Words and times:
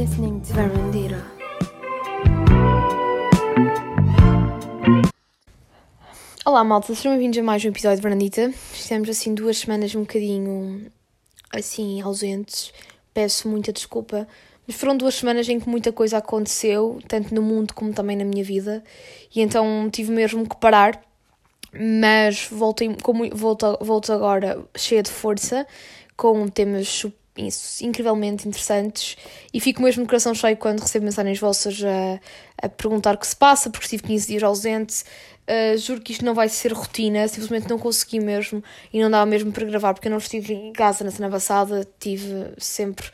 listening 0.00 0.40
to 0.40 0.54
Verandira. 0.54 1.22
Olá 6.42 6.64
malta, 6.64 6.94
sejam 6.94 7.12
bem-vindos 7.12 7.38
a 7.38 7.42
mais 7.42 7.62
um 7.62 7.68
episódio 7.68 7.96
de 7.96 8.02
Verandita. 8.02 8.50
Estamos 8.72 9.10
assim 9.10 9.34
duas 9.34 9.58
semanas 9.58 9.94
um 9.94 10.00
bocadinho 10.00 10.90
assim 11.52 12.00
ausentes. 12.00 12.72
Peço 13.12 13.46
muita 13.46 13.74
desculpa, 13.74 14.26
mas 14.66 14.74
foram 14.74 14.96
duas 14.96 15.16
semanas 15.16 15.46
em 15.50 15.60
que 15.60 15.68
muita 15.68 15.92
coisa 15.92 16.16
aconteceu, 16.16 16.98
tanto 17.06 17.34
no 17.34 17.42
mundo 17.42 17.74
como 17.74 17.92
também 17.92 18.16
na 18.16 18.24
minha 18.24 18.42
vida, 18.42 18.82
e 19.36 19.42
então 19.42 19.90
tive 19.92 20.12
mesmo 20.12 20.48
que 20.48 20.56
parar. 20.56 20.98
Mas 21.74 22.48
voltei, 22.50 22.96
como, 23.02 23.28
volto, 23.36 23.76
volto 23.82 24.14
agora 24.14 24.64
cheia 24.74 25.02
de 25.02 25.10
força, 25.10 25.66
com 26.16 26.48
temas 26.48 26.86
isso, 26.86 27.12
incrivelmente 27.82 28.46
interessantes 28.46 29.16
e 29.52 29.60
fico 29.60 29.82
mesmo 29.82 30.02
de 30.02 30.08
coração 30.08 30.34
cheio 30.34 30.56
quando 30.56 30.80
recebo 30.80 31.04
mensagens 31.04 31.38
vossas 31.38 31.82
a, 31.82 32.20
a 32.66 32.68
perguntar 32.68 33.14
o 33.14 33.18
que 33.18 33.26
se 33.26 33.36
passa, 33.36 33.70
porque 33.70 33.86
estive 33.86 34.02
15 34.02 34.26
dias 34.26 34.42
ausente. 34.42 35.04
Uh, 35.48 35.76
juro 35.78 36.00
que 36.00 36.12
isto 36.12 36.24
não 36.24 36.34
vai 36.34 36.48
ser 36.48 36.72
rotina, 36.72 37.26
simplesmente 37.26 37.68
não 37.68 37.78
consegui 37.78 38.20
mesmo 38.20 38.62
e 38.92 39.00
não 39.00 39.10
dava 39.10 39.26
mesmo 39.26 39.50
para 39.50 39.66
gravar 39.66 39.94
porque 39.94 40.06
eu 40.06 40.10
não 40.10 40.18
estive 40.18 40.54
em 40.54 40.72
casa 40.72 41.02
na 41.02 41.10
semana 41.10 41.32
passada, 41.32 41.80
estive 41.80 42.52
sempre 42.58 43.10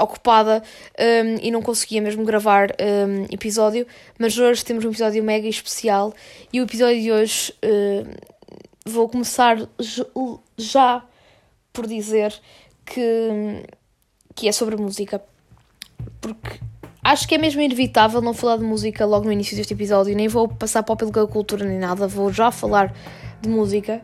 ocupada 0.00 0.62
um, 0.98 1.36
e 1.40 1.50
não 1.50 1.62
conseguia 1.62 2.02
mesmo 2.02 2.24
gravar 2.24 2.70
um, 2.72 3.24
episódio, 3.32 3.86
mas 4.18 4.36
hoje 4.36 4.64
temos 4.64 4.84
um 4.84 4.88
episódio 4.88 5.22
mega 5.22 5.48
especial 5.48 6.12
e 6.52 6.60
o 6.60 6.64
episódio 6.64 7.00
de 7.00 7.12
hoje 7.12 7.54
uh, 7.64 8.36
vou 8.84 9.08
começar 9.08 9.56
já 10.58 11.04
por 11.72 11.86
dizer 11.86 12.34
que, 12.86 13.64
que 14.34 14.48
é 14.48 14.52
sobre 14.52 14.76
música. 14.76 15.22
Porque 16.20 16.60
acho 17.02 17.28
que 17.28 17.34
é 17.34 17.38
mesmo 17.38 17.60
inevitável 17.60 18.22
não 18.22 18.32
falar 18.32 18.56
de 18.56 18.64
música 18.64 19.04
logo 19.04 19.26
no 19.26 19.32
início 19.32 19.56
deste 19.56 19.74
episódio. 19.74 20.14
Nem 20.14 20.28
vou 20.28 20.48
passar 20.48 20.82
para 20.82 20.94
o 20.94 21.28
cultura 21.28 21.66
nem 21.66 21.78
nada, 21.78 22.06
vou 22.06 22.32
já 22.32 22.50
falar 22.50 22.94
de 23.42 23.48
música. 23.48 24.00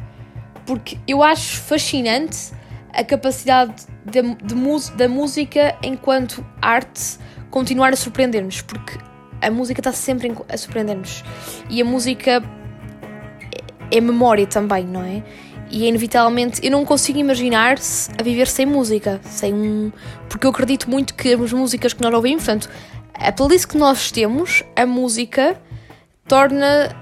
Porque 0.67 0.99
eu 1.07 1.23
acho 1.23 1.59
fascinante 1.61 2.53
a 2.93 3.03
capacidade 3.03 3.87
de, 4.05 4.23
de, 4.23 4.97
da 4.97 5.09
música 5.09 5.77
enquanto 5.83 6.45
arte 6.61 7.19
continuar 7.51 7.93
a 7.93 7.97
surpreender-nos. 7.97 8.61
Porque 8.63 8.99
a 9.41 9.51
música 9.51 9.81
está 9.81 9.93
sempre 9.93 10.33
a 10.49 10.57
surpreender-nos. 10.57 11.25
E 11.71 11.81
a 11.81 11.85
música 11.85 12.43
é, 13.91 13.97
é 13.97 14.01
memória 14.01 14.47
também, 14.47 14.85
não 14.85 15.03
é? 15.03 15.23
E 15.73 15.87
é 15.87 15.89
inevitavelmente 15.89 16.61
eu 16.63 16.71
não 16.71 16.85
consigo 16.85 17.19
imaginar-se 17.19 18.11
a 18.19 18.23
viver 18.23 18.47
sem 18.47 18.67
música, 18.67 19.21
sem 19.25 19.55
um. 19.55 19.91
Porque 20.29 20.47
eu 20.47 20.51
acredito 20.51 20.89
muito 20.89 21.15
que 21.15 21.33
as 21.33 21.53
músicas 21.53 21.93
que 21.95 22.03
nós 22.03 22.13
ouvimos, 22.13 22.45
portanto, 22.45 22.69
a 23.15 23.33
playlist 23.33 23.67
que 23.67 23.79
nós 23.79 24.13
temos, 24.13 24.63
a 24.77 24.85
música 24.85 25.59
torna 26.29 26.95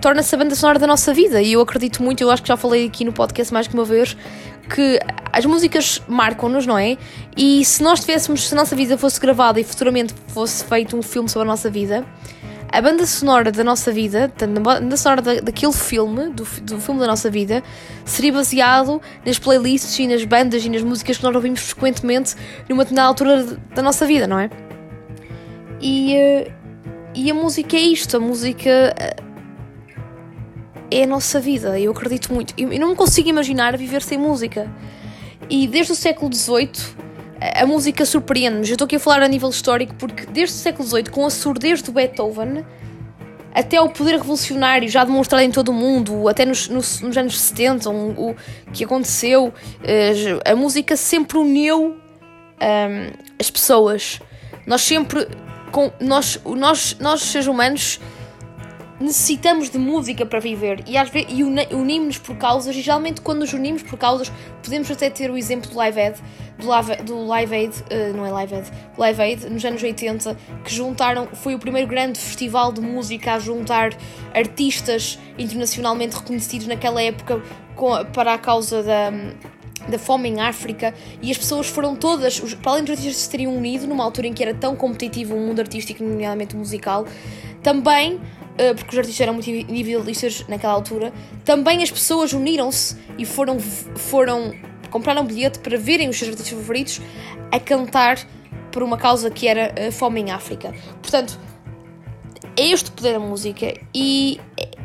torna-se 0.00 0.34
a 0.34 0.38
banda 0.38 0.54
sonora 0.54 0.78
da 0.78 0.86
nossa 0.86 1.14
vida 1.14 1.40
e 1.40 1.52
eu 1.52 1.60
acredito 1.60 2.02
muito, 2.02 2.22
eu 2.22 2.30
acho 2.30 2.42
que 2.42 2.48
já 2.48 2.56
falei 2.56 2.86
aqui 2.86 3.04
no 3.04 3.12
podcast 3.12 3.52
mais 3.52 3.66
que 3.66 3.74
uma 3.74 3.84
vez 3.84 4.16
que 4.68 4.98
as 5.32 5.44
músicas 5.44 6.02
marcam-nos, 6.08 6.66
não 6.66 6.76
é? 6.76 6.96
E 7.36 7.64
se 7.64 7.82
nós 7.82 8.00
tivéssemos, 8.00 8.48
se 8.48 8.54
a 8.54 8.56
nossa 8.56 8.74
vida 8.74 8.96
fosse 8.96 9.20
gravada 9.20 9.60
e 9.60 9.64
futuramente 9.64 10.14
fosse 10.28 10.64
feito 10.64 10.96
um 10.96 11.02
filme 11.02 11.28
sobre 11.28 11.48
a 11.48 11.50
nossa 11.50 11.70
vida, 11.70 12.04
a 12.74 12.82
banda 12.82 13.06
sonora 13.06 13.52
da 13.52 13.62
nossa 13.62 13.92
vida, 13.92 14.32
a 14.40 14.46
banda 14.60 14.96
sonora 14.96 15.22
da, 15.22 15.34
daquele 15.36 15.72
filme, 15.72 16.30
do, 16.30 16.44
do 16.62 16.80
filme 16.80 16.98
da 16.98 17.06
nossa 17.06 17.30
vida, 17.30 17.62
seria 18.04 18.32
baseado 18.32 19.00
nas 19.24 19.38
playlists 19.38 19.96
e 20.00 20.08
nas 20.08 20.24
bandas 20.24 20.64
e 20.64 20.68
nas 20.68 20.82
músicas 20.82 21.16
que 21.16 21.22
nós 21.22 21.32
ouvimos 21.36 21.60
frequentemente 21.60 22.34
numa 22.68 22.82
determinada 22.82 23.06
altura 23.06 23.44
da 23.72 23.80
nossa 23.80 24.04
vida, 24.04 24.26
não 24.26 24.40
é? 24.40 24.50
E, 25.80 26.16
eh, 26.16 26.52
e 27.14 27.30
a 27.30 27.34
música 27.34 27.76
é 27.76 27.80
isto, 27.80 28.16
a 28.16 28.20
música 28.20 28.68
eh, 28.68 29.16
é 30.90 31.04
a 31.04 31.06
nossa 31.06 31.38
vida, 31.38 31.78
eu 31.78 31.92
acredito 31.92 32.34
muito. 32.34 32.54
Eu, 32.58 32.72
eu 32.72 32.80
não 32.80 32.88
me 32.88 32.96
consigo 32.96 33.28
imaginar 33.28 33.76
viver 33.76 34.02
sem 34.02 34.18
música. 34.18 34.68
E 35.48 35.68
desde 35.68 35.92
o 35.92 35.94
século 35.94 36.34
XVIII 36.34 37.03
a 37.54 37.66
música 37.66 38.04
surpreende-nos. 38.06 38.68
Eu 38.68 38.74
estou 38.74 38.86
aqui 38.86 38.96
a 38.96 39.00
falar 39.00 39.22
a 39.22 39.28
nível 39.28 39.50
histórico 39.50 39.94
porque 39.94 40.24
desde 40.26 40.56
o 40.56 40.58
século 40.58 40.88
XVIII, 40.88 41.04
com 41.04 41.26
a 41.26 41.30
surdez 41.30 41.82
do 41.82 41.92
Beethoven, 41.92 42.64
até 43.54 43.80
o 43.80 43.88
poder 43.88 44.16
revolucionário 44.16 44.88
já 44.88 45.04
demonstrado 45.04 45.44
em 45.44 45.50
todo 45.50 45.68
o 45.68 45.72
mundo, 45.72 46.28
até 46.28 46.44
nos, 46.44 46.68
nos, 46.68 47.00
nos 47.00 47.16
anos 47.16 47.38
70, 47.38 47.88
um, 47.88 48.10
o 48.10 48.36
que 48.72 48.84
aconteceu, 48.84 49.46
uh, 49.48 50.50
a 50.50 50.56
música 50.56 50.96
sempre 50.96 51.38
uniu 51.38 51.94
um, 51.94 53.10
as 53.38 53.50
pessoas. 53.50 54.20
Nós 54.66 54.82
sempre, 54.82 55.28
com, 55.70 55.92
nós, 56.00 56.40
nós, 56.44 56.96
nós 56.98 57.22
seres 57.22 57.46
humanos, 57.46 58.00
necessitamos 59.00 59.70
de 59.70 59.78
música 59.78 60.24
para 60.24 60.38
viver. 60.38 60.82
E, 60.86 60.96
às 60.96 61.10
vezes, 61.10 61.28
e 61.30 61.42
unimos-nos 61.42 62.18
por 62.18 62.36
causas, 62.36 62.74
e 62.76 62.80
geralmente 62.80 63.20
quando 63.20 63.40
nos 63.40 63.52
unimos 63.52 63.82
por 63.82 63.98
causas, 63.98 64.30
podemos 64.62 64.90
até 64.90 65.10
ter 65.10 65.30
o 65.30 65.36
exemplo 65.36 65.70
do 65.70 65.76
Live 65.76 66.00
Aid, 66.00 66.18
do 66.58 66.66
Live, 66.68 66.96
do 67.02 67.26
Live 67.26 67.54
Aid, 67.54 67.74
uh, 67.74 68.16
não 68.16 68.24
é 68.24 68.30
Live 68.30 68.54
Aid, 68.54 68.70
Live 68.96 69.22
Aid, 69.22 69.50
nos 69.50 69.64
anos 69.64 69.82
80, 69.82 70.36
que 70.64 70.74
juntaram, 70.74 71.28
foi 71.32 71.54
o 71.54 71.58
primeiro 71.58 71.88
grande 71.88 72.18
festival 72.18 72.72
de 72.72 72.80
música 72.80 73.34
a 73.34 73.38
juntar 73.38 73.92
artistas 74.32 75.18
internacionalmente 75.38 76.16
reconhecidos 76.16 76.66
naquela 76.66 77.02
época 77.02 77.42
com, 77.74 78.04
para 78.12 78.34
a 78.34 78.38
causa 78.38 78.82
da, 78.82 79.10
da 79.88 79.98
fome 79.98 80.28
em 80.28 80.40
África. 80.40 80.94
E 81.20 81.30
as 81.30 81.38
pessoas 81.38 81.66
foram 81.66 81.96
todas, 81.96 82.38
para 82.40 82.72
além 82.72 82.84
dos 82.84 82.92
artistas 82.92 83.16
se 83.16 83.30
teriam 83.30 83.56
unido 83.56 83.86
numa 83.86 84.04
altura 84.04 84.28
em 84.28 84.32
que 84.32 84.42
era 84.42 84.54
tão 84.54 84.76
competitivo 84.76 85.34
o 85.34 85.40
mundo 85.40 85.60
artístico, 85.60 86.02
nomeadamente 86.02 86.56
musical, 86.56 87.06
também 87.64 88.20
Uh, 88.54 88.72
porque 88.72 88.92
os 88.92 88.98
artistas 88.98 89.20
eram 89.20 89.32
muito 89.32 89.50
individualistas 89.50 90.44
naquela 90.46 90.74
altura, 90.74 91.12
também 91.44 91.82
as 91.82 91.90
pessoas 91.90 92.32
uniram-se 92.32 92.96
e 93.18 93.26
foram, 93.26 93.58
foram 93.58 94.54
compraram 94.92 95.22
um 95.22 95.26
bilhete 95.26 95.58
para 95.58 95.76
verem 95.76 96.08
os 96.08 96.16
seus 96.16 96.30
artistas 96.30 96.56
favoritos 96.56 97.00
a 97.50 97.58
cantar 97.58 98.16
por 98.70 98.80
uma 98.84 98.96
causa 98.96 99.28
que 99.28 99.48
era 99.48 99.88
a 99.88 99.90
fome 99.90 100.20
em 100.20 100.30
África. 100.30 100.72
Portanto, 101.02 101.36
é 102.56 102.68
este 102.68 102.90
o 102.90 102.92
poder 102.92 103.14
da 103.14 103.18
música 103.18 103.74
e 103.92 104.40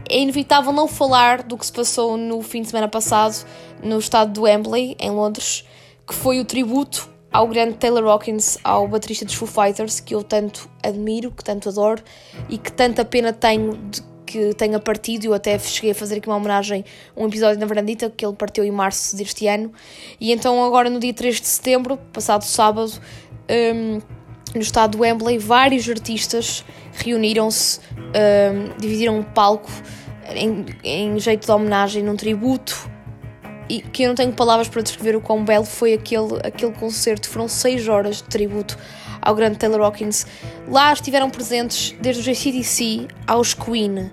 é 0.09 0.19
inevitável 0.19 0.71
não 0.71 0.87
falar 0.87 1.43
do 1.43 1.55
que 1.55 1.63
se 1.63 1.71
passou 1.71 2.17
no 2.17 2.41
fim 2.41 2.63
de 2.63 2.69
semana 2.69 2.87
passado 2.87 3.45
no 3.83 3.99
estado 3.99 4.33
do 4.33 4.41
Wembley, 4.41 4.97
em 4.99 5.11
Londres, 5.11 5.63
que 6.07 6.15
foi 6.15 6.39
o 6.39 6.45
tributo 6.45 7.07
ao 7.31 7.47
grande 7.47 7.75
Taylor 7.75 8.05
Hawkins, 8.05 8.57
ao 8.63 8.87
baterista 8.87 9.25
dos 9.25 9.35
Foo 9.35 9.47
Fighters, 9.47 9.99
que 9.99 10.15
eu 10.15 10.23
tanto 10.23 10.69
admiro, 10.83 11.31
que 11.31 11.43
tanto 11.43 11.69
adoro 11.69 12.01
e 12.47 12.57
que 12.57 12.71
tanta 12.71 13.05
pena 13.05 13.31
tenho 13.33 13.77
de 13.89 14.09
que 14.29 14.53
tenha 14.53 14.79
partido. 14.79 15.25
Eu 15.25 15.33
até 15.33 15.57
cheguei 15.57 15.91
a 15.91 15.95
fazer 15.95 16.17
aqui 16.17 16.27
uma 16.27 16.37
homenagem, 16.37 16.85
um 17.17 17.27
episódio 17.27 17.59
na 17.59 17.65
Verandita, 17.65 18.11
que 18.15 18.23
ele 18.23 18.35
partiu 18.35 18.63
em 18.63 18.71
março 18.71 19.17
deste 19.17 19.47
ano. 19.47 19.71
E 20.19 20.31
então, 20.31 20.63
agora 20.63 20.89
no 20.89 20.99
dia 20.99 21.13
3 21.13 21.41
de 21.41 21.47
setembro, 21.47 21.97
passado 22.13 22.43
sábado, 22.43 22.91
um, 23.49 23.99
no 24.53 24.61
estado 24.61 24.97
do 24.97 25.01
Wembley, 25.01 25.37
vários 25.37 25.89
artistas 25.89 26.63
reuniram-se, 26.93 27.79
um, 27.97 28.79
dividiram 28.79 29.17
um 29.17 29.23
palco 29.23 29.71
em, 30.35 30.65
em 30.83 31.19
jeito 31.19 31.45
de 31.45 31.51
homenagem, 31.51 32.03
num 32.03 32.15
tributo 32.15 32.88
e 33.69 33.81
que 33.81 34.03
eu 34.03 34.09
não 34.09 34.15
tenho 34.15 34.33
palavras 34.33 34.67
para 34.67 34.81
descrever 34.81 35.15
o 35.15 35.21
quão 35.21 35.45
belo 35.45 35.63
foi 35.63 35.93
aquele, 35.93 36.39
aquele 36.43 36.73
concerto. 36.73 37.29
Foram 37.29 37.47
seis 37.47 37.87
horas 37.87 38.17
de 38.17 38.23
tributo 38.23 38.77
ao 39.21 39.35
grande 39.35 39.57
Taylor 39.57 39.81
Hawkins. 39.81 40.25
Lá 40.67 40.91
estiveram 40.91 41.29
presentes 41.29 41.95
desde 42.01 42.21
os 42.21 42.37
ACDC 42.37 43.07
aos 43.27 43.53
Queen, 43.53 44.11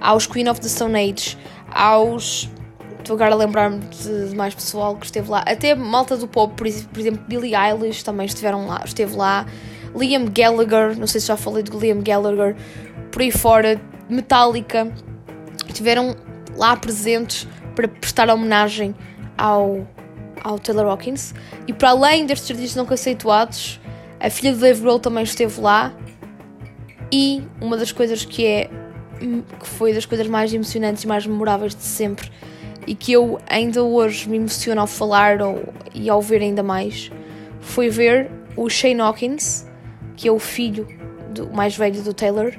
aos 0.00 0.26
Queen 0.26 0.48
of 0.48 0.60
the 0.60 0.68
Stone 0.68 0.98
Age, 0.98 1.38
aos. 1.72 2.50
Estou 2.98 3.14
agora 3.14 3.34
a 3.34 3.36
lembrar-me 3.36 3.78
de, 3.78 4.34
mais 4.34 4.52
pessoal 4.52 4.96
que 4.96 5.06
esteve 5.06 5.30
lá. 5.30 5.44
Até 5.46 5.76
malta 5.76 6.16
do 6.16 6.26
pop, 6.26 6.54
por, 6.56 6.66
por 6.68 6.98
exemplo, 6.98 7.24
Billie 7.28 7.54
Eilish 7.54 8.02
também 8.02 8.26
estiveram 8.26 8.66
lá, 8.66 8.82
esteve 8.84 9.14
lá. 9.14 9.46
Liam 9.94 10.24
Gallagher, 10.26 10.98
não 10.98 11.06
sei 11.06 11.20
se 11.20 11.28
já 11.28 11.36
falei 11.36 11.62
de 11.62 11.70
Liam 11.70 12.02
Gallagher, 12.02 12.56
por 13.12 13.22
aí 13.22 13.30
fora, 13.30 13.80
Metallica, 14.10 14.92
estiveram 15.68 16.16
lá 16.56 16.76
presentes 16.76 17.46
para 17.76 17.86
prestar 17.86 18.28
homenagem 18.28 18.92
ao, 19.38 19.86
ao 20.42 20.58
Taylor 20.58 20.86
Hawkins. 20.86 21.32
E 21.68 21.72
para 21.72 21.90
além 21.90 22.26
destes 22.26 22.50
artistas 22.50 22.74
não 22.74 22.84
conceituados, 22.86 23.80
a 24.18 24.28
filha 24.28 24.52
do 24.52 24.58
Dave 24.58 24.80
Grohl 24.80 24.98
também 24.98 25.22
esteve 25.22 25.60
lá. 25.60 25.94
E 27.12 27.44
uma 27.60 27.76
das 27.76 27.92
coisas 27.92 28.24
que 28.24 28.44
é 28.44 28.70
que 29.18 29.66
foi 29.66 29.94
das 29.94 30.04
coisas 30.04 30.26
mais 30.26 30.52
emocionantes 30.52 31.04
e 31.04 31.06
mais 31.06 31.26
memoráveis 31.26 31.74
de 31.74 31.82
sempre 31.82 32.30
e 32.86 32.94
que 32.94 33.12
eu 33.12 33.40
ainda 33.48 33.82
hoje 33.82 34.28
me 34.28 34.36
emociono 34.36 34.80
ao 34.80 34.86
falar 34.86 35.40
ou, 35.42 35.72
e 35.94 36.08
ao 36.08 36.22
ver 36.22 36.42
ainda 36.42 36.62
mais 36.62 37.10
foi 37.60 37.88
ver 37.88 38.30
o 38.56 38.68
Shane 38.68 39.00
Hawkins, 39.00 39.66
que 40.16 40.28
é 40.28 40.32
o 40.32 40.38
filho 40.38 40.86
do, 41.32 41.52
mais 41.52 41.76
velho 41.76 42.00
do 42.02 42.14
Taylor, 42.14 42.52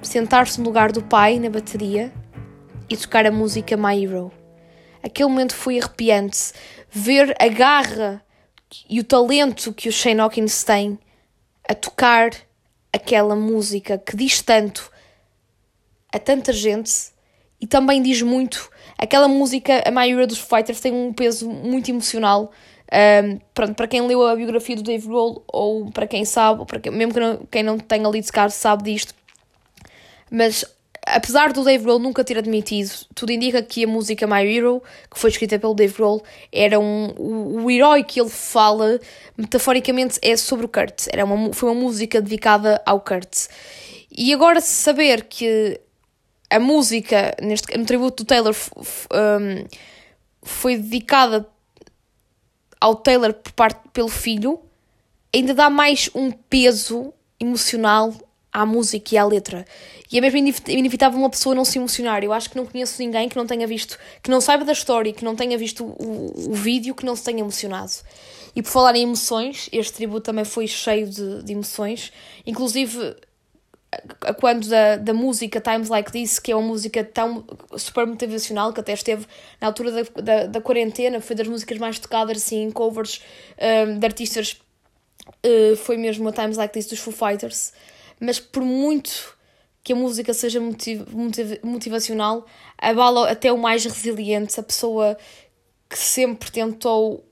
sentar-se 0.00 0.58
no 0.58 0.64
lugar 0.64 0.90
do 0.90 1.02
pai 1.02 1.38
na 1.38 1.50
bateria 1.50 2.12
e 2.92 2.96
tocar 2.96 3.26
a 3.26 3.30
música 3.30 3.76
My 3.76 4.04
Hero. 4.04 4.30
Aquele 5.02 5.28
momento 5.28 5.54
foi 5.54 5.78
arrepiante. 5.78 6.52
Ver 6.90 7.34
a 7.40 7.48
garra 7.48 8.22
e 8.88 9.00
o 9.00 9.04
talento 9.04 9.72
que 9.72 9.88
o 9.88 9.92
Shane 9.92 10.20
Hawkins 10.20 10.62
tem 10.62 10.98
a 11.68 11.74
tocar 11.74 12.30
aquela 12.92 13.34
música 13.34 13.96
que 13.96 14.14
diz 14.16 14.42
tanto 14.42 14.92
a 16.12 16.18
tanta 16.18 16.52
gente 16.52 16.92
e 17.60 17.66
também 17.66 18.02
diz 18.02 18.20
muito. 18.20 18.70
Aquela 18.98 19.26
música, 19.26 19.82
a 19.86 19.90
maioria 19.90 20.26
dos 20.26 20.38
Fighters 20.38 20.80
tem 20.80 20.92
um 20.92 21.12
peso 21.12 21.48
muito 21.48 21.90
emocional. 21.90 22.52
Um, 22.92 23.38
pronto, 23.54 23.74
para 23.74 23.88
quem 23.88 24.02
leu 24.02 24.26
a 24.26 24.36
biografia 24.36 24.76
do 24.76 24.82
Dave 24.82 25.06
Grohl, 25.06 25.42
ou 25.48 25.90
para 25.90 26.06
quem 26.06 26.26
sabe, 26.26 26.60
ou 26.60 26.66
para 26.66 26.78
quem, 26.78 26.92
mesmo 26.92 27.14
que 27.14 27.20
não, 27.20 27.36
quem 27.50 27.62
não 27.62 27.78
tenha 27.78 28.06
lido 28.10 28.26
Scar 28.26 28.50
sabe 28.50 28.82
disto, 28.92 29.14
mas 30.30 30.64
apesar 31.06 31.52
do 31.52 31.64
Dave 31.64 31.82
Grohl 31.82 31.98
nunca 31.98 32.22
ter 32.24 32.38
admitido, 32.38 32.90
tudo 33.14 33.32
indica 33.32 33.62
que 33.62 33.84
a 33.84 33.88
música 33.88 34.26
My 34.26 34.46
Hero, 34.46 34.82
que 35.10 35.18
foi 35.18 35.30
escrita 35.30 35.58
pelo 35.58 35.74
Dave 35.74 35.92
Grohl, 35.94 36.22
era 36.52 36.78
um, 36.78 37.12
o, 37.18 37.64
o 37.64 37.70
herói 37.70 38.04
que 38.04 38.20
ele 38.20 38.30
fala, 38.30 39.00
metaforicamente, 39.36 40.18
é 40.22 40.36
sobre 40.36 40.66
o 40.66 40.68
Kurt. 40.68 41.08
Era 41.12 41.24
uma, 41.24 41.52
foi 41.52 41.70
uma 41.70 41.80
música 41.80 42.20
dedicada 42.20 42.80
ao 42.86 43.00
Kurt. 43.00 43.48
E 44.10 44.32
agora 44.32 44.60
saber 44.60 45.24
que 45.24 45.80
a 46.50 46.60
música, 46.60 47.34
neste, 47.42 47.76
no 47.76 47.84
tributo 47.84 48.22
do 48.22 48.26
Taylor, 48.26 48.54
um, 48.76 49.66
foi 50.42 50.76
dedicada 50.76 51.48
ao 52.80 52.94
Taylor 52.94 53.32
por 53.32 53.52
parte 53.52 53.80
pelo 53.92 54.08
filho, 54.08 54.60
ainda 55.34 55.54
dá 55.54 55.70
mais 55.70 56.10
um 56.14 56.30
peso 56.30 57.12
emocional 57.40 58.12
à 58.52 58.66
música 58.66 59.14
e 59.14 59.18
à 59.18 59.24
letra. 59.24 59.64
E 60.10 60.18
é 60.18 60.20
mesmo 60.20 60.38
inevitável 60.68 61.18
uma 61.18 61.30
pessoa 61.30 61.54
não 61.54 61.64
se 61.64 61.78
emocionar. 61.78 62.22
Eu 62.22 62.32
acho 62.32 62.50
que 62.50 62.56
não 62.56 62.66
conheço 62.66 63.00
ninguém 63.02 63.28
que 63.28 63.36
não 63.36 63.46
tenha 63.46 63.66
visto, 63.66 63.98
que 64.22 64.30
não 64.30 64.40
saiba 64.40 64.64
da 64.64 64.72
história, 64.72 65.12
que 65.12 65.24
não 65.24 65.34
tenha 65.34 65.56
visto 65.56 65.84
o, 65.84 66.50
o 66.50 66.54
vídeo, 66.54 66.94
que 66.94 67.04
não 67.04 67.16
se 67.16 67.24
tenha 67.24 67.40
emocionado. 67.40 67.92
E 68.54 68.62
por 68.62 68.68
falar 68.68 68.94
em 68.94 69.04
emoções, 69.04 69.70
este 69.72 69.94
tributo 69.94 70.22
também 70.22 70.44
foi 70.44 70.66
cheio 70.66 71.08
de, 71.08 71.42
de 71.42 71.52
emoções. 71.52 72.12
Inclusive, 72.46 73.16
quando 74.38 74.68
da, 74.68 74.96
da 74.96 75.14
música 75.14 75.60
Times 75.60 75.88
Like 75.88 76.12
This, 76.12 76.38
que 76.38 76.52
é 76.52 76.56
uma 76.56 76.66
música 76.66 77.02
tão 77.02 77.44
super 77.76 78.06
motivacional, 78.06 78.72
que 78.72 78.80
até 78.80 78.92
esteve 78.92 79.26
na 79.60 79.68
altura 79.68 79.90
da, 79.90 80.22
da, 80.22 80.46
da 80.46 80.60
quarentena, 80.60 81.20
foi 81.20 81.36
das 81.36 81.48
músicas 81.48 81.78
mais 81.78 81.98
tocadas 81.98 82.36
assim, 82.36 82.64
em 82.64 82.70
covers 82.70 83.22
um, 83.88 83.98
de 83.98 84.06
artistas, 84.06 84.60
uh, 85.26 85.76
foi 85.76 85.96
mesmo 85.96 86.28
a 86.28 86.32
Times 86.32 86.58
Like 86.58 86.74
This 86.74 86.86
dos 86.86 86.98
Foo 86.98 87.12
Fighters 87.12 87.72
mas 88.20 88.38
por 88.38 88.62
muito 88.62 89.36
que 89.82 89.92
a 89.92 89.96
música 89.96 90.32
seja 90.32 90.60
motiv 90.60 91.06
motiv 91.12 91.58
motivacional, 91.62 92.46
abala 92.78 93.30
até 93.30 93.52
o 93.52 93.58
mais 93.58 93.84
resiliente, 93.84 94.58
a 94.58 94.62
pessoa 94.62 95.16
que 95.88 95.98
sempre 95.98 96.50
tentou 96.50 97.24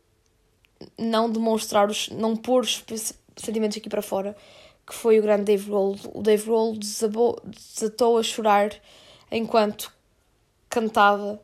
não 0.99 1.31
demonstrar, 1.31 1.88
os, 1.88 2.09
não 2.11 2.37
pôr 2.37 2.62
os 2.62 2.85
sentimentos 3.37 3.77
aqui 3.77 3.88
para 3.88 4.03
fora, 4.03 4.37
que 4.87 4.94
foi 4.94 5.19
o 5.19 5.23
grande 5.23 5.44
Dave 5.44 5.67
Grohl. 5.67 5.97
O 6.12 6.23
Dave 6.23 6.44
Grohl 6.44 6.77
desatou 6.77 8.19
a 8.19 8.23
chorar 8.23 8.75
enquanto 9.31 9.93
cantava 10.69 11.41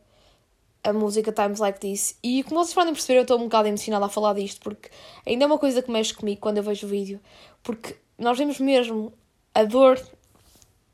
a 0.82 0.92
música 0.92 1.32
Times 1.32 1.58
Like 1.58 1.80
This. 1.80 2.18
E 2.22 2.42
como 2.44 2.64
vocês 2.64 2.74
podem 2.74 2.92
perceber, 2.92 3.18
eu 3.18 3.22
estou 3.22 3.38
um 3.38 3.44
bocado 3.44 3.68
emocionada 3.68 4.06
a 4.06 4.08
falar 4.08 4.34
disto, 4.34 4.60
porque 4.60 4.88
ainda 5.26 5.44
é 5.44 5.46
uma 5.46 5.58
coisa 5.58 5.82
que 5.82 5.90
mexe 5.90 6.14
comigo 6.14 6.40
quando 6.40 6.58
eu 6.58 6.62
vejo 6.62 6.86
o 6.86 6.90
vídeo, 6.90 7.20
porque 7.62 7.96
nós 8.18 8.38
vemos 8.38 8.58
mesmo 8.58 9.12
a 9.56 9.64
dor 9.64 9.98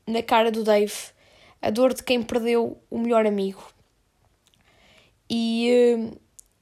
na 0.07 0.23
cara 0.23 0.49
do 0.49 0.63
Dave, 0.63 0.93
a 1.61 1.69
dor 1.69 1.93
de 1.93 2.01
quem 2.01 2.23
perdeu 2.23 2.81
o 2.89 2.97
melhor 2.97 3.25
amigo. 3.25 3.61
E, 5.29 5.69
eh, 5.69 6.17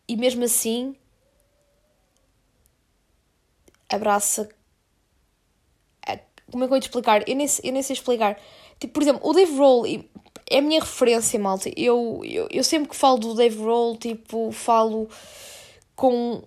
e 0.07 0.17
mesmo 0.17 0.43
assim, 0.43 0.95
abraça. 3.87 4.49
Como 6.49 6.63
é 6.63 6.67
que 6.67 6.73
eu 6.73 6.75
vou 6.75 6.79
te 6.79 6.87
explicar? 6.87 7.29
Eu 7.29 7.35
nem, 7.35 7.47
eu 7.63 7.71
nem 7.71 7.83
sei 7.83 7.93
explicar. 7.93 8.35
Tipo, 8.79 8.93
por 8.93 9.03
exemplo, 9.03 9.21
o 9.23 9.31
Dave 9.31 9.55
Roll 9.55 9.85
é 10.49 10.57
a 10.57 10.61
minha 10.61 10.79
referência, 10.79 11.39
malta. 11.39 11.69
Eu, 11.77 12.21
eu, 12.25 12.47
eu 12.49 12.63
sempre 12.63 12.89
que 12.89 12.95
falo 12.95 13.19
do 13.19 13.35
Dave 13.35 13.57
Roll, 13.57 13.95
tipo, 13.95 14.51
falo 14.51 15.07
com, 15.95 16.41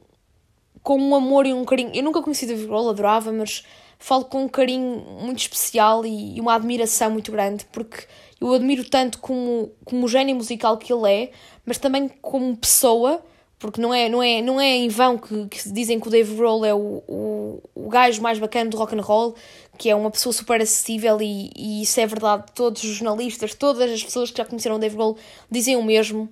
com 0.83 0.99
um 0.99 1.15
amor 1.15 1.47
e 1.47 1.55
um 1.55 1.65
carinho. 1.65 1.93
Eu 1.95 2.03
nunca 2.03 2.21
conheci 2.21 2.45
o 2.45 2.49
Dave 2.49 2.67
Roll, 2.67 2.91
adorava, 2.91 3.31
mas 3.31 3.65
falo 3.99 4.25
com 4.25 4.45
um 4.45 4.49
carinho 4.49 5.05
muito 5.21 5.39
especial 5.39 6.05
e 6.05 6.41
uma 6.41 6.55
admiração 6.55 7.11
muito 7.11 7.33
grande, 7.33 7.65
porque 7.73 8.07
eu 8.41 8.53
admiro 8.53 8.85
tanto 8.85 9.19
como, 9.19 9.73
como 9.85 10.05
o 10.05 10.09
gênio 10.09 10.37
musical 10.37 10.77
que 10.77 10.93
ele 10.93 11.11
é, 11.11 11.31
mas 11.65 11.79
também 11.79 12.09
como 12.21 12.57
pessoa, 12.57 13.23
porque 13.59 13.81
não 13.81 13.95
é, 13.95 14.09
não 14.09 14.23
é, 14.23 14.43
não 14.43 14.61
é 14.61 14.77
em 14.77 14.89
vão 14.89 15.17
que, 15.17 15.47
que 15.47 15.69
dizem 15.71 15.99
que 15.99 16.09
o 16.09 16.11
Dave 16.11 16.35
Grohl 16.35 16.65
é 16.65 16.75
o, 16.75 17.03
o, 17.09 17.63
o 17.75 17.89
gajo 17.89 18.21
mais 18.21 18.39
bacana 18.39 18.69
do 18.69 18.77
rock 18.77 18.95
and 18.95 19.01
roll, 19.01 19.35
que 19.79 19.89
é 19.89 19.95
uma 19.95 20.11
pessoa 20.11 20.33
super 20.33 20.61
acessível 20.61 21.21
e, 21.23 21.51
e 21.57 21.83
isso 21.83 21.99
é 21.99 22.07
verdade. 22.07 22.45
Todos 22.55 22.85
os 22.85 22.91
jornalistas, 22.91 23.55
todas 23.55 23.91
as 23.91 24.05
pessoas 24.05 24.31
que 24.31 24.37
já 24.37 24.45
conheceram 24.45 24.77
o 24.77 24.79
Dave 24.79 24.95
Grohl 24.95 25.17
dizem 25.51 25.77
o 25.77 25.83
mesmo. 25.83 26.25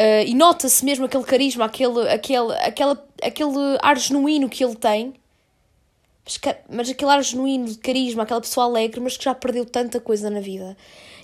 Uh, 0.00 0.24
e 0.26 0.34
nota-se 0.34 0.84
mesmo 0.84 1.04
aquele 1.04 1.24
carisma, 1.24 1.66
aquele, 1.66 2.08
aquele, 2.08 2.52
aquele, 2.54 2.96
aquele 3.22 3.78
ar 3.80 3.98
genuíno 3.98 4.48
que 4.48 4.64
ele 4.64 4.74
tem 4.74 5.14
mas, 6.68 6.88
aquele 6.88 7.10
ar 7.10 7.22
genuíno 7.22 7.66
de 7.66 7.78
carisma, 7.78 8.22
aquela 8.22 8.40
pessoa 8.40 8.66
alegre, 8.66 9.00
mas 9.00 9.16
que 9.16 9.24
já 9.24 9.34
perdeu 9.34 9.64
tanta 9.64 10.00
coisa 10.00 10.30
na 10.30 10.40
vida. 10.40 10.76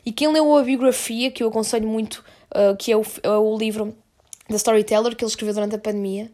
E 0.04 0.12
quem 0.12 0.30
leu 0.30 0.56
a 0.56 0.62
biografia, 0.62 1.30
que 1.30 1.42
eu 1.42 1.48
aconselho 1.48 1.88
muito, 1.88 2.24
uh, 2.50 2.76
que 2.76 2.92
é 2.92 2.96
o, 2.96 3.02
é 3.22 3.30
o 3.30 3.56
livro 3.56 3.96
da 4.48 4.56
Storyteller, 4.56 5.16
que 5.16 5.24
ele 5.24 5.30
escreveu 5.30 5.54
durante 5.54 5.74
a 5.74 5.78
pandemia, 5.78 6.30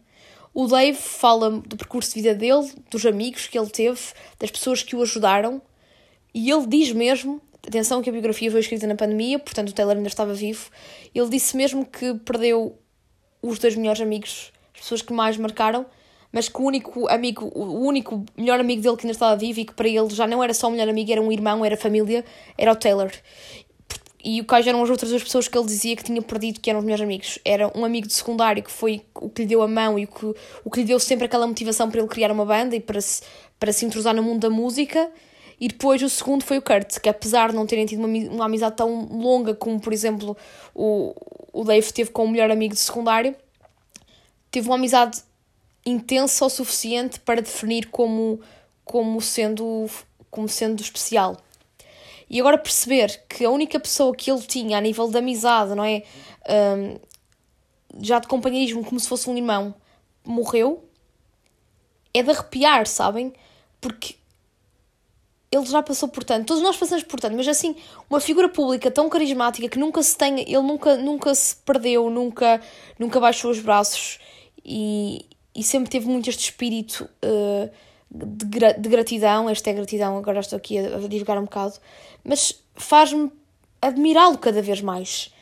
o 0.53 0.67
Dave 0.67 0.97
fala 0.97 1.51
do 1.51 1.77
percurso 1.77 2.15
de 2.15 2.23
vida 2.23 2.35
dele, 2.35 2.73
dos 2.91 3.05
amigos 3.05 3.47
que 3.47 3.59
ele 3.59 3.69
teve, 3.69 4.01
das 4.39 4.51
pessoas 4.51 4.83
que 4.83 4.97
o 4.97 5.03
ajudaram, 5.03 5.61
e 6.35 6.51
ele 6.51 6.67
diz 6.67 6.93
mesmo, 6.93 7.41
atenção 7.67 8.03
que 8.03 8.09
a 8.09 8.13
biografia 8.13 8.51
foi 8.51 8.61
escrita 8.61 8.87
na 8.87 8.95
pandemia, 8.95 9.39
portanto 9.39 9.69
o 9.69 9.73
Taylor 9.73 9.97
ainda 9.97 10.09
estava 10.09 10.33
vivo, 10.33 10.71
ele 11.15 11.29
disse 11.29 11.57
mesmo 11.57 11.85
que 11.85 12.15
perdeu 12.15 12.79
os 13.43 13.59
dois 13.59 13.77
melhores 13.77 14.01
amigos, 14.01 14.53
as 14.75 14.81
pessoas 14.81 15.03
que 15.03 15.13
mais 15.13 15.37
marcaram, 15.37 15.85
mas 16.37 16.51
que 16.51 16.61
o 16.61 16.65
único 16.67 17.09
amigo, 17.09 17.51
o 17.55 17.87
único 17.87 18.23
melhor 18.37 18.61
amigo 18.61 18.83
dele 18.83 18.95
que 18.95 19.07
ainda 19.07 19.13
estava 19.13 19.35
vivo 19.35 19.61
e 19.61 19.65
que 19.65 19.73
para 19.73 19.89
ele 19.89 20.11
já 20.11 20.27
não 20.27 20.45
era 20.45 20.53
só 20.53 20.69
um 20.69 20.73
melhor 20.73 20.87
amigo, 20.87 21.11
era 21.11 21.23
um 21.23 21.33
irmão, 21.33 21.65
era 21.65 21.79
família, 21.79 22.23
era 22.59 22.71
o 22.71 22.77
Taylor. 22.77 23.11
E 24.23 24.43
o 24.43 24.45
quais 24.45 24.67
eram 24.67 24.83
as 24.83 24.91
outras 24.91 25.09
duas 25.09 25.23
pessoas 25.23 25.49
que 25.49 25.57
ele 25.57 25.67
dizia 25.67 25.97
que 25.97 26.05
tinha 26.05 26.21
perdido, 26.21 26.61
que 26.61 26.69
eram 26.69 26.81
os 26.81 26.85
melhores 26.85 27.03
amigos. 27.03 27.39
Era 27.43 27.73
um 27.75 27.87
amigo 27.87 28.07
de 28.07 28.13
secundário 28.13 28.63
que 28.63 28.71
foi 28.71 29.01
o 29.15 29.31
que 29.31 29.43
lhe 29.43 29.49
deu 29.49 29.63
a 29.63 29.67
mão 29.67 29.99
e 29.99 30.05
o 30.05 30.09
que, 30.09 30.35
o 30.63 30.71
que 30.71 30.81
lhe 30.81 30.85
deu 30.85 31.01
sempre 31.01 31.25
aquela 31.25 31.47
motivação 31.47 31.91
para 31.91 32.01
ele 32.01 32.09
criar 32.09 32.31
uma 32.31 32.45
banda 32.45 32.77
e 32.77 32.81
para 32.81 33.01
se, 33.01 33.23
para 33.59 33.73
se 33.73 33.87
intrusar 33.87 34.15
no 34.15 34.23
mundo 34.23 34.41
da 34.41 34.51
música. 34.51 35.11
E 35.59 35.69
depois 35.69 36.03
o 36.03 36.11
segundo 36.11 36.45
foi 36.45 36.59
o 36.59 36.63
Kurt, 36.63 36.99
que 37.01 37.09
apesar 37.09 37.49
de 37.49 37.57
não 37.57 37.67
terem 37.67 37.87
tido 37.87 38.05
uma, 38.05 38.09
uma 38.09 38.45
amizade 38.45 38.77
tão 38.77 39.07
longa 39.07 39.55
como, 39.55 39.81
por 39.81 39.91
exemplo, 39.91 40.37
o, 40.75 41.15
o 41.51 41.65
Dave 41.65 41.91
teve 41.95 42.11
com 42.11 42.27
o 42.27 42.29
melhor 42.29 42.51
amigo 42.51 42.75
de 42.75 42.81
secundário, 42.81 43.35
teve 44.51 44.69
uma 44.69 44.77
amizade 44.77 45.25
intensa 45.87 46.45
o 46.45 46.51
suficiente 46.51 47.21
para 47.21 47.41
definir 47.41 47.87
como, 47.87 48.41
como, 48.85 49.21
sendo, 49.23 49.89
como 50.31 50.49
sendo 50.49 50.83
especial. 50.83 51.37
E 52.29 52.41
agora 52.41 52.59
perceber 52.59 53.23
que 53.29 53.45
a 53.45 53.51
única 53.51 53.79
pessoa 53.79 54.15
que 54.15 54.31
ele 54.31 54.43
tinha 54.43 54.77
a 54.77 54.81
nível 54.81 55.09
de 55.09 55.17
amizade, 55.17 55.75
não 55.77 55.85
é? 55.85 56.03
Um, 56.51 56.99
já 58.01 58.19
de 58.19 58.27
companheirismo, 58.27 58.85
como 58.85 58.99
se 58.99 59.09
fosse 59.09 59.31
um 59.31 59.37
irmão, 59.37 59.75
morreu, 60.25 60.85
é 62.13 62.23
de 62.23 62.31
arrepiar, 62.31 62.87
sabem? 62.87 63.33
Porque 63.81 64.17
ele 65.53 65.65
já 65.67 65.83
passou 65.83 66.09
por 66.09 66.25
tanto, 66.25 66.47
todos 66.47 66.63
nós 66.63 66.77
passamos 66.77 67.05
por 67.05 67.21
tanto, 67.21 67.37
mas 67.37 67.47
assim, 67.47 67.77
uma 68.11 68.21
figura 68.21 68.49
pública 68.49 68.91
tão 68.91 69.09
carismática 69.09 69.69
que 69.69 69.79
nunca 69.79 70.03
se 70.03 70.17
tenha, 70.17 70.43
ele 70.43 70.61
nunca, 70.61 70.97
nunca 70.97 71.35
se 71.35 71.57
perdeu, 71.57 72.11
nunca, 72.11 72.61
nunca 72.99 73.21
baixou 73.21 73.53
os 73.53 73.61
braços 73.61 74.19
e, 74.65 75.25
e 75.57 75.63
sempre 75.63 75.91
teve 75.91 76.07
muito 76.07 76.29
este 76.29 76.45
espírito 76.45 77.09
uh, 77.25 77.71
de, 78.11 78.45
gra 78.47 78.73
de, 78.75 78.89
gratidão. 78.89 79.49
Esta 79.49 79.71
é 79.71 79.73
gratidão, 79.73 80.19
agora 80.19 80.41
estou 80.41 80.59
aqui 80.59 80.79
a, 80.79 80.97
a 80.97 81.09
divulgar 81.09 81.39
um 81.39 81.45
bocado, 81.45 81.75
mas 82.23 82.63
faz-me 82.75 83.33
admirá-lo 83.81 84.37
cada 84.37 84.61
vez 84.61 84.83
mais. 84.83 85.33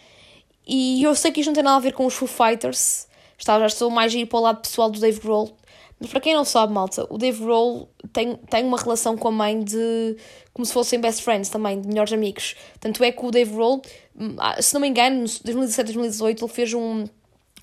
E 0.66 1.02
eu 1.02 1.14
sei 1.14 1.32
que 1.32 1.40
isto 1.40 1.48
não 1.48 1.54
tem 1.54 1.64
nada 1.64 1.76
a 1.76 1.80
ver 1.80 1.92
com 1.92 2.06
os 2.06 2.14
Foo 2.14 2.28
Fighters, 2.28 3.08
está, 3.36 3.58
já 3.58 3.66
estou 3.66 3.90
mais 3.90 4.14
a 4.14 4.18
ir 4.18 4.26
para 4.26 4.38
o 4.38 4.42
lado 4.42 4.62
pessoal 4.62 4.88
do 4.88 5.00
Dave 5.00 5.20
Grohl, 5.20 5.54
mas 6.00 6.10
para 6.10 6.20
quem 6.20 6.34
não 6.34 6.44
sabe, 6.44 6.72
malta, 6.72 7.06
o 7.10 7.18
Dave 7.18 7.42
Grohl 7.42 7.88
tem, 8.12 8.36
tem 8.36 8.64
uma 8.64 8.78
relação 8.78 9.16
com 9.16 9.28
a 9.28 9.32
mãe 9.32 9.60
de. 9.62 10.16
como 10.52 10.64
se 10.64 10.72
fossem 10.72 11.00
best 11.00 11.22
friends 11.22 11.48
também, 11.48 11.80
de 11.80 11.88
melhores 11.88 12.12
amigos. 12.12 12.56
Tanto 12.78 13.02
é 13.02 13.10
que 13.12 13.24
o 13.24 13.30
Dave 13.30 13.52
Grohl, 13.52 13.82
hum, 14.16 14.36
ah, 14.38 14.60
se 14.60 14.74
não 14.74 14.80
me 14.80 14.88
engano, 14.88 15.16
em 15.16 15.24
2017, 15.44 15.92
2018, 15.92 16.44
ele 16.44 16.52
fez 16.52 16.74
um, 16.74 17.04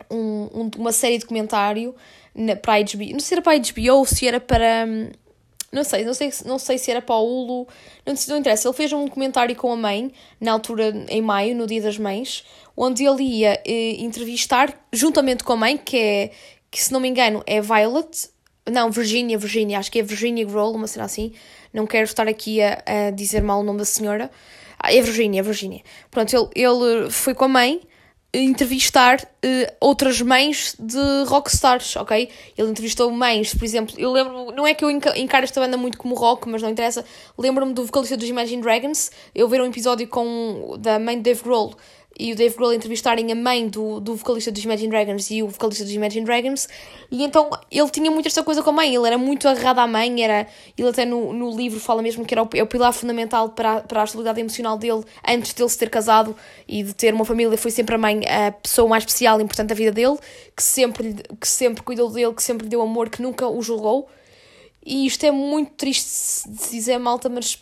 um, 0.10 0.70
uma 0.78 0.92
série 0.92 1.16
de 1.16 1.22
documentário 1.22 1.96
na, 2.36 2.56
para 2.56 2.76
a 2.76 2.82
HBO. 2.82 3.12
Não 3.12 3.20
sei 3.20 3.28
se 3.28 3.34
era 3.34 3.42
para 3.42 3.54
a 3.54 3.60
HBO 3.60 3.96
ou 3.98 4.06
se 4.06 4.28
era 4.28 4.40
para. 4.40 4.86
Hum, 4.88 5.10
não 5.72 5.86
sei, 5.86 6.04
não 6.04 6.14
sei, 6.14 6.34
não 6.46 6.60
sei 6.60 6.78
se 6.78 6.92
era 6.92 7.02
para 7.02 7.16
o 7.16 7.24
Hulu. 7.24 7.68
Não, 8.06 8.14
não 8.28 8.38
interessa. 8.38 8.68
Ele 8.68 8.76
fez 8.76 8.92
um 8.92 9.08
comentário 9.08 9.56
com 9.56 9.72
a 9.72 9.76
mãe, 9.76 10.12
na 10.40 10.52
altura, 10.52 11.06
em 11.08 11.22
maio, 11.22 11.56
no 11.56 11.66
Dia 11.66 11.82
das 11.82 11.98
Mães, 11.98 12.44
onde 12.76 13.06
ele 13.06 13.24
ia 13.24 13.62
eh, 13.66 13.96
entrevistar, 14.00 14.78
juntamente 14.92 15.44
com 15.44 15.54
a 15.54 15.58
mãe, 15.58 15.78
que 15.78 15.98
é, 15.98 16.32
que 16.70 16.84
se 16.84 16.92
não 16.92 17.00
me 17.00 17.08
engano, 17.08 17.42
é 17.48 17.62
Violet, 17.62 18.30
Não, 18.70 18.92
Virginia, 18.92 19.38
Virginia, 19.38 19.80
acho 19.80 19.92
que 19.92 20.00
é 20.00 20.04
Virginia 20.04 20.46
Grohl, 20.46 20.76
uma 20.76 20.88
cena 20.88 21.06
assim. 21.06 21.34
Não 21.74 21.88
quero 21.88 22.04
estar 22.04 22.28
aqui 22.28 22.62
a, 22.62 22.84
a 22.86 23.12
dizer 23.12 23.42
mal 23.42 23.62
o 23.62 23.64
nome 23.64 23.80
da 23.80 23.86
senhora. 23.86 24.30
Ah, 24.78 24.94
é 24.94 25.02
Virginia, 25.02 25.40
é 25.40 25.44
Virginia. 25.44 25.82
Pronto, 26.10 26.36
ele, 26.54 26.66
ele 26.66 27.10
foi 27.10 27.34
com 27.34 27.46
a 27.46 27.48
mãe 27.48 27.82
entrevistar 28.34 29.22
uh, 29.22 29.74
outras 29.80 30.22
mães 30.22 30.76
de 30.80 31.24
rockstars, 31.28 31.96
ok? 31.98 32.30
Ele 32.58 32.70
entrevistou 32.70 33.12
mães, 33.12 33.54
por 33.54 33.66
exemplo, 33.66 33.96
eu 33.98 34.12
lembro, 34.12 34.52
não 34.52 34.66
é 34.66 34.74
que 34.74 34.86
eu 34.86 34.90
encaro 34.90 35.44
esta 35.44 35.60
banda 35.60 35.76
muito 35.76 35.98
como 35.98 36.16
rock, 36.16 36.48
mas 36.48 36.62
não 36.62 36.70
interessa, 36.70 37.04
lembro-me 37.38 37.74
do 37.74 37.86
vocalista 37.86 38.16
dos 38.16 38.30
Imagine 38.30 38.62
Dragons, 38.62 39.12
eu 39.36 39.50
ver 39.50 39.62
um 39.62 39.66
episódio 39.66 40.08
com 40.08 40.78
da 40.80 40.98
mãe 40.98 41.18
de 41.18 41.24
Dave 41.24 41.44
Grohl 41.44 41.76
e 42.22 42.32
o 42.32 42.36
Dave 42.36 42.56
Grohl 42.56 42.72
entrevistarem 42.72 43.32
a 43.32 43.36
mãe 43.36 43.68
do, 43.68 44.00
do 44.00 44.16
vocalista 44.16 44.52
dos 44.52 44.64
Imagine 44.64 44.90
Dragons 44.90 45.32
e 45.32 45.42
o 45.42 45.48
vocalista 45.48 45.84
dos 45.84 45.92
Imagine 45.92 46.24
Dragons, 46.24 46.70
e 47.10 47.24
então 47.24 47.50
ele 47.72 47.90
tinha 47.90 48.12
muito 48.12 48.28
esta 48.28 48.44
coisa 48.44 48.62
com 48.62 48.70
a 48.70 48.74
mãe, 48.74 48.94
ele 48.94 49.08
era 49.08 49.18
muito 49.18 49.48
agarrado 49.48 49.80
à 49.80 49.88
mãe, 49.88 50.24
era, 50.24 50.46
ele 50.78 50.88
até 50.88 51.04
no, 51.04 51.34
no 51.34 51.50
livro 51.50 51.80
fala 51.80 52.04
mesmo 52.04 52.24
que 52.24 52.32
era 52.32 52.44
o, 52.44 52.50
é 52.54 52.62
o 52.62 52.68
pilar 52.68 52.94
fundamental 52.94 53.50
para, 53.50 53.78
a, 53.78 53.82
para 53.82 54.02
a 54.02 54.04
estabilidade 54.04 54.40
emocional 54.40 54.78
dele 54.78 55.04
antes 55.28 55.52
dele 55.54 55.68
se 55.68 55.80
ter 55.80 55.90
casado 55.90 56.36
e 56.68 56.84
de 56.84 56.94
ter 56.94 57.12
uma 57.12 57.26
família, 57.26 57.58
foi 57.58 57.72
sempre 57.72 57.96
a 57.96 57.98
mãe 57.98 58.22
a 58.28 58.52
pessoa 58.52 58.88
mais 58.88 59.02
especial 59.02 59.40
e 59.40 59.44
importante 59.44 59.70
da 59.70 59.76
vida 59.76 59.92
dele, 59.92 60.20
que 60.56 60.62
sempre, 60.62 61.16
que 61.40 61.48
sempre 61.48 61.82
cuidou 61.82 62.12
dele, 62.12 62.36
que 62.36 62.44
sempre 62.44 62.66
lhe 62.66 62.70
deu 62.70 62.84
amor, 62.84 63.10
que 63.10 63.20
nunca 63.20 63.48
o 63.48 63.64
julgou. 63.64 64.08
E 64.86 65.08
isto 65.08 65.26
é 65.26 65.32
muito 65.32 65.72
triste 65.72 66.48
de 66.48 66.70
dizer, 66.70 67.00
malta, 67.00 67.30
mas 67.30 67.60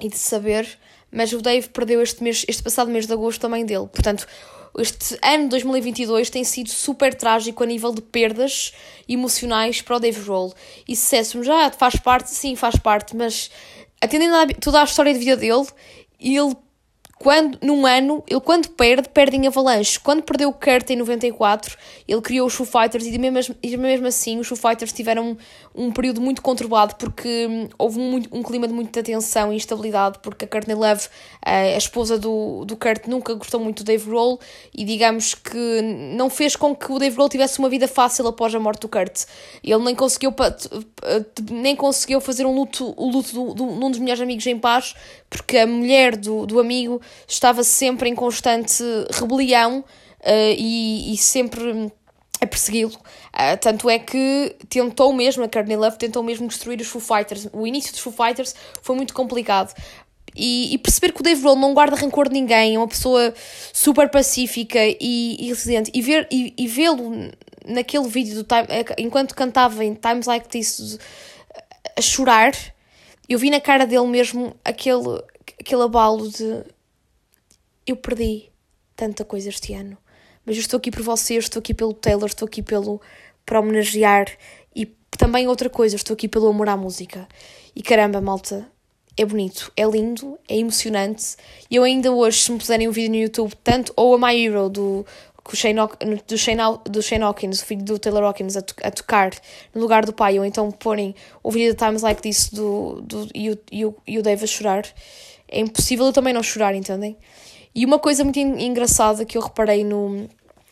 e 0.00 0.08
de 0.08 0.18
saber, 0.18 0.78
mas 1.10 1.32
o 1.32 1.40
Dave 1.40 1.68
perdeu 1.68 2.02
este, 2.02 2.22
mês, 2.22 2.44
este 2.48 2.62
passado 2.62 2.90
mês 2.90 3.06
de 3.06 3.12
agosto 3.12 3.40
também 3.40 3.64
dele. 3.64 3.86
Portanto, 3.86 4.26
este 4.76 5.18
ano 5.22 5.48
2022 5.48 6.30
tem 6.30 6.44
sido 6.44 6.70
super 6.70 7.14
trágico 7.14 7.62
a 7.62 7.66
nível 7.66 7.92
de 7.92 8.02
perdas 8.02 8.72
emocionais 9.08 9.80
para 9.80 9.96
o 9.96 10.00
Dave 10.00 10.20
Roll. 10.20 10.52
E 10.86 10.94
se 10.94 11.02
dissessemos, 11.02 11.46
já 11.46 11.70
faz 11.70 11.96
parte, 11.96 12.30
sim, 12.30 12.54
faz 12.54 12.76
parte, 12.76 13.16
mas 13.16 13.50
atendendo 14.00 14.34
a 14.34 14.46
toda 14.60 14.80
a 14.80 14.84
história 14.84 15.12
de 15.12 15.18
vida 15.18 15.36
dele, 15.36 15.66
ele 16.20 16.56
quando, 17.18 17.58
num 17.60 17.84
ano, 17.84 18.22
ele 18.28 18.40
quando 18.40 18.68
perde, 18.70 19.08
perde 19.08 19.36
em 19.36 19.46
avalanche. 19.46 19.98
Quando 19.98 20.22
perdeu 20.22 20.50
o 20.50 20.52
Kurt 20.52 20.88
em 20.90 20.96
94, 20.96 21.76
ele 22.06 22.20
criou 22.20 22.46
os 22.46 22.54
Foo 22.54 22.64
Fighters 22.64 23.04
e 23.06 23.18
mesmo, 23.18 23.56
e 23.60 23.76
mesmo 23.76 24.06
assim 24.06 24.38
os 24.38 24.46
Foo 24.46 24.56
Fighters 24.56 24.92
tiveram 24.92 25.36
um, 25.74 25.86
um 25.86 25.92
período 25.92 26.20
muito 26.20 26.40
conturbado 26.40 26.94
porque 26.94 27.46
hum, 27.50 27.68
houve 27.76 27.98
um, 27.98 28.16
um, 28.32 28.42
clima 28.42 28.68
de 28.68 28.72
muita 28.72 29.02
tensão 29.02 29.52
e 29.52 29.56
instabilidade 29.56 30.20
porque 30.22 30.44
a 30.44 30.48
Courtney 30.48 30.76
Love, 30.76 31.08
a, 31.44 31.56
a 31.56 31.76
esposa 31.76 32.16
do, 32.16 32.64
do 32.64 32.76
Kurt, 32.76 33.06
nunca 33.08 33.34
gostou 33.34 33.58
muito 33.58 33.82
do 33.82 33.86
Dave 33.86 34.04
Grohl 34.08 34.38
e 34.72 34.84
digamos 34.84 35.34
que 35.34 35.82
não 36.14 36.30
fez 36.30 36.54
com 36.54 36.74
que 36.74 36.92
o 36.92 37.00
Dave 37.00 37.16
Grohl 37.16 37.28
tivesse 37.28 37.58
uma 37.58 37.68
vida 37.68 37.88
fácil 37.88 38.28
após 38.28 38.54
a 38.54 38.60
morte 38.60 38.82
do 38.82 38.88
Kurt. 38.88 39.24
Ele 39.64 39.82
nem 39.82 39.94
conseguiu, 39.94 40.32
nem 41.50 41.74
conseguiu 41.74 42.20
fazer 42.20 42.46
um 42.46 42.54
luto, 42.54 42.94
o 42.96 43.10
luto 43.10 43.54
de 43.54 43.62
um 43.62 43.90
dos 43.90 43.98
melhores 43.98 44.22
amigos 44.22 44.46
em 44.46 44.58
paz 44.58 44.94
porque 45.30 45.58
a 45.58 45.66
mulher 45.66 46.16
do, 46.16 46.46
do 46.46 46.58
amigo 46.58 47.00
estava 47.26 47.62
sempre 47.62 48.08
em 48.08 48.14
constante 48.14 48.82
rebelião 49.10 49.80
uh, 49.80 50.54
e, 50.56 51.12
e 51.12 51.16
sempre 51.16 51.92
a 52.40 52.46
persegui-lo. 52.46 52.94
Uh, 52.94 53.56
tanto 53.60 53.90
é 53.90 53.98
que 53.98 54.56
tentou 54.68 55.12
mesmo, 55.12 55.44
a 55.44 55.48
Courtney 55.48 55.76
Love 55.76 55.98
tentou 55.98 56.22
mesmo 56.22 56.48
destruir 56.48 56.80
os 56.80 56.86
Foo 56.86 57.00
Fighters. 57.00 57.48
O 57.52 57.66
início 57.66 57.92
dos 57.92 58.00
Foo 58.00 58.12
Fighters 58.12 58.54
foi 58.82 58.96
muito 58.96 59.12
complicado. 59.12 59.74
E, 60.36 60.72
e 60.72 60.78
perceber 60.78 61.12
que 61.12 61.20
o 61.20 61.22
Dave 61.24 61.40
Grohl 61.40 61.56
não 61.56 61.74
guarda 61.74 61.96
rancor 61.96 62.28
de 62.28 62.34
ninguém, 62.34 62.76
é 62.76 62.78
uma 62.78 62.86
pessoa 62.86 63.34
super 63.72 64.08
pacífica 64.08 64.78
e, 64.78 65.36
e 65.40 65.48
resiliente. 65.48 65.90
E, 65.92 66.00
ver, 66.00 66.28
e, 66.30 66.54
e 66.56 66.68
vê-lo 66.68 67.30
naquele 67.66 68.06
vídeo, 68.08 68.36
do 68.36 68.44
time, 68.44 68.66
eh, 68.68 68.84
enquanto 68.98 69.34
cantava 69.34 69.84
em 69.84 69.94
Times 69.94 70.26
Like 70.26 70.48
This, 70.48 70.98
a 71.96 72.00
chorar, 72.00 72.52
eu 73.28 73.38
vi 73.38 73.50
na 73.50 73.60
cara 73.60 73.86
dele 73.86 74.06
mesmo 74.06 74.56
aquele, 74.64 75.22
aquele 75.60 75.82
abalo 75.82 76.28
de 76.28 76.64
eu 77.86 77.96
perdi 77.96 78.50
tanta 78.96 79.24
coisa 79.24 79.48
este 79.48 79.74
ano. 79.74 79.96
Mas 80.44 80.56
eu 80.56 80.60
estou 80.60 80.78
aqui 80.78 80.90
por 80.90 81.02
vocês, 81.02 81.44
estou 81.44 81.60
aqui 81.60 81.74
pelo 81.74 81.92
Taylor, 81.92 82.26
estou 82.26 82.46
aqui 82.46 82.62
pelo 82.62 83.00
para 83.44 83.60
homenagear 83.60 84.26
e 84.74 84.86
também 85.10 85.48
outra 85.48 85.70
coisa, 85.70 85.96
estou 85.96 86.14
aqui 86.14 86.28
pelo 86.28 86.48
amor 86.48 86.68
à 86.68 86.76
música. 86.76 87.28
E 87.74 87.82
caramba, 87.82 88.20
malta, 88.20 88.66
é 89.16 89.24
bonito, 89.24 89.72
é 89.76 89.84
lindo, 89.84 90.38
é 90.48 90.56
emocionante. 90.56 91.36
E 91.70 91.76
eu 91.76 91.82
ainda 91.82 92.12
hoje, 92.12 92.42
se 92.42 92.52
me 92.52 92.58
puserem 92.58 92.88
um 92.88 92.92
vídeo 92.92 93.10
no 93.10 93.16
YouTube, 93.16 93.54
tanto 93.64 93.92
ou 93.96 94.14
a 94.14 94.18
My 94.18 94.38
Hero 94.42 94.68
do, 94.68 95.04
do, 95.52 95.56
Shane, 95.56 95.78
do, 96.26 96.38
Shane, 96.38 96.60
do 96.84 97.02
Shane 97.02 97.24
Hawkins, 97.24 97.60
o 97.60 97.64
filho 97.64 97.82
do 97.82 97.98
Taylor 97.98 98.24
Hawkins, 98.24 98.56
a, 98.56 98.62
to, 98.62 98.74
a 98.82 98.90
tocar 98.90 99.32
no 99.74 99.80
lugar 99.80 100.04
do 100.04 100.12
pai, 100.12 100.38
ou 100.38 100.44
então 100.44 100.70
porem 100.70 101.14
o 101.42 101.50
vídeo 101.50 101.72
de 101.72 101.78
Times 101.78 102.02
Like 102.02 102.22
This 102.22 102.50
do, 102.50 103.00
do, 103.02 103.28
e, 103.34 103.50
o, 103.50 103.58
e, 103.72 103.84
o, 103.84 103.96
e 104.06 104.18
o 104.18 104.22
Dave 104.22 104.44
a 104.44 104.46
chorar, 104.46 104.84
é 105.48 105.60
impossível 105.60 106.06
eu 106.06 106.12
também 106.12 106.32
não 106.32 106.42
chorar, 106.42 106.74
entendem? 106.74 107.16
E 107.74 107.84
uma 107.84 107.98
coisa 107.98 108.24
muito 108.24 108.38
engraçada 108.38 109.24
que 109.24 109.38
eu 109.38 109.42
reparei 109.42 109.84
no. 109.84 110.28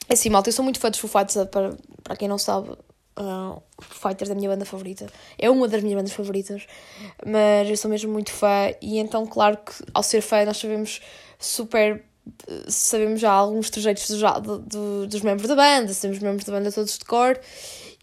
É 0.08 0.14
assim, 0.14 0.28
malta, 0.28 0.48
eu 0.48 0.52
sou 0.52 0.64
muito 0.64 0.78
fã 0.78 0.90
dos 0.90 0.98
Foo 0.98 1.10
Fighters, 1.10 1.48
para, 1.48 1.76
para 2.02 2.16
quem 2.16 2.28
não 2.28 2.38
sabe, 2.38 2.70
uh, 2.70 3.62
Fighters 3.80 4.30
é 4.30 4.32
a 4.32 4.36
minha 4.36 4.48
banda 4.48 4.64
favorita. 4.64 5.06
É 5.38 5.50
uma 5.50 5.68
das 5.68 5.82
minhas 5.82 5.98
bandas 5.98 6.12
favoritas, 6.12 6.66
mas 7.24 7.68
eu 7.68 7.76
sou 7.76 7.90
mesmo 7.90 8.12
muito 8.12 8.32
fã, 8.32 8.70
e 8.80 8.98
então, 8.98 9.26
claro 9.26 9.56
que 9.58 9.72
ao 9.92 10.02
ser 10.02 10.20
fã, 10.20 10.44
nós 10.44 10.56
sabemos 10.56 11.00
super. 11.38 12.04
Sabemos 12.68 13.20
já 13.20 13.30
alguns 13.30 13.70
trejeitos 13.70 14.08
do, 14.08 14.58
do, 14.58 15.06
dos 15.06 15.20
membros 15.22 15.48
da 15.48 15.54
banda, 15.54 15.92
sabemos 15.94 16.22
membros 16.22 16.44
da 16.44 16.52
banda 16.52 16.72
todos 16.72 16.98
de 16.98 17.04
cor, 17.04 17.38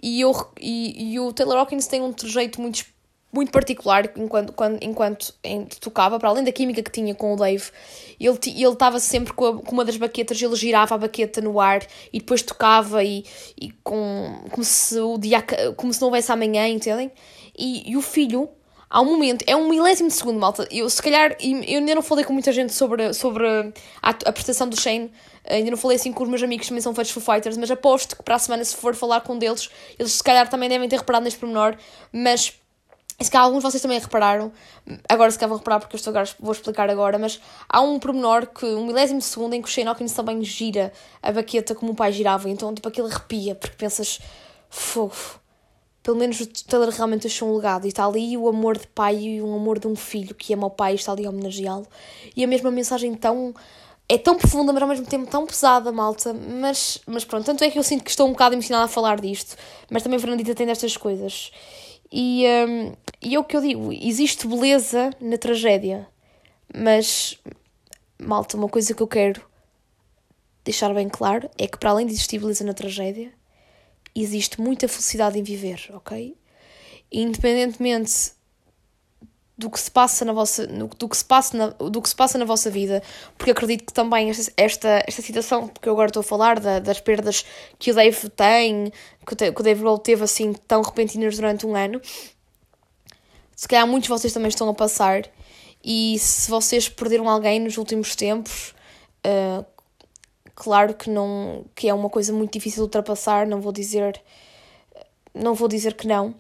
e, 0.02 0.22
eu, 0.22 0.34
e, 0.60 1.14
e 1.14 1.20
o 1.20 1.32
Taylor 1.34 1.58
Hawkins 1.58 1.88
tem 1.88 2.02
um 2.02 2.12
trejeito 2.12 2.62
muito 2.62 2.86
muito 3.34 3.52
particular 3.52 4.12
enquanto, 4.16 4.54
quando, 4.54 4.78
enquanto 4.80 5.34
tocava, 5.82 6.20
para 6.20 6.30
além 6.30 6.44
da 6.44 6.52
química 6.52 6.84
que 6.84 6.92
tinha 6.92 7.16
com 7.16 7.34
o 7.34 7.36
Dave, 7.36 7.72
ele 8.20 8.38
ele 8.46 8.68
estava 8.68 9.00
sempre 9.00 9.34
com, 9.34 9.46
a, 9.46 9.58
com, 9.58 9.72
uma 9.72 9.84
das 9.84 9.98
baquetas, 9.98 10.40
ele 10.40 10.56
girava 10.56 10.94
a 10.94 10.98
baqueta 11.00 11.42
no 11.42 11.60
ar 11.60 11.84
e 12.14 12.20
depois 12.20 12.44
tocava 12.44 13.04
e, 13.04 13.26
e 13.60 13.72
com, 13.84 14.46
como, 14.52 14.64
se 14.64 15.00
o 15.00 15.18
dia, 15.18 15.44
como 15.76 15.92
se 15.92 16.00
não 16.00 16.10
houvesse 16.10 16.32
amanhã, 16.32 16.68
entendem? 16.68 17.12
E, 17.58 17.92
e 17.92 17.98
o 17.98 18.02
filho, 18.04 18.50
há 18.94 19.02
um 19.02 19.06
momento, 19.06 19.44
é 19.48 19.56
um 19.56 19.68
milésimo 19.68 20.08
de 20.08 20.14
segundo, 20.14 20.40
malta. 20.40 20.68
Eu, 20.70 20.88
se 20.88 21.02
calhar, 21.02 21.36
eu 21.42 21.80
ainda 21.80 21.96
não 21.96 22.04
falei 22.04 22.24
com 22.24 22.32
muita 22.32 22.52
gente 22.52 22.72
sobre, 22.72 23.12
sobre 23.12 23.48
a, 24.02 24.10
a 24.10 24.32
prestação 24.32 24.70
do 24.70 24.80
Shane, 24.80 25.12
ainda 25.50 25.72
não 25.72 25.78
falei 25.78 25.98
assim 25.98 26.14
com 26.14 26.24
os 26.24 26.30
meus 26.30 26.44
amigos 26.44 26.66
que 26.66 26.70
também 26.70 26.82
são 26.82 26.94
fãs 26.94 27.10
Foo 27.10 27.22
Fighters, 27.22 27.58
mas 27.58 27.72
aposto 27.72 28.16
que 28.16 28.22
para 28.22 28.36
a 28.36 28.40
semana, 28.40 28.64
se 28.64 28.76
for 28.76 28.94
falar 28.94 29.22
com 29.22 29.34
um 29.34 29.40
deles, 29.40 29.68
eles 29.98 30.12
se 30.12 30.24
calhar 30.24 30.48
também 30.48 30.70
devem 30.70 30.88
ter 30.88 30.98
reparado 30.98 31.24
neste 31.24 31.40
pormenor, 31.40 31.76
mas 32.12 32.54
se 33.20 33.32
calhar 33.32 33.46
alguns 33.46 33.64
de 33.64 33.72
vocês 33.72 33.82
também 33.82 34.00
repararam, 34.00 34.52
agora 35.10 35.32
se 35.32 35.40
calhar 35.40 35.50
vão 35.50 35.58
reparar 35.58 35.80
porque 35.80 35.96
eu 35.96 35.98
estou 35.98 36.12
agora, 36.12 36.30
vou 36.40 36.52
explicar 36.52 36.88
agora, 36.88 37.18
mas 37.18 37.42
há 37.68 37.82
um 37.82 37.98
pormenor 37.98 38.46
que, 38.46 38.66
um 38.66 38.86
milésimo 38.86 39.18
de 39.18 39.26
segundo, 39.26 39.56
em 39.56 39.62
que 39.62 39.68
o 39.68 39.72
Shane 39.72 39.88
Hawkins 39.88 40.14
também 40.14 40.44
gira 40.44 40.94
a 41.22 41.32
baqueta 41.32 41.74
como 41.74 41.94
o 41.94 41.96
pai 41.96 42.12
girava, 42.12 42.48
então 42.48 42.72
tipo 42.76 42.88
aquilo 42.88 43.08
arrepia, 43.08 43.56
porque 43.56 43.76
pensas, 43.76 44.20
fofo, 44.70 45.40
pelo 46.04 46.18
menos 46.18 46.40
o 46.42 46.48
Taylor 46.66 46.90
realmente 46.90 47.22
deixou 47.22 47.50
um 47.50 47.56
legado, 47.56 47.86
e 47.86 47.88
está 47.88 48.06
ali 48.06 48.38
o 48.38 48.48
amor 48.48 48.78
de 48.78 48.88
pai 48.88 49.18
e 49.18 49.42
o 49.42 49.56
amor 49.56 49.80
de 49.80 49.88
um 49.88 49.96
filho 49.96 50.36
que 50.36 50.54
ama 50.54 50.68
o 50.68 50.70
pai 50.70 50.92
e 50.92 50.96
está 50.96 51.14
ali 51.14 51.26
a 51.26 51.30
homenageá-lo, 51.30 51.88
e 52.36 52.44
a 52.44 52.48
mesma 52.48 52.70
mensagem 52.70 53.16
tão 53.16 53.54
é 54.10 54.18
tão 54.18 54.38
profunda, 54.38 54.74
mas 54.74 54.82
ao 54.82 54.90
mesmo 54.90 55.06
tempo 55.06 55.30
tão 55.30 55.46
pesada, 55.46 55.92
malta. 55.92 56.34
Mas, 56.34 57.00
mas 57.08 57.24
pronto, 57.24 57.46
tanto 57.46 57.64
é 57.64 57.72
que 57.72 57.80
eu 57.80 57.84
sinto 57.84 58.04
que 58.04 58.10
estou 58.10 58.28
um 58.28 58.32
bocado 58.32 58.54
emocionada 58.54 58.86
a 58.86 58.88
falar 58.88 59.20
disto. 59.20 59.56
Mas 59.90 60.04
também 60.04 60.20
Fernandita 60.20 60.54
tem 60.54 60.68
destas 60.68 60.98
coisas. 60.98 61.52
E, 62.12 62.46
um, 62.68 62.94
e 63.22 63.36
é 63.36 63.40
o 63.40 63.44
que 63.44 63.56
eu 63.58 63.62
digo: 63.62 63.92
existe 63.92 64.46
beleza 64.46 65.10
na 65.20 65.38
tragédia, 65.38 66.08
mas, 66.76 67.40
malta, 68.22 68.58
uma 68.58 68.70
coisa 68.70 68.94
que 68.94 69.02
eu 69.02 69.08
quero 69.08 69.42
deixar 70.64 70.94
bem 70.94 71.10
claro 71.10 71.50
é 71.58 71.68
que, 71.68 71.78
para 71.78 71.90
além 71.90 72.06
de 72.06 72.14
existir 72.14 72.40
beleza 72.40 72.64
na 72.64 72.74
tragédia, 72.74 73.32
existe 74.16 74.62
muita 74.62 74.88
felicidade 74.88 75.40
em 75.40 75.44
viver, 75.44 75.90
ok? 75.94 76.36
independentemente 77.14 78.32
do 79.56 79.70
que 79.70 79.80
se 79.80 79.92
passa 79.92 80.26
na 80.26 80.34
vossa 80.34 80.66
do 80.66 81.08
que 81.08 81.16
se 81.16 81.24
passa 81.24 81.56
na, 81.56 81.68
do 81.68 82.02
que 82.02 82.10
se 82.10 82.16
passa 82.16 82.40
na 82.40 82.44
vossa 82.44 82.72
vida 82.72 83.04
porque 83.38 83.52
acredito 83.52 83.86
que 83.86 83.94
também 83.94 84.32
esta 84.32 84.52
esta, 84.58 85.04
esta 85.08 85.22
situação 85.22 85.68
que 85.68 85.88
eu 85.88 85.94
agora 85.94 86.08
estou 86.08 86.22
a 86.22 86.24
falar 86.24 86.60
da, 86.60 86.80
das 86.80 87.00
perdas 87.00 87.46
que 87.78 87.92
o 87.92 87.94
Dave 87.94 88.30
tem 88.30 88.92
que 89.26 89.34
o, 89.34 89.64
Dave 89.64 89.84
Roll 89.84 90.00
teve 90.00 90.24
assim 90.24 90.54
tão 90.68 90.82
repentinas 90.82 91.36
durante 91.36 91.68
um 91.68 91.76
ano 91.76 92.02
se 93.56 93.68
calhar 93.68 93.88
muitos 93.88 94.08
de 94.08 94.10
vocês 94.10 94.34
também 94.34 94.50
estão 94.50 94.68
a 94.68 94.74
passar 94.74 95.22
e 95.84 96.18
se 96.18 96.50
vocês 96.50 96.90
perderam 96.90 97.30
alguém 97.30 97.60
nos 97.60 97.78
últimos 97.78 98.16
tempos 98.16 98.74
uh, 99.24 99.64
claro 100.56 100.94
que 100.94 101.10
não 101.10 101.66
que 101.76 101.88
é 101.88 101.94
uma 101.94 102.10
coisa 102.10 102.32
muito 102.34 102.54
difícil 102.54 102.78
de 102.78 102.84
ultrapassar 102.84 103.48
não 103.48 103.60
vou 103.62 103.72
dizer 103.72 104.22
não 105.34 105.54
vou 105.54 105.68
dizer 105.68 105.96
que 105.96 106.08
não 106.08 106.36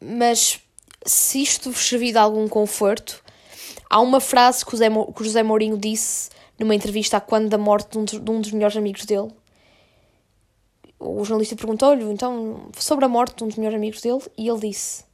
mas 0.00 0.60
se 1.04 1.42
isto 1.42 1.70
vos 1.70 1.86
servir 1.86 2.12
de 2.12 2.18
algum 2.18 2.48
conforto, 2.48 3.22
há 3.88 4.00
uma 4.00 4.20
frase 4.20 4.64
que 4.64 4.74
o, 4.74 4.76
José, 4.76 4.88
que 4.88 5.22
o 5.22 5.24
José 5.24 5.42
Mourinho 5.42 5.76
disse 5.76 6.30
numa 6.58 6.74
entrevista 6.74 7.16
a 7.16 7.20
quando 7.20 7.48
da 7.48 7.58
morte 7.58 7.92
de 7.92 7.98
um, 7.98 8.04
de 8.04 8.30
um 8.30 8.40
dos 8.40 8.52
melhores 8.52 8.76
amigos 8.76 9.04
dele. 9.04 9.30
o 10.98 11.24
jornalista 11.24 11.56
perguntou-lhe 11.56 12.04
então 12.04 12.70
sobre 12.76 13.04
a 13.04 13.08
morte 13.08 13.36
de 13.36 13.44
um 13.44 13.48
dos 13.48 13.56
melhores 13.56 13.76
amigos 13.76 14.00
dele 14.00 14.22
e 14.36 14.48
ele 14.48 14.60
disse: 14.60 15.04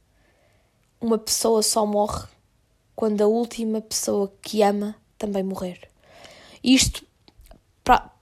Uma 0.99 1.17
pessoa 1.17 1.63
só 1.63 1.85
morre 1.85 2.27
quando 2.95 3.21
a 3.21 3.27
última 3.27 3.81
pessoa 3.81 4.31
que 4.41 4.61
ama 4.61 4.95
também 5.17 5.43
morrer. 5.43 5.79
Isto 6.63 7.05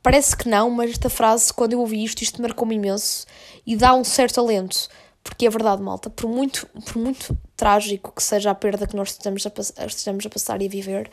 parece 0.02 0.36
que 0.36 0.48
não, 0.48 0.70
mas 0.70 0.92
esta 0.92 1.10
frase, 1.10 1.54
quando 1.54 1.74
eu 1.74 1.80
ouvi 1.80 2.04
isto, 2.04 2.22
isto 2.22 2.42
marcou-me 2.42 2.76
imenso 2.76 3.26
e 3.66 3.76
dá 3.76 3.94
um 3.94 4.04
certo 4.04 4.40
alento. 4.40 4.88
Porque 5.24 5.48
é 5.48 5.50
verdade, 5.50 5.82
malta, 5.82 6.10
por 6.10 6.30
muito, 6.30 6.68
por 6.86 6.98
muito 6.98 7.36
trágico 7.58 8.12
que 8.12 8.22
seja 8.22 8.52
a 8.52 8.56
perda 8.56 8.86
que 8.86 8.96
nós 8.96 9.10
estamos 9.10 9.44
a, 9.48 9.86
estamos 9.88 10.26
a 10.26 10.30
passar 10.30 10.62
e 10.62 10.68
a 10.68 10.70
viver, 10.70 11.10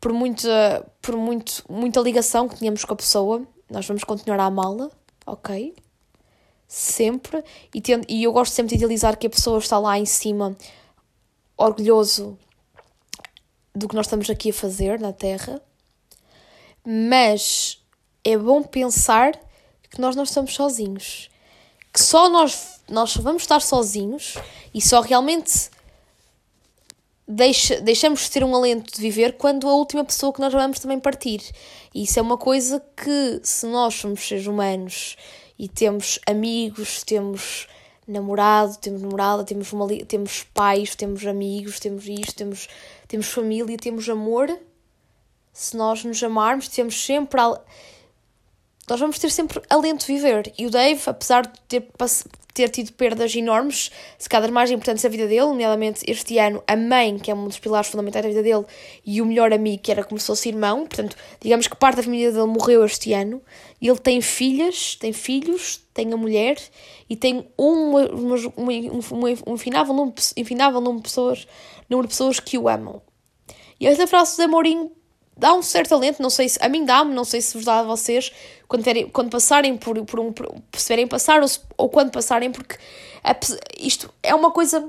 por, 0.00 0.12
muita, 0.12 0.84
por 1.00 1.16
muito, 1.16 1.64
muita 1.68 2.00
ligação 2.00 2.48
que 2.48 2.56
tínhamos 2.56 2.84
com 2.84 2.92
a 2.92 2.96
pessoa, 2.96 3.46
nós 3.70 3.86
vamos 3.86 4.02
continuar 4.02 4.40
a 4.40 4.46
amá-la, 4.46 4.90
ok? 5.24 5.72
Sempre. 6.66 7.44
E, 7.72 7.80
tendo, 7.80 8.04
e 8.08 8.24
eu 8.24 8.32
gosto 8.32 8.52
sempre 8.52 8.70
de 8.70 8.76
idealizar 8.76 9.16
que 9.16 9.28
a 9.28 9.30
pessoa 9.30 9.58
está 9.58 9.78
lá 9.78 9.96
em 9.96 10.04
cima, 10.04 10.56
orgulhoso 11.56 12.36
do 13.72 13.86
que 13.86 13.94
nós 13.94 14.06
estamos 14.06 14.28
aqui 14.28 14.50
a 14.50 14.54
fazer 14.54 14.98
na 14.98 15.12
Terra, 15.12 15.62
mas 16.84 17.83
é 18.24 18.36
bom 18.36 18.62
pensar 18.62 19.32
que 19.90 20.00
nós 20.00 20.16
não 20.16 20.24
estamos 20.24 20.54
sozinhos 20.54 21.30
que 21.94 22.02
só 22.02 22.28
nós, 22.28 22.80
nós 22.90 23.16
vamos 23.16 23.44
estar 23.44 23.60
sozinhos 23.60 24.34
e 24.74 24.82
só 24.82 25.00
realmente 25.00 25.70
deixa, 27.26 27.80
deixamos 27.80 28.22
de 28.22 28.32
ter 28.32 28.42
um 28.42 28.52
alento 28.52 28.92
de 28.92 29.00
viver 29.00 29.36
quando 29.36 29.68
a 29.68 29.74
última 29.76 30.04
pessoa 30.04 30.32
que 30.32 30.40
nós 30.40 30.52
vamos 30.52 30.80
também 30.80 30.98
partir. 30.98 31.40
E 31.94 32.02
isso 32.02 32.18
é 32.18 32.22
uma 32.22 32.36
coisa 32.36 32.84
que, 32.96 33.40
se 33.44 33.66
nós 33.66 33.94
somos 33.94 34.26
seres 34.26 34.48
humanos 34.48 35.16
e 35.56 35.68
temos 35.68 36.18
amigos, 36.26 37.04
temos 37.04 37.68
namorado, 38.08 38.76
temos 38.78 39.00
namorada, 39.00 39.44
temos, 39.44 39.72
uma, 39.72 39.86
temos 40.04 40.42
pais, 40.52 40.96
temos 40.96 41.24
amigos, 41.24 41.78
temos 41.78 42.08
isto, 42.08 42.34
temos, 42.34 42.66
temos 43.06 43.28
família, 43.28 43.76
temos 43.76 44.08
amor, 44.08 44.52
se 45.52 45.76
nós 45.76 46.02
nos 46.02 46.20
amarmos, 46.24 46.66
temos 46.66 47.04
sempre 47.04 47.40
nós 48.88 49.00
vamos 49.00 49.18
ter 49.18 49.30
sempre 49.30 49.62
alento 49.70 50.06
viver. 50.06 50.52
E 50.58 50.66
o 50.66 50.70
Dave, 50.70 51.00
apesar 51.06 51.46
de 51.46 51.60
ter, 51.68 51.86
ter 52.52 52.68
tido 52.68 52.92
perdas 52.92 53.34
enormes, 53.34 53.90
se 54.18 54.28
cada 54.28 54.48
mais 54.48 54.70
importantes 54.70 55.02
da 55.02 55.08
vida 55.08 55.26
dele, 55.26 55.46
nomeadamente 55.46 56.04
este 56.06 56.38
ano, 56.38 56.62
a 56.66 56.76
mãe, 56.76 57.18
que 57.18 57.30
é 57.30 57.34
um 57.34 57.46
dos 57.46 57.58
pilares 57.58 57.88
fundamentais 57.88 58.24
da 58.24 58.28
vida 58.28 58.42
dele, 58.42 58.64
e 59.04 59.22
o 59.22 59.26
melhor 59.26 59.52
amigo, 59.52 59.82
que 59.82 59.90
era 59.90 60.04
como 60.04 60.20
se 60.20 60.26
fosse 60.26 60.50
irmão, 60.50 60.86
portanto, 60.86 61.16
digamos 61.40 61.66
que 61.66 61.76
parte 61.76 61.96
da 61.96 62.02
família 62.02 62.30
dele 62.30 62.46
morreu 62.46 62.84
este 62.84 63.12
ano. 63.12 63.40
E 63.80 63.88
ele 63.88 63.98
tem 63.98 64.20
filhas, 64.20 64.96
tem 64.96 65.12
filhos, 65.12 65.80
tem 65.92 66.12
a 66.12 66.16
mulher 66.16 66.56
e 67.08 67.16
tem 67.16 67.48
um, 67.58 67.96
um, 67.96 68.34
um, 68.56 69.28
um 69.46 69.54
infinável, 69.54 69.94
número, 69.94 70.14
infinável 70.36 70.80
número, 70.80 70.98
de 70.98 71.08
pessoas, 71.08 71.46
número 71.88 72.08
de 72.08 72.12
pessoas 72.12 72.38
que 72.40 72.58
o 72.58 72.68
amam. 72.68 73.02
E 73.80 73.86
esta 73.86 74.06
frase 74.06 74.36
de 74.36 74.42
Amorim 74.42 74.90
dá 75.36 75.52
um 75.52 75.62
certo 75.62 75.94
alento, 75.94 76.22
não 76.22 76.30
sei 76.30 76.48
se 76.48 76.58
a 76.60 76.68
mim 76.68 76.84
dá-me, 76.84 77.14
não 77.14 77.24
sei 77.24 77.40
se 77.40 77.54
vos 77.54 77.64
dá 77.64 77.80
a 77.80 77.82
vocês, 77.82 78.32
quando, 78.68 78.84
terem, 78.84 79.08
quando 79.08 79.30
passarem 79.30 79.76
por, 79.76 80.02
por 80.04 80.20
um. 80.20 80.32
Perceberem 80.70 81.06
passar 81.06 81.42
ou, 81.42 81.48
ou 81.76 81.88
quando 81.88 82.10
passarem, 82.10 82.50
porque 82.50 82.76
isto 83.78 84.12
é 84.22 84.34
uma 84.34 84.50
coisa 84.50 84.88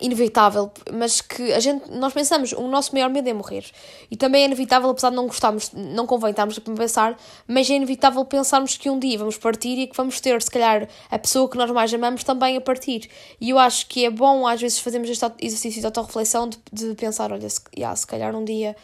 inevitável, 0.00 0.70
mas 0.92 1.20
que 1.20 1.52
a 1.52 1.58
gente, 1.58 1.90
nós 1.90 2.12
pensamos, 2.12 2.52
o 2.52 2.68
nosso 2.68 2.92
maior 2.92 3.10
medo 3.10 3.28
é 3.28 3.32
morrer. 3.32 3.64
E 4.08 4.16
também 4.16 4.42
é 4.42 4.44
inevitável, 4.44 4.88
apesar 4.90 5.10
de 5.10 5.16
não 5.16 5.26
gostarmos, 5.26 5.72
não 5.72 6.06
convém 6.06 6.30
estarmos 6.30 6.56
a 6.56 6.60
pensar, 6.60 7.16
mas 7.48 7.68
é 7.68 7.74
inevitável 7.74 8.24
pensarmos 8.24 8.76
que 8.76 8.88
um 8.88 8.98
dia 9.00 9.18
vamos 9.18 9.36
partir 9.36 9.78
e 9.78 9.86
que 9.88 9.96
vamos 9.96 10.20
ter, 10.20 10.40
se 10.42 10.50
calhar, 10.50 10.88
a 11.10 11.18
pessoa 11.18 11.48
que 11.48 11.56
nós 11.56 11.70
mais 11.72 11.92
amamos 11.92 12.22
também 12.22 12.56
a 12.56 12.60
partir. 12.60 13.10
E 13.40 13.50
eu 13.50 13.58
acho 13.58 13.86
que 13.88 14.04
é 14.04 14.10
bom, 14.10 14.46
às 14.46 14.60
vezes, 14.60 14.78
fazermos 14.78 15.10
este 15.10 15.26
exercício 15.40 15.80
de 15.80 15.86
autorreflexão, 15.86 16.48
de, 16.48 16.58
de 16.72 16.94
pensar, 16.94 17.32
olha, 17.32 17.48
se, 17.48 17.60
yeah, 17.76 17.94
se 17.96 18.06
calhar 18.06 18.34
um 18.36 18.44
dia 18.44 18.76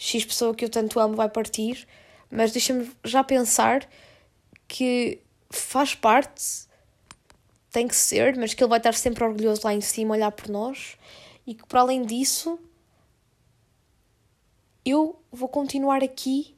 X 0.00 0.24
pessoa 0.24 0.54
que 0.54 0.64
eu 0.64 0.70
tanto 0.70 0.98
amo 0.98 1.14
vai 1.14 1.28
partir, 1.28 1.86
mas 2.30 2.52
deixa-me 2.52 2.90
já 3.04 3.22
pensar 3.22 3.86
que 4.66 5.20
faz 5.50 5.94
parte, 5.94 6.66
tem 7.70 7.86
que 7.86 7.94
ser, 7.94 8.34
mas 8.38 8.54
que 8.54 8.64
ele 8.64 8.70
vai 8.70 8.78
estar 8.78 8.94
sempre 8.94 9.22
orgulhoso 9.22 9.60
lá 9.62 9.74
em 9.74 9.82
cima, 9.82 10.14
olhar 10.14 10.32
por 10.32 10.48
nós 10.48 10.96
e 11.46 11.54
que 11.54 11.66
para 11.66 11.82
além 11.82 12.02
disso 12.02 12.58
eu 14.86 15.20
vou 15.30 15.50
continuar 15.50 16.02
aqui 16.02 16.56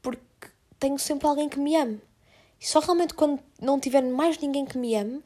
porque 0.00 0.48
tenho 0.78 0.98
sempre 0.98 1.26
alguém 1.26 1.50
que 1.50 1.58
me 1.58 1.76
ame. 1.76 2.00
E 2.58 2.66
só 2.66 2.80
realmente 2.80 3.12
quando 3.12 3.40
não 3.60 3.78
tiver 3.78 4.02
mais 4.02 4.38
ninguém 4.38 4.64
que 4.64 4.78
me 4.78 4.94
ame, 4.94 5.22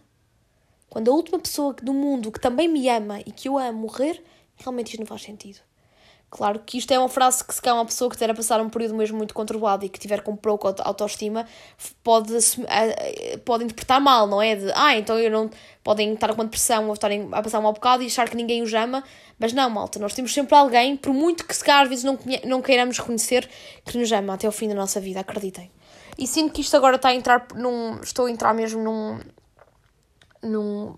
quando 0.91 1.09
a 1.09 1.15
última 1.15 1.39
pessoa 1.39 1.73
do 1.73 1.95
mundo 1.95 2.33
que 2.33 2.41
também 2.41 2.67
me 2.67 2.89
ama 2.89 3.21
e 3.21 3.31
que 3.31 3.49
eu 3.49 3.57
amo 3.57 3.79
morrer, 3.79 4.21
realmente 4.57 4.89
isto 4.89 4.99
não 4.99 5.07
faz 5.07 5.23
sentido. 5.23 5.68
Claro 6.31 6.61
que 6.65 6.77
isto 6.77 6.93
é 6.93 6.99
uma 6.99 7.09
frase 7.09 7.43
que 7.43 7.55
se 7.55 7.63
calhar 7.63 7.79
uma 7.79 7.87
pessoa 7.87 8.11
que 8.11 8.15
estiver 8.15 8.31
a 8.31 8.35
passar 8.35 8.61
um 8.61 8.69
período 8.69 8.95
mesmo 8.95 9.17
muito 9.17 9.33
conturbado 9.33 9.87
e 9.87 9.89
que 9.89 9.99
tiver 9.99 10.21
com 10.21 10.37
pouca 10.37 10.75
autoestima 10.83 11.47
pode, 12.05 12.35
pode 13.47 13.65
interpretar 13.65 13.99
mal, 13.99 14.27
não 14.27 14.43
é? 14.43 14.55
De, 14.55 14.71
ah, 14.75 14.97
então 14.97 15.19
eu 15.19 15.31
não... 15.31 15.51
Podem 15.83 16.13
estar 16.13 16.35
com 16.35 16.45
depressão 16.45 16.87
ou 16.89 16.93
estarem 16.93 17.31
a 17.33 17.43
passar 17.43 17.61
um 17.61 17.63
mau 17.63 17.73
bocado 17.73 18.03
e 18.03 18.07
achar 18.07 18.29
que 18.29 18.37
ninguém 18.37 18.63
os 18.63 18.75
ama, 18.75 19.03
mas 19.39 19.55
não, 19.55 19.71
malta, 19.71 19.99
nós 19.99 20.13
temos 20.13 20.35
sempre 20.35 20.55
alguém, 20.55 20.99
por 20.99 21.15
muito 21.15 21.47
que 21.47 21.57
se 21.57 21.65
calhar 21.65 21.85
às 21.85 21.89
vezes 21.89 22.05
não, 22.05 22.19
não 22.45 22.61
queiramos 22.61 22.99
reconhecer, 22.99 23.49
que 23.87 23.97
nos 23.97 24.13
ama 24.13 24.35
até 24.35 24.47
o 24.47 24.53
fim 24.53 24.69
da 24.69 24.75
nossa 24.75 25.01
vida, 25.01 25.21
acreditem. 25.21 25.71
E 26.19 26.27
sinto 26.27 26.53
que 26.53 26.61
isto 26.61 26.77
agora 26.77 26.97
está 26.97 27.09
a 27.09 27.15
entrar 27.15 27.47
num... 27.55 28.01
Estou 28.03 28.27
a 28.27 28.31
entrar 28.31 28.53
mesmo 28.53 28.83
num... 28.83 29.19
num 30.43 30.95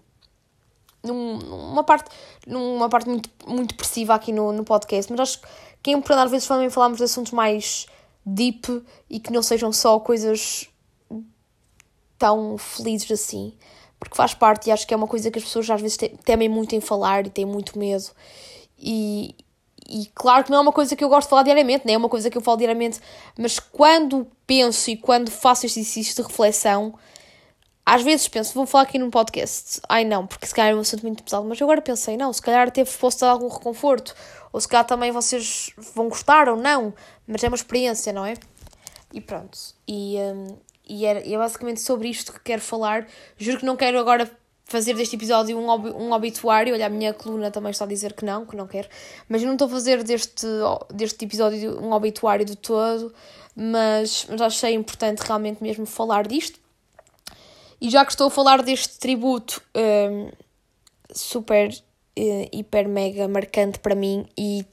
numa 1.03 1.83
parte, 1.83 2.11
numa 2.47 2.89
parte 2.89 3.09
muito, 3.09 3.31
muito 3.47 3.71
depressiva 3.71 4.15
aqui 4.15 4.33
no, 4.33 4.53
no 4.53 4.65
podcast, 4.65 5.11
mas 5.11 5.21
acho 5.21 5.41
que 5.83 5.91
é 5.91 5.95
importante 5.95 6.25
às 6.27 6.31
vezes 6.31 6.49
também 6.49 6.69
falarmos 6.71 6.99
de 6.99 7.05
assuntos 7.05 7.33
mais 7.33 7.87
deep 8.25 8.83
e 9.09 9.19
que 9.19 9.33
não 9.33 9.43
sejam 9.43 9.73
só 9.73 9.99
coisas 9.99 10.69
tão 12.19 12.59
felizes 12.59 13.11
assim, 13.11 13.55
porque 13.99 14.15
faz 14.15 14.35
parte 14.35 14.69
e 14.69 14.73
acho 14.73 14.87
que 14.87 14.93
é 14.93 14.97
uma 14.97 15.07
coisa 15.07 15.31
que 15.31 15.39
as 15.39 15.45
pessoas 15.45 15.69
às 15.71 15.81
vezes 15.81 15.97
temem 16.25 16.49
muito 16.49 16.75
em 16.75 16.81
falar 16.81 17.27
e 17.27 17.31
têm 17.31 17.47
muito 17.47 17.79
medo. 17.79 18.11
E, 18.79 19.35
e 19.89 20.07
claro 20.15 20.45
que 20.45 20.51
não 20.51 20.59
é 20.59 20.61
uma 20.61 20.73
coisa 20.73 20.95
que 20.95 21.03
eu 21.03 21.09
gosto 21.09 21.27
de 21.27 21.31
falar 21.31 21.43
diariamente, 21.43 21.87
nem 21.87 21.95
é 21.95 21.99
uma 21.99 22.09
coisa 22.09 22.31
que 22.31 22.37
eu 22.37 22.43
falo 22.43 22.59
diariamente, 22.59 23.01
mas 23.39 23.59
quando 23.59 24.27
penso 24.47 24.91
e 24.91 24.97
quando 24.97 25.31
faço 25.31 25.65
este 25.65 25.81
exercício 25.81 26.15
de 26.15 26.29
reflexão, 26.29 26.95
às 27.91 28.03
vezes 28.03 28.29
penso, 28.29 28.55
vou 28.55 28.67
falar 28.67 28.85
aqui 28.85 29.01
num 29.01 29.11
podcast. 29.11 29.81
Ai 29.89 30.05
não, 30.05 30.25
porque 30.25 30.47
se 30.47 30.55
calhar 30.55 30.71
é 30.71 30.77
um 30.77 30.79
assunto 30.79 31.03
muito 31.03 31.25
pesado. 31.25 31.45
Mas 31.45 31.61
agora 31.61 31.83
pensei, 31.83 32.17
não, 32.17 32.33
se 32.33 32.41
calhar 32.41 32.71
posso 33.01 33.19
dar 33.19 33.31
algum 33.31 33.49
reconforto. 33.49 34.15
Ou 34.53 34.61
se 34.61 34.69
calhar 34.69 34.87
também 34.87 35.11
vocês 35.11 35.73
vão 35.93 36.09
gostar 36.09 36.49
ou 36.49 36.57
não. 36.57 36.95
Mas 37.27 37.43
é 37.43 37.49
uma 37.49 37.57
experiência, 37.57 38.13
não 38.13 38.25
é? 38.25 38.35
E 39.13 39.21
pronto. 39.21 39.59
E, 39.89 40.15
um, 40.19 40.57
e, 40.89 41.05
é, 41.05 41.33
é 41.33 41.37
basicamente 41.37 41.81
sobre 41.81 42.09
isto 42.09 42.33
que 42.33 42.39
quero 42.39 42.63
falar. 42.63 43.09
Juro 43.37 43.59
que 43.59 43.67
não 43.67 43.75
quero 43.75 43.99
agora 43.99 44.31
fazer 44.67 44.95
deste 44.95 45.17
episódio 45.17 45.59
um, 45.59 45.69
ob, 45.69 45.91
um 45.91 46.13
obituário. 46.13 46.73
Olha, 46.75 46.87
a 46.87 46.89
minha 46.89 47.13
coluna 47.13 47.51
também 47.51 47.73
está 47.73 47.87
a 47.87 47.89
dizer 47.89 48.13
que 48.13 48.25
não, 48.25 48.47
que 48.47 48.55
não 48.55 48.69
quero. 48.69 48.89
Mas 49.29 49.43
eu 49.43 49.47
não 49.47 49.55
estou 49.55 49.67
a 49.67 49.71
fazer 49.71 50.05
deste, 50.05 50.47
deste 50.95 51.25
episódio 51.25 51.81
um 51.81 51.91
obituário 51.91 52.45
de 52.45 52.55
todo. 52.55 53.13
Mas, 53.57 54.29
mas 54.31 54.41
achei 54.41 54.75
importante 54.75 55.19
realmente 55.23 55.61
mesmo 55.61 55.85
falar 55.87 56.29
disto 56.29 56.60
e 57.81 57.89
já 57.91 58.05
que 58.05 58.13
estou 58.13 58.27
a 58.27 58.31
falar 58.31 58.63
deste 58.63 58.99
tributo 58.99 59.63
um, 59.75 60.31
super, 61.13 61.71
uh, 61.71 62.49
hiper, 62.53 62.89
mega 62.89 63.27
marcante 63.27 63.79
para 63.79 63.95
mim 63.95 64.27
e, 64.37 64.65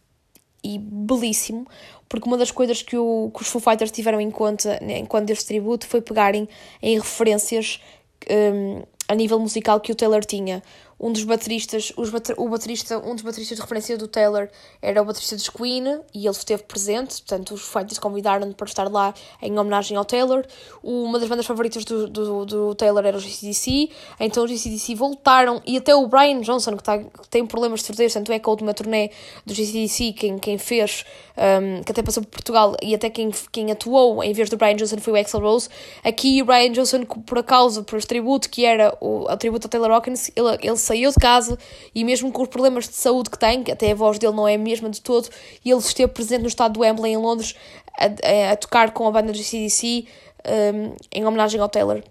e 0.63 0.77
belíssimo, 0.77 1.65
porque 2.09 2.27
uma 2.27 2.37
das 2.37 2.51
coisas 2.51 2.81
que, 2.81 2.97
o, 2.97 3.31
que 3.33 3.41
os 3.41 3.47
Foo 3.47 3.61
Fighters 3.61 3.91
tiveram 3.91 4.19
em 4.19 4.31
conta 4.31 4.79
né, 4.81 4.99
enquanto 4.99 5.27
deste 5.27 5.47
tributo 5.47 5.87
foi 5.87 6.01
pegarem 6.01 6.47
em 6.81 6.97
referências 6.97 7.81
um, 8.29 8.83
a 9.07 9.15
nível 9.15 9.39
musical 9.39 9.79
que 9.79 9.91
o 9.91 9.95
Taylor 9.95 10.23
tinha 10.23 10.61
um 10.99 11.11
dos 11.11 11.23
bateristas, 11.23 11.93
os 11.95 12.09
bater, 12.09 12.35
o 12.39 12.49
baterista, 12.49 12.97
um 12.97 13.13
dos 13.13 13.23
bateristas 13.23 13.57
de 13.57 13.61
referência 13.61 13.97
do 13.97 14.07
Taylor 14.07 14.47
era 14.81 15.01
o 15.01 15.05
baterista 15.05 15.35
dos 15.35 15.47
Queen 15.49 16.01
e 16.13 16.25
ele 16.25 16.29
esteve 16.29 16.63
presente, 16.63 17.21
portanto 17.21 17.53
os 17.53 17.61
Fighters 17.61 17.99
convidaram-no 17.99 18.53
para 18.53 18.67
estar 18.67 18.91
lá 18.91 19.13
em 19.41 19.57
homenagem 19.57 19.95
ao 19.95 20.03
Taylor. 20.03 20.43
Uma 20.81 21.19
das 21.19 21.29
bandas 21.29 21.45
favoritas 21.45 21.85
do, 21.85 22.07
do, 22.07 22.45
do 22.45 22.75
Taylor 22.75 23.05
era 23.05 23.17
o 23.17 23.19
GCDC, 23.19 23.89
então 24.19 24.43
os 24.43 24.49
GCDC 24.49 24.95
voltaram 24.95 25.61
e 25.65 25.77
até 25.77 25.95
o 25.95 26.07
Brian 26.07 26.41
Johnson, 26.41 26.75
que, 26.75 26.83
tá, 26.83 26.97
que 26.97 27.27
tem 27.29 27.45
problemas 27.45 27.81
de 27.81 27.85
surdez, 27.85 28.13
tanto 28.13 28.31
é 28.31 28.39
que 28.39 28.49
a 28.49 28.51
última 28.51 28.73
turnê 28.73 29.11
do 29.45 29.53
GCDC, 29.53 30.13
quem, 30.13 30.39
quem 30.39 30.57
fez, 30.57 31.05
um, 31.37 31.83
que 31.83 31.91
até 31.91 32.01
passou 32.01 32.23
por 32.23 32.31
Portugal 32.31 32.75
e 32.81 32.95
até 32.95 33.09
quem, 33.09 33.29
quem 33.51 33.71
atuou 33.71 34.23
em 34.23 34.33
vez 34.33 34.49
do 34.49 34.57
Brian 34.57 34.75
Johnson 34.75 34.97
foi 34.97 35.13
o 35.13 35.15
Axel 35.15 35.41
Rose. 35.41 35.69
Aqui 36.03 36.41
o 36.41 36.45
Brian 36.45 36.71
Johnson, 36.71 37.05
por 37.05 37.43
causa, 37.43 37.83
por 37.83 37.97
este 37.97 38.07
tributo, 38.07 38.49
que 38.49 38.65
era 38.65 38.97
o, 38.99 39.31
o 39.31 39.37
tributo 39.37 39.67
ao 39.67 39.69
Taylor 39.69 39.91
Hawkins, 39.91 40.31
ele, 40.35 40.57
ele 40.61 40.77
saiu 40.87 41.11
de 41.11 41.17
casa 41.17 41.57
e 41.93 42.03
mesmo 42.03 42.31
com 42.31 42.41
os 42.41 42.49
problemas 42.49 42.87
de 42.87 42.95
saúde 42.95 43.29
que 43.29 43.37
tem, 43.37 43.63
que 43.63 43.71
até 43.71 43.91
a 43.91 43.95
voz 43.95 44.17
dele 44.17 44.33
não 44.33 44.47
é 44.47 44.55
a 44.55 44.57
mesma 44.57 44.89
de 44.89 45.01
todo, 45.01 45.29
e 45.63 45.69
ele 45.69 45.79
esteve 45.79 46.11
presente 46.11 46.41
no 46.41 46.47
estado 46.47 46.73
do 46.73 46.79
Wembley 46.81 47.13
em 47.13 47.17
Londres 47.17 47.55
a, 47.97 48.05
a, 48.05 48.51
a 48.51 48.55
tocar 48.55 48.91
com 48.91 49.07
a 49.07 49.11
banda 49.11 49.31
do 49.31 49.37
CDC 49.37 50.05
um, 50.47 50.95
em 51.11 51.25
homenagem 51.25 51.59
ao 51.59 51.69
Taylor. 51.69 52.01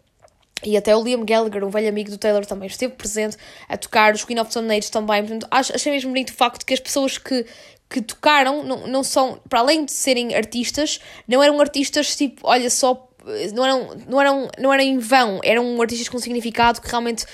e 0.65 0.77
até 0.77 0.97
o 0.97 1.03
Liam 1.03 1.25
Gallagher, 1.25 1.65
um 1.65 1.71
velho 1.71 1.89
amigo 1.89 2.11
do 2.11 2.19
Taylor, 2.19 2.45
também 2.45 2.67
esteve 2.67 2.95
presente 2.95 3.37
a 3.69 3.77
tocar, 3.77 4.15
os 4.15 4.25
Queen 4.25 4.41
of 4.41 4.51
Stone 4.51 4.75
Age 4.75 4.91
também. 4.91 5.23
Portanto, 5.23 5.47
acho, 5.51 5.75
achei 5.75 5.93
mesmo 5.93 6.11
bonito 6.11 6.31
o 6.31 6.35
facto 6.35 6.61
de 6.61 6.67
que 6.67 6.75
as 6.75 6.81
pessoas 6.81 7.19
que, 7.19 7.47
que 7.89 8.03
tocaram 8.03 8.63
não, 8.63 8.87
não 8.87 9.03
são, 9.03 9.41
para 9.49 9.61
além 9.61 9.85
de 9.85 9.93
serem 9.93 10.35
artistas, 10.35 11.01
não 11.27 11.43
eram 11.43 11.61
artistas 11.61 12.17
tipo, 12.17 12.47
olha 12.47 12.71
só, 12.71 13.09
não 13.55 13.65
eram, 13.65 13.97
não 14.09 14.21
eram, 14.21 14.49
não 14.59 14.73
eram 14.73 14.85
em 14.85 14.99
vão, 14.99 15.41
eram 15.43 15.81
artistas 15.81 16.09
com 16.09 16.19
significado 16.19 16.81
que 16.81 16.89
realmente 16.89 17.27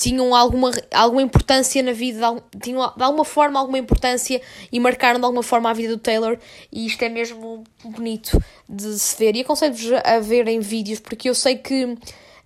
tinham 0.00 0.32
alguma, 0.34 0.70
alguma 0.94 1.22
importância 1.22 1.82
na 1.82 1.92
vida, 1.92 2.20
tinham 2.62 2.92
de 2.96 3.02
alguma 3.02 3.24
forma 3.24 3.58
alguma 3.58 3.78
importância 3.78 4.40
e 4.70 4.78
marcaram 4.78 5.18
de 5.18 5.24
alguma 5.24 5.42
forma 5.42 5.68
a 5.68 5.72
vida 5.72 5.96
do 5.96 5.98
Taylor 5.98 6.38
e 6.70 6.86
isto 6.86 7.02
é 7.02 7.08
mesmo 7.08 7.64
bonito 7.82 8.40
de 8.68 8.98
se 8.98 9.16
ver. 9.18 9.34
E 9.34 9.40
aconselho-vos 9.40 9.92
a 10.04 10.20
ver 10.20 10.46
em 10.46 10.60
vídeos 10.60 11.00
porque 11.00 11.28
eu 11.28 11.34
sei 11.34 11.56
que 11.56 11.98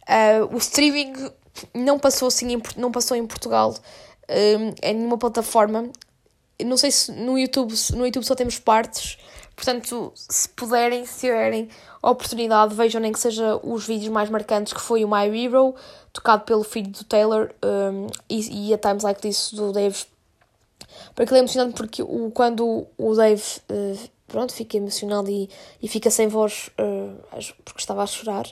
Uh, 0.02 0.52
o 0.52 0.58
streaming 0.58 1.12
não 1.72 1.98
passou 1.98 2.26
assim 2.26 2.60
não 2.76 2.90
passou 2.90 3.16
em 3.16 3.24
Portugal 3.24 3.74
um, 4.28 4.74
em 4.82 4.94
nenhuma 4.94 5.18
plataforma. 5.18 5.88
Não 6.64 6.76
sei 6.76 6.90
se 6.90 7.12
no 7.12 7.38
YouTube, 7.38 7.74
no 7.92 8.06
YouTube 8.06 8.24
só 8.24 8.34
temos 8.34 8.58
partes. 8.58 9.18
Portanto, 9.54 10.12
se 10.14 10.48
puderem, 10.48 11.04
se 11.04 11.20
tiverem 11.20 11.68
oportunidade, 12.02 12.74
vejam 12.74 13.00
nem 13.00 13.12
que 13.12 13.18
seja 13.18 13.60
os 13.62 13.86
vídeos 13.86 14.08
mais 14.08 14.28
marcantes, 14.28 14.72
que 14.72 14.80
foi 14.80 15.04
o 15.04 15.08
My 15.08 15.26
Hero, 15.28 15.74
tocado 16.12 16.44
pelo 16.44 16.64
filho 16.64 16.90
do 16.90 17.04
Taylor, 17.04 17.50
um, 17.64 18.06
e, 18.28 18.68
e 18.68 18.74
a 18.74 18.78
Times 18.78 19.02
Like 19.02 19.20
This 19.20 19.52
do 19.52 19.72
Dave. 19.72 20.04
Porque 21.14 21.32
ele 21.32 21.38
é 21.38 21.42
emocionante 21.42 21.74
porque 21.74 22.02
o, 22.02 22.30
quando 22.32 22.86
o 22.96 23.14
Dave 23.14 23.42
uh, 23.70 24.10
pronto, 24.26 24.52
fica 24.52 24.78
emocionado 24.78 25.30
e, 25.30 25.48
e 25.80 25.86
fica 25.86 26.10
sem 26.10 26.26
voz 26.26 26.70
uh, 26.80 27.54
porque 27.64 27.80
estava 27.80 28.02
a 28.02 28.06
chorar, 28.06 28.46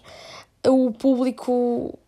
o 0.66 0.92
público 0.92 1.98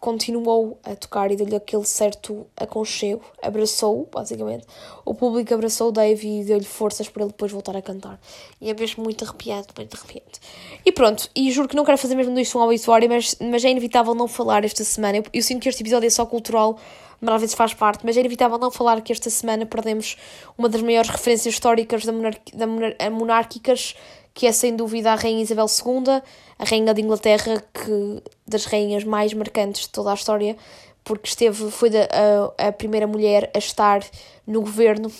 continuou 0.00 0.78
a 0.84 0.94
tocar 0.94 1.32
e 1.32 1.36
deu-lhe 1.36 1.56
aquele 1.56 1.84
certo 1.84 2.46
aconchego, 2.56 3.22
abraçou, 3.42 4.08
basicamente. 4.12 4.64
O 5.04 5.14
público 5.14 5.52
abraçou 5.52 5.88
o 5.88 5.92
Dave 5.92 6.26
e 6.26 6.44
deu-lhe 6.44 6.64
forças 6.64 7.08
para 7.08 7.24
ele 7.24 7.32
depois 7.32 7.50
voltar 7.50 7.76
a 7.76 7.82
cantar. 7.82 8.20
E 8.60 8.70
é 8.70 8.74
mesmo 8.74 9.02
muito 9.02 9.24
arrepiante, 9.24 9.68
muito 9.76 9.96
arrepiante. 9.96 10.40
E 10.84 10.92
pronto, 10.92 11.28
e 11.34 11.50
juro 11.50 11.68
que 11.68 11.74
não 11.74 11.84
quero 11.84 11.98
fazer 11.98 12.14
mesmo 12.14 12.34
disto 12.34 12.56
um 12.58 12.62
obituário, 12.62 13.08
mas, 13.08 13.34
mas 13.40 13.64
é 13.64 13.70
inevitável 13.70 14.14
não 14.14 14.28
falar 14.28 14.64
esta 14.64 14.84
semana. 14.84 15.18
Eu, 15.18 15.24
eu 15.32 15.42
sinto 15.42 15.62
que 15.62 15.68
este 15.68 15.82
episódio 15.82 16.06
é 16.06 16.10
só 16.10 16.24
cultural, 16.24 16.78
mas 17.20 17.34
às 17.34 17.40
vezes 17.40 17.56
faz 17.56 17.74
parte, 17.74 18.06
mas 18.06 18.16
é 18.16 18.20
inevitável 18.20 18.58
não 18.58 18.70
falar 18.70 19.00
que 19.00 19.12
esta 19.12 19.28
semana 19.28 19.66
perdemos 19.66 20.16
uma 20.56 20.68
das 20.68 20.82
maiores 20.82 21.10
referências 21.10 21.54
históricas 21.54 22.04
da, 22.04 22.12
monar 22.12 22.36
da 22.54 22.66
monar 22.66 22.94
monárquicas 23.10 23.96
que 24.38 24.46
é 24.46 24.52
sem 24.52 24.76
dúvida 24.76 25.10
a 25.10 25.16
Rainha 25.16 25.42
Isabel 25.42 25.66
II, 25.66 26.22
a 26.56 26.64
Rainha 26.64 26.94
de 26.94 27.02
Inglaterra, 27.02 27.60
que 27.74 28.22
das 28.46 28.66
rainhas 28.66 29.02
mais 29.02 29.34
marcantes 29.34 29.82
de 29.82 29.88
toda 29.88 30.12
a 30.12 30.14
história, 30.14 30.56
porque 31.02 31.26
esteve, 31.26 31.72
foi 31.72 31.90
a, 31.98 32.68
a 32.68 32.70
primeira 32.70 33.08
mulher 33.08 33.50
a 33.52 33.58
estar 33.58 34.00
no 34.46 34.60
governo, 34.60 35.10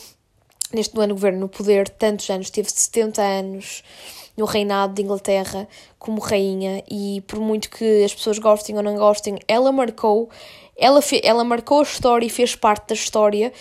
neste 0.73 0.97
ano 1.01 1.15
governo, 1.15 1.41
no 1.41 1.49
poder, 1.49 1.89
tantos 1.89 2.31
anos, 2.31 2.49
teve 2.49 2.71
70 2.71 3.21
anos 3.21 3.83
no 4.37 4.45
reinado 4.45 4.95
de 4.95 5.03
Inglaterra 5.03 5.67
como 5.99 6.21
rainha 6.21 6.85
e 6.89 7.21
por 7.27 7.41
muito 7.41 7.71
que 7.71 8.05
as 8.05 8.15
pessoas 8.15 8.39
gostem 8.39 8.77
ou 8.77 8.85
não 8.85 8.95
gostem, 8.95 9.37
ela 9.49 9.73
marcou, 9.73 10.31
ela, 10.77 11.03
fe, 11.03 11.21
ela 11.25 11.43
marcou 11.43 11.81
a 11.81 11.83
história 11.83 12.25
e 12.25 12.31
fez 12.31 12.55
parte 12.55 12.91
da 12.91 12.95
história 12.95 13.53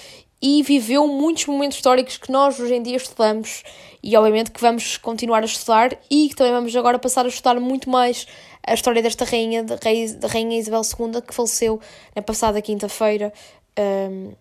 e 0.41 0.61
viveu 0.61 1.07
muitos 1.07 1.45
momentos 1.45 1.77
históricos 1.77 2.17
que 2.17 2.31
nós 2.31 2.59
hoje 2.59 2.75
em 2.75 2.83
dia 2.83 2.97
estudamos 2.97 3.63
e 4.03 4.15
obviamente 4.15 4.51
que 4.51 4.61
vamos 4.61 4.97
continuar 4.97 5.41
a 5.41 5.45
estudar 5.45 5.97
e 6.09 6.29
que 6.29 6.35
também 6.35 6.53
vamos 6.53 6.75
agora 6.75 6.99
passar 6.99 7.25
a 7.25 7.29
estudar 7.29 7.59
muito 7.59 7.89
mais 7.89 8.27
a 8.65 8.73
história 8.73 9.01
desta 9.01 9.25
rainha, 9.25 9.63
da 9.63 10.27
rainha 10.27 10.59
Isabel 10.59 10.81
II, 10.81 11.21
que 11.21 11.33
faleceu 11.33 11.79
na 12.15 12.21
passada 12.21 12.61
quinta-feira. 12.61 13.33
Um, 13.79 14.33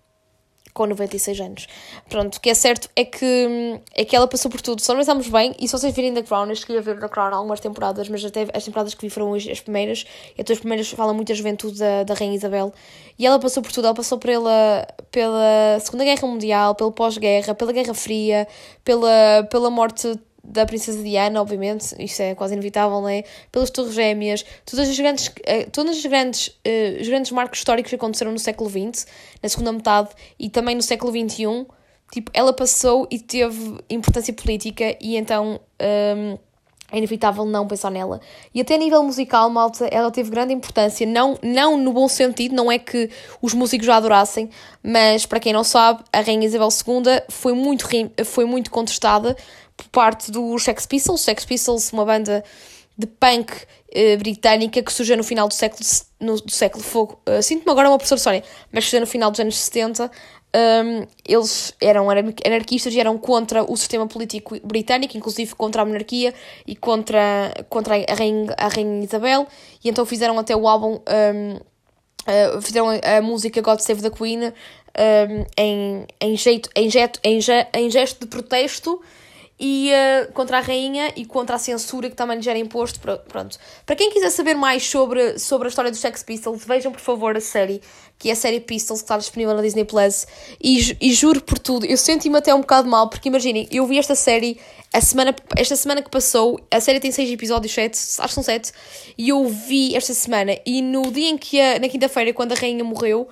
com 0.76 0.86
96 0.86 1.40
anos. 1.40 1.66
Pronto, 2.08 2.36
o 2.36 2.40
que 2.40 2.50
é 2.50 2.54
certo 2.54 2.88
é 2.94 3.04
que, 3.04 3.80
é 3.94 4.04
que 4.04 4.14
ela 4.14 4.28
passou 4.28 4.50
por 4.50 4.60
tudo. 4.60 4.82
Só 4.82 4.98
estamos 5.00 5.26
bem, 5.28 5.56
e 5.58 5.66
se 5.66 5.72
vocês 5.72 5.94
virem 5.94 6.12
The 6.12 6.22
Crown, 6.22 6.46
eu 6.46 6.52
escolhi 6.52 6.78
a 6.78 6.82
ver 6.82 7.00
The 7.00 7.08
Crown 7.08 7.34
algumas 7.34 7.60
temporadas, 7.60 8.08
mas 8.10 8.22
até 8.24 8.46
as 8.52 8.64
temporadas 8.64 8.94
que 8.94 9.00
vi 9.00 9.10
foram 9.10 9.32
as 9.34 9.60
primeiras, 9.60 10.04
e 10.36 10.40
até 10.42 10.52
as 10.52 10.58
primeiras 10.58 10.90
falam 10.90 11.14
muito 11.14 11.28
da 11.28 11.34
juventude 11.34 11.78
da, 11.78 12.04
da 12.04 12.14
Rainha 12.14 12.36
Isabel, 12.36 12.72
e 13.18 13.26
ela 13.26 13.38
passou 13.38 13.62
por 13.62 13.72
tudo. 13.72 13.86
Ela 13.86 13.94
passou 13.94 14.18
pela, 14.18 14.86
pela 15.10 15.80
Segunda 15.80 16.04
Guerra 16.04 16.28
Mundial, 16.28 16.74
pelo 16.74 16.92
pós-guerra, 16.92 17.54
pela 17.54 17.72
Guerra 17.72 17.94
Fria, 17.94 18.46
pela, 18.84 19.46
pela 19.50 19.70
morte 19.70 20.18
da 20.46 20.64
Princesa 20.64 21.02
Diana, 21.02 21.40
obviamente, 21.40 21.94
isso 21.98 22.22
é 22.22 22.34
quase 22.34 22.54
inevitável, 22.54 23.00
não 23.00 23.08
é? 23.08 23.24
Pelas 23.50 23.70
Torres 23.70 23.94
Gêmeas, 23.94 24.44
todas 24.64 24.88
as 24.88 24.98
grandes, 24.98 25.28
uh, 25.28 25.70
todas 25.72 25.96
as 25.96 26.06
grandes, 26.06 26.48
uh, 26.48 27.00
os 27.00 27.08
grandes 27.08 27.32
marcos 27.32 27.58
históricos 27.58 27.90
que 27.90 27.96
aconteceram 27.96 28.32
no 28.32 28.38
século 28.38 28.70
XX, 28.70 29.06
na 29.42 29.48
segunda 29.48 29.72
metade, 29.72 30.10
e 30.38 30.48
também 30.48 30.74
no 30.74 30.82
século 30.82 31.12
XXI, 31.12 31.66
tipo, 32.12 32.30
ela 32.32 32.52
passou 32.52 33.06
e 33.10 33.18
teve 33.18 33.78
importância 33.90 34.32
política, 34.32 34.96
e 35.00 35.16
então 35.16 35.60
um, 35.80 36.38
é 36.90 36.98
inevitável 36.98 37.44
não 37.44 37.66
pensar 37.66 37.90
nela. 37.90 38.20
E 38.54 38.60
até 38.60 38.76
a 38.76 38.78
nível 38.78 39.02
musical, 39.02 39.50
malta, 39.50 39.86
ela 39.86 40.10
teve 40.10 40.30
grande 40.30 40.52
importância, 40.52 41.04
não, 41.06 41.36
não 41.42 41.76
no 41.76 41.92
bom 41.92 42.06
sentido, 42.06 42.54
não 42.54 42.70
é 42.70 42.78
que 42.78 43.10
os 43.42 43.52
músicos 43.52 43.86
já 43.86 43.96
adorassem, 43.96 44.48
mas 44.82 45.26
para 45.26 45.40
quem 45.40 45.52
não 45.52 45.64
sabe, 45.64 46.04
a 46.12 46.20
Rainha 46.20 46.46
Isabel 46.46 46.68
II 46.68 47.22
foi 47.28 47.52
muito, 47.54 47.86
foi 48.24 48.44
muito 48.44 48.70
contestada 48.70 49.36
por 49.76 49.88
parte 49.88 50.30
dos 50.30 50.64
Sex 50.64 50.86
Pistols. 50.86 51.20
Sex 51.20 51.44
Pistols, 51.44 51.92
uma 51.92 52.04
banda 52.04 52.42
de 52.98 53.06
punk 53.06 53.52
uh, 53.52 54.18
britânica 54.18 54.82
que 54.82 54.92
surgiu 54.92 55.16
no 55.16 55.24
final 55.24 55.48
do 55.48 55.54
século, 55.54 55.82
no, 56.18 56.40
do 56.40 56.50
século 56.50 56.82
fogo. 56.82 57.20
Uh, 57.28 57.42
Sinto-me 57.42 57.70
agora 57.70 57.88
uma 57.88 57.98
professora 57.98 58.20
Sónia, 58.20 58.44
mas 58.72 58.84
surgiu 58.84 59.00
no 59.00 59.06
final 59.06 59.30
dos 59.30 59.40
anos 59.40 59.56
70. 59.56 60.10
Um, 60.56 61.06
eles 61.28 61.74
eram 61.82 62.08
anarquistas 62.08 62.94
e 62.94 63.00
eram 63.00 63.18
contra 63.18 63.62
o 63.70 63.76
sistema 63.76 64.06
político 64.06 64.58
britânico, 64.64 65.14
inclusive 65.14 65.54
contra 65.54 65.82
a 65.82 65.84
monarquia 65.84 66.32
e 66.66 66.74
contra, 66.74 67.52
contra 67.68 67.94
a, 67.96 68.14
rainha, 68.14 68.54
a 68.56 68.68
rainha 68.68 69.04
Isabel, 69.04 69.46
e 69.84 69.90
então 69.90 70.06
fizeram 70.06 70.38
até 70.38 70.56
o 70.56 70.66
álbum, 70.66 70.94
um, 70.94 71.56
uh, 71.56 72.62
fizeram 72.62 72.88
a, 72.88 73.18
a, 73.18 73.20
música 73.20 73.60
God 73.60 73.80
Save 73.80 74.00
the 74.00 74.08
Queen 74.08 74.46
um, 74.46 75.44
em, 75.58 76.06
em, 76.22 76.36
jeito, 76.38 76.70
em, 76.74 76.88
jeito, 76.88 77.20
em, 77.22 77.38
em 77.74 77.90
gesto 77.90 78.20
de 78.20 78.26
protesto 78.26 79.02
e 79.58 79.90
uh, 79.90 80.32
contra 80.32 80.58
a 80.58 80.60
rainha 80.60 81.12
e 81.16 81.24
contra 81.24 81.56
a 81.56 81.58
censura 81.58 82.10
que 82.10 82.16
também 82.16 82.38
lhe 82.38 82.48
era 82.48 82.58
imposto. 82.58 83.00
Pronto. 83.00 83.58
Para 83.84 83.96
quem 83.96 84.10
quiser 84.10 84.30
saber 84.30 84.54
mais 84.54 84.86
sobre, 84.86 85.38
sobre 85.38 85.68
a 85.68 85.70
história 85.70 85.90
dos 85.90 86.00
Sex 86.00 86.22
Pistols, 86.22 86.64
vejam 86.64 86.92
por 86.92 87.00
favor 87.00 87.36
a 87.36 87.40
série, 87.40 87.80
que 88.18 88.28
é 88.28 88.32
a 88.32 88.36
série 88.36 88.60
Pistols, 88.60 89.00
que 89.00 89.04
está 89.04 89.16
disponível 89.16 89.54
na 89.54 89.62
Disney 89.62 89.84
Plus. 89.84 90.26
E, 90.62 90.96
e 91.00 91.12
juro 91.12 91.40
por 91.40 91.58
tudo, 91.58 91.86
eu 91.86 91.96
senti-me 91.96 92.36
até 92.36 92.54
um 92.54 92.60
bocado 92.60 92.88
mal, 92.88 93.08
porque 93.08 93.28
imaginem, 93.28 93.66
eu 93.70 93.86
vi 93.86 93.98
esta 93.98 94.14
série 94.14 94.60
a 94.92 95.00
semana, 95.00 95.34
esta 95.56 95.74
semana 95.74 96.02
que 96.02 96.10
passou, 96.10 96.60
a 96.70 96.80
série 96.80 97.00
tem 97.00 97.10
seis 97.10 97.30
episódios, 97.30 97.72
sete, 97.72 97.98
acho 97.98 98.28
que 98.28 98.34
são 98.34 98.42
sete, 98.42 98.72
e 99.16 99.30
eu 99.30 99.46
vi 99.48 99.96
esta 99.96 100.14
semana, 100.14 100.56
e 100.64 100.80
no 100.80 101.10
dia 101.10 101.30
em 101.30 101.38
que, 101.38 101.60
a, 101.60 101.78
na 101.78 101.88
quinta-feira, 101.88 102.32
quando 102.32 102.52
a 102.52 102.54
rainha 102.54 102.84
morreu, 102.84 103.28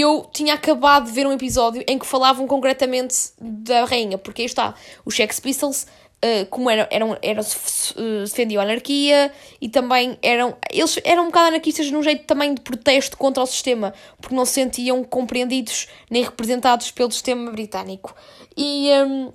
eu 0.00 0.26
tinha 0.32 0.54
acabado 0.54 1.04
de 1.04 1.12
ver 1.12 1.26
um 1.26 1.32
episódio 1.32 1.84
em 1.86 1.98
que 1.98 2.06
falavam 2.06 2.46
concretamente 2.46 3.14
da 3.38 3.84
rainha, 3.84 4.16
porque 4.16 4.42
aí 4.42 4.46
está, 4.46 4.74
os 5.04 5.14
Sex 5.14 5.38
Pistols, 5.38 5.86
uh, 6.24 6.46
como 6.48 6.70
eram, 6.70 6.86
eram, 6.90 7.18
eram 7.20 7.42
uh, 7.42 8.24
defendiam 8.24 8.62
a 8.62 8.64
anarquia 8.64 9.30
e 9.60 9.68
também 9.68 10.16
eram, 10.22 10.56
eles 10.70 10.98
eram 11.04 11.24
um 11.24 11.26
bocado 11.26 11.48
anarquistas 11.48 11.90
num 11.90 12.02
jeito 12.02 12.24
também 12.24 12.54
de 12.54 12.62
protesto 12.62 13.18
contra 13.18 13.42
o 13.42 13.46
sistema, 13.46 13.92
porque 14.18 14.34
não 14.34 14.46
se 14.46 14.52
sentiam 14.52 15.04
compreendidos 15.04 15.88
nem 16.10 16.22
representados 16.22 16.90
pelo 16.90 17.10
sistema 17.10 17.50
britânico. 17.50 18.14
E, 18.56 18.88
um, 19.04 19.32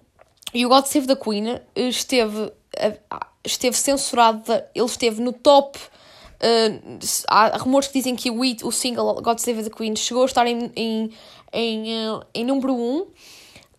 e 0.53 0.65
o 0.65 0.69
God 0.69 0.85
Save 0.85 1.05
the 1.05 1.15
Queen 1.15 1.59
esteve, 1.75 2.45
uh, 2.45 3.19
esteve 3.43 3.77
censurado, 3.77 4.51
ele 4.73 4.85
esteve 4.85 5.21
no 5.21 5.33
top 5.33 5.77
Uh, 6.37 6.99
há 7.27 7.57
rumores 7.57 7.87
que 7.87 7.95
dizem 7.95 8.15
que 8.15 8.29
o, 8.29 8.41
o 8.63 8.71
single 8.71 9.21
God 9.21 9.39
Save 9.39 9.63
the 9.63 9.69
Queen 9.69 9.95
chegou 9.95 10.23
a 10.23 10.25
estar 10.27 10.45
em, 10.45 10.71
em, 10.75 11.11
em, 11.51 12.09
uh, 12.09 12.23
em 12.33 12.45
número 12.45 12.73
1 12.73 12.77
um, 12.77 13.07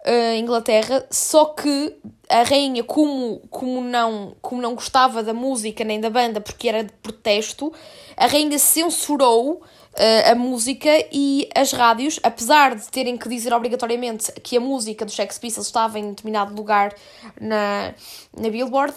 uh, 0.08 0.34
Inglaterra, 0.36 1.06
só 1.10 1.46
que 1.46 1.96
a 2.28 2.42
rainha, 2.42 2.82
como, 2.82 3.40
como, 3.50 3.80
não, 3.80 4.36
como 4.42 4.60
não 4.60 4.74
gostava 4.74 5.22
da 5.22 5.32
música 5.32 5.84
nem 5.84 6.00
da 6.00 6.10
banda 6.10 6.40
porque 6.40 6.68
era 6.68 6.84
de 6.84 6.92
protesto, 7.02 7.72
a 8.16 8.26
rainha 8.26 8.58
censurou 8.58 9.62
uh, 9.98 10.32
a 10.32 10.34
música 10.34 10.90
e 11.12 11.48
as 11.54 11.72
rádios, 11.72 12.18
apesar 12.22 12.74
de 12.74 12.88
terem 12.88 13.16
que 13.16 13.28
dizer 13.28 13.52
obrigatoriamente 13.52 14.32
que 14.42 14.56
a 14.56 14.60
música 14.60 15.08
Sex 15.08 15.38
Pistols 15.38 15.66
estava 15.66 15.98
em 15.98 16.10
determinado 16.10 16.54
lugar 16.54 16.94
na, 17.40 17.94
na 18.36 18.50
Billboard, 18.50 18.94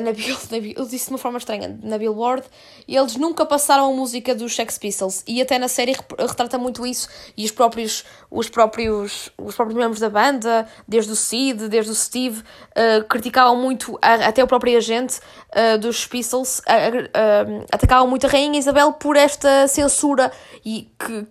na, 0.00 0.10
na, 0.10 0.58
eu 0.74 0.86
disse 0.86 1.06
de 1.06 1.10
uma 1.10 1.18
forma 1.18 1.36
estranha, 1.36 1.78
na 1.82 1.98
Billboard, 1.98 2.46
e 2.88 2.96
eles 2.96 3.16
nunca 3.16 3.44
passaram 3.44 3.92
a 3.92 3.94
música 3.94 4.34
dos 4.34 4.54
Sex 4.54 4.78
Pistols. 4.78 5.22
E 5.26 5.42
até 5.42 5.58
na 5.58 5.68
série 5.68 5.94
retrata 6.18 6.56
muito 6.58 6.86
isso. 6.86 7.08
E 7.36 7.44
os 7.44 7.50
próprios, 7.50 8.04
os 8.30 8.48
próprios, 8.48 9.30
os 9.36 9.54
próprios 9.54 9.78
membros 9.78 10.00
da 10.00 10.08
banda, 10.08 10.66
desde 10.88 11.12
o 11.12 11.16
Sid, 11.16 11.68
desde 11.68 11.90
o 11.90 11.94
Steve, 11.94 12.40
uh, 12.40 13.04
criticavam 13.08 13.56
muito, 13.56 13.98
a, 14.00 14.14
até 14.28 14.42
o 14.42 14.46
próprio 14.46 14.76
agente 14.76 15.20
uh, 15.50 15.78
dos 15.78 16.06
Pistols, 16.06 16.60
uh, 16.60 17.66
atacavam 17.70 18.08
muito 18.08 18.26
a 18.26 18.30
Rainha 18.30 18.58
Isabel 18.58 18.94
por 18.94 19.16
esta 19.16 19.68
censura 19.68 20.32
e 20.64 20.90
que, 20.98 21.26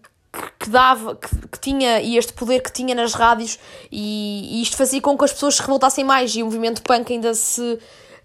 que 0.60 0.70
dava, 0.70 1.16
que, 1.16 1.48
que, 1.48 1.60
tinha, 1.60 2.00
e 2.00 2.16
este 2.16 2.32
poder 2.34 2.62
que 2.62 2.72
tinha 2.72 2.94
nas 2.94 3.14
rádios, 3.14 3.58
e, 3.92 4.60
e 4.60 4.62
isto 4.62 4.78
fazia 4.78 5.02
com 5.02 5.18
que 5.18 5.26
as 5.26 5.34
pessoas 5.34 5.56
se 5.56 5.62
revoltassem 5.62 6.04
mais, 6.04 6.36
e 6.36 6.44
o 6.44 6.46
movimento 6.46 6.84
punk 6.84 7.12
ainda 7.12 7.34
se 7.34 7.80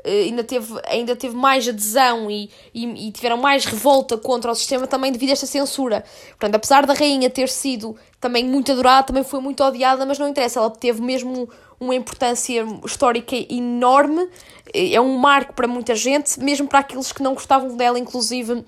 ainda 0.07 0.45
teve, 0.45 0.81
ainda 0.87 1.17
teve 1.17 1.35
mais 1.35 1.69
adesão 1.69 2.31
e, 2.31 2.51
e, 2.73 3.09
e, 3.09 3.13
tiveram 3.13 3.37
mais 3.37 3.65
revolta 3.65 4.17
contra 4.17 4.51
o 4.51 4.55
sistema 4.55 4.87
também 4.87 5.11
devido 5.13 5.31
a 5.31 5.33
esta 5.33 5.47
censura. 5.47 6.05
Portanto, 6.31 6.55
apesar 6.55 6.87
da 6.87 6.95
rainha 6.95 7.29
ter 7.29 7.49
sido 7.49 7.97
também 8.21 8.45
muito 8.45 8.73
adorada, 8.73 9.09
também 9.09 9.25
foi 9.25 9.41
muito 9.41 9.63
odiada, 9.63 10.07
mas 10.07 10.19
não 10.19 10.29
interessa, 10.29 10.61
ela 10.61 10.71
teve 10.71 11.03
mesmo 11.03 11.49
uma 11.79 11.95
importância 11.95 12.65
histórica 12.85 13.37
enorme, 13.51 14.29
é 14.73 15.01
um 15.01 15.17
marco 15.19 15.53
para 15.53 15.69
muita 15.69 15.95
gente, 15.95 16.41
mesmo 16.41 16.67
para 16.67 16.79
aqueles 16.79 17.13
que 17.13 17.23
não 17.23 17.35
gostavam 17.35 17.77
dela, 17.77 17.99
inclusive 17.99 18.65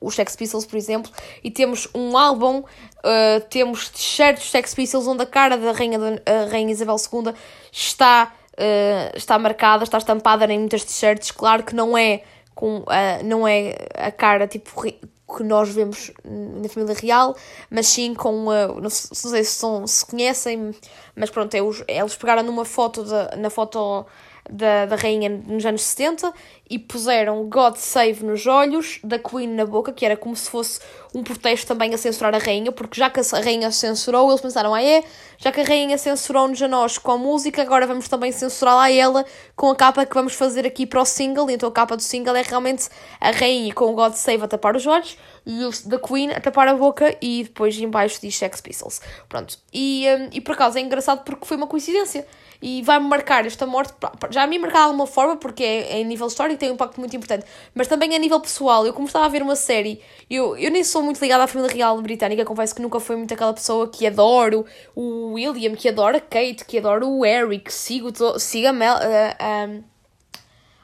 os 0.00 0.14
Sex 0.14 0.36
Pistols, 0.36 0.66
por 0.66 0.76
exemplo, 0.76 1.10
e 1.42 1.50
temos 1.50 1.88
um 1.94 2.16
álbum, 2.16 2.58
uh, 2.60 3.40
temos 3.48 3.88
t-shirts 3.88 4.42
dos 4.42 4.50
Sex 4.50 4.74
Pistols 4.74 5.06
onde 5.06 5.22
a 5.22 5.26
cara 5.26 5.56
da 5.56 5.72
rainha, 5.72 5.98
da, 5.98 6.46
rainha 6.50 6.70
Isabel 6.70 6.96
II 6.96 7.34
está 7.72 8.32
uh, 8.60 9.16
está 9.16 9.38
marcada, 9.38 9.84
está 9.84 9.98
estampada 9.98 10.44
em 10.52 10.58
muitas 10.58 10.84
t-shirts. 10.84 11.30
Claro 11.30 11.62
que 11.62 11.74
não 11.74 11.96
é, 11.96 12.22
com, 12.54 12.78
uh, 12.78 13.24
não 13.24 13.48
é 13.48 13.74
a 13.94 14.10
cara 14.10 14.46
tipo 14.46 14.70
que 14.82 15.44
nós 15.44 15.68
vemos 15.68 16.10
na 16.24 16.68
família 16.68 16.94
real, 16.94 17.36
mas 17.70 17.86
sim 17.86 18.14
com. 18.14 18.46
Uh, 18.46 18.80
não, 18.80 18.90
sei 18.90 19.44
se, 19.44 19.52
são, 19.52 19.86
se 19.86 20.04
conhecem, 20.04 20.74
mas 21.14 21.30
pronto, 21.30 21.54
é 21.54 21.62
os, 21.62 21.82
eles 21.88 22.16
pegaram 22.16 22.42
numa 22.42 22.64
foto, 22.64 23.04
de, 23.04 23.36
na 23.36 23.48
foto 23.48 24.06
da, 24.50 24.86
da 24.86 24.96
rainha 24.96 25.28
nos 25.28 25.64
anos 25.64 25.82
70 25.82 26.32
e 26.68 26.78
puseram 26.78 27.48
God 27.48 27.76
Save 27.76 28.24
nos 28.24 28.46
olhos, 28.46 28.98
da 29.04 29.18
Queen 29.18 29.48
na 29.48 29.64
boca, 29.64 29.92
que 29.92 30.04
era 30.04 30.16
como 30.16 30.34
se 30.36 30.50
fosse 30.50 30.80
um 31.14 31.22
protesto 31.22 31.66
também 31.66 31.92
a 31.92 31.98
censurar 31.98 32.34
a 32.34 32.38
rainha, 32.38 32.70
porque 32.70 32.98
já 32.98 33.10
que 33.10 33.20
a 33.20 33.40
rainha 33.40 33.70
censurou, 33.70 34.28
eles 34.30 34.40
pensaram, 34.40 34.72
ah 34.72 34.82
é, 34.82 35.02
já 35.38 35.50
que 35.50 35.60
a 35.60 35.64
rainha 35.64 35.98
censurou-nos 35.98 36.62
a 36.62 36.68
nós 36.68 36.98
com 36.98 37.10
a 37.12 37.18
música, 37.18 37.62
agora 37.62 37.86
vamos 37.86 38.08
também 38.08 38.30
censurá-la 38.30 38.84
a 38.84 38.92
ela 38.92 39.24
com 39.56 39.70
a 39.70 39.76
capa 39.76 40.06
que 40.06 40.14
vamos 40.14 40.34
fazer 40.34 40.66
aqui 40.66 40.86
para 40.86 41.00
o 41.00 41.04
single, 41.04 41.50
então 41.50 41.68
a 41.68 41.72
capa 41.72 41.96
do 41.96 42.02
single 42.02 42.36
é 42.36 42.42
realmente 42.42 42.88
a 43.20 43.30
rainha 43.30 43.74
com 43.74 43.86
o 43.86 43.92
God 43.92 44.14
Save 44.14 44.44
a 44.44 44.48
tapar 44.48 44.76
os 44.76 44.86
olhos 44.86 45.16
e 45.44 45.64
o 45.64 45.70
da 45.86 45.98
Queen 45.98 46.32
a 46.32 46.40
tapar 46.40 46.68
a 46.68 46.74
boca 46.74 47.16
e 47.20 47.44
depois 47.44 47.78
embaixo 47.78 48.20
diz 48.20 48.36
Sex 48.36 48.60
Pistols. 48.60 49.00
Pronto. 49.28 49.58
E, 49.72 50.06
um, 50.08 50.28
e 50.32 50.40
por 50.40 50.52
acaso 50.52 50.78
é 50.78 50.80
engraçado 50.80 51.24
porque 51.24 51.46
foi 51.46 51.56
uma 51.56 51.66
coincidência 51.66 52.26
e 52.62 52.82
vai-me 52.82 53.08
marcar 53.08 53.46
esta 53.46 53.66
morte, 53.66 53.94
já 54.30 54.42
a 54.42 54.46
mim 54.46 54.58
marcar 54.58 54.80
de 54.80 54.84
alguma 54.84 55.06
forma, 55.06 55.36
porque 55.36 55.62
é, 55.62 55.98
é 55.98 56.02
a 56.02 56.04
nível 56.04 56.26
histórico 56.26 56.58
tem 56.58 56.70
um 56.70 56.74
impacto 56.74 57.00
muito 57.00 57.16
importante, 57.16 57.46
mas 57.74 57.88
também 57.88 58.14
a 58.14 58.18
nível 58.18 58.38
pessoal. 58.40 58.86
Eu, 58.86 58.92
como 58.92 59.06
estava 59.06 59.24
a 59.24 59.28
ver 59.28 59.42
uma 59.42 59.56
série, 59.56 60.00
eu, 60.28 60.56
eu 60.56 60.70
nem 60.70 60.84
sou 60.84 61.02
muito 61.02 61.20
ligada 61.20 61.44
à 61.44 61.46
família 61.46 61.74
real 61.74 62.00
britânica, 62.02 62.44
confesso 62.44 62.74
que 62.74 62.82
nunca 62.82 63.00
fui 63.00 63.16
muito 63.16 63.32
aquela 63.32 63.54
pessoa 63.54 63.88
que 63.88 64.06
adoro 64.06 64.66
o 64.94 65.32
William, 65.32 65.74
que 65.74 65.88
adora 65.88 66.18
a 66.18 66.20
Kate, 66.20 66.64
que 66.66 66.78
adora 66.78 67.06
o 67.06 67.24
Eric, 67.24 67.72
sigo, 67.72 68.10
sigo 68.38 68.68
a 68.68 68.72
Mel. 68.72 68.96
Uh, 68.96 69.70
um, 69.70 69.89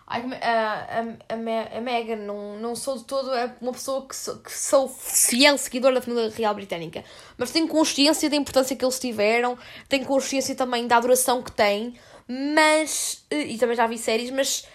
a, 0.07 0.19
a, 0.19 1.01
a, 1.01 1.79
a 1.79 1.81
Megan, 1.81 2.17
não, 2.17 2.57
não 2.61 2.77
sou 2.77 2.97
de 2.99 3.05
todo 3.05 3.31
uma 3.61 3.73
pessoa 3.73 4.07
que 4.07 4.15
sou, 4.15 4.37
que 4.37 4.53
sou 4.53 4.89
fiel 4.89 5.59
seguidora 5.59 5.97
da 5.97 6.01
família 6.01 6.31
real 6.31 6.55
britânica, 6.55 7.05
mas 7.37 7.51
tenho 7.51 7.67
consciência 7.67 8.31
da 8.31 8.37
importância 8.37 8.77
que 8.77 8.85
eles 8.85 9.01
tiveram, 9.01 9.59
tenho 9.89 10.05
consciência 10.05 10.55
também 10.55 10.87
da 10.87 10.97
adoração 10.97 11.43
que 11.43 11.51
têm, 11.51 11.95
mas. 12.29 13.25
e 13.31 13.59
também 13.59 13.77
já 13.77 13.87
vi 13.87 13.99
séries, 13.99 14.31
mas 14.31 14.67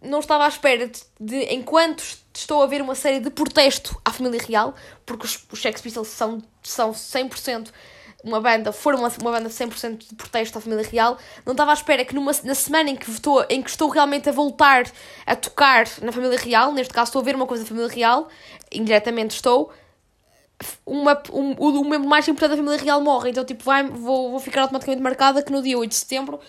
não 0.00 0.20
estava 0.20 0.44
à 0.44 0.48
espera 0.48 0.86
de, 0.86 1.00
de 1.18 1.52
enquanto 1.52 2.04
estou 2.32 2.62
a 2.62 2.66
ver 2.66 2.80
uma 2.80 2.94
série 2.94 3.18
de 3.18 3.30
protesto 3.30 4.00
à 4.04 4.12
família 4.12 4.40
real, 4.40 4.74
porque 5.04 5.26
os, 5.26 5.44
os 5.50 5.80
Pistols 5.80 6.08
são, 6.08 6.40
são 6.62 6.92
100% 6.92 7.72
uma 8.24 8.40
banda, 8.40 8.72
for 8.72 8.94
uma, 8.94 9.08
uma 9.20 9.30
banda 9.30 9.48
100% 9.48 9.98
de 9.98 10.14
protesto 10.16 10.58
à 10.58 10.60
família 10.60 10.84
real, 10.84 11.16
não 11.46 11.52
estava 11.52 11.70
à 11.70 11.74
espera 11.74 12.04
que 12.04 12.14
numa, 12.14 12.32
na 12.42 12.54
semana 12.54 12.90
em 12.90 12.96
que, 12.96 13.10
estou, 13.10 13.44
em 13.48 13.62
que 13.62 13.70
estou 13.70 13.88
realmente 13.88 14.28
a 14.28 14.32
voltar 14.32 14.90
a 15.24 15.36
tocar 15.36 15.86
na 16.02 16.10
família 16.10 16.38
real, 16.38 16.72
neste 16.72 16.92
caso 16.92 17.08
estou 17.10 17.20
a 17.20 17.24
ver 17.24 17.36
uma 17.36 17.46
coisa 17.46 17.62
da 17.62 17.68
família 17.68 17.88
real, 17.88 18.28
indiretamente 18.72 19.36
estou, 19.36 19.72
uma, 20.84 21.20
um, 21.32 21.54
o, 21.58 21.80
o 21.80 21.88
membro 21.88 22.08
mais 22.08 22.26
importante 22.26 22.56
da 22.56 22.56
família 22.56 22.82
real 22.82 23.00
morre, 23.00 23.30
então 23.30 23.44
tipo, 23.44 23.62
vai, 23.62 23.84
vou, 23.84 24.30
vou 24.30 24.40
ficar 24.40 24.62
automaticamente 24.62 25.02
marcada 25.02 25.42
que 25.42 25.52
no 25.52 25.62
dia 25.62 25.78
8 25.78 25.88
de 25.88 25.96
setembro 25.96 26.40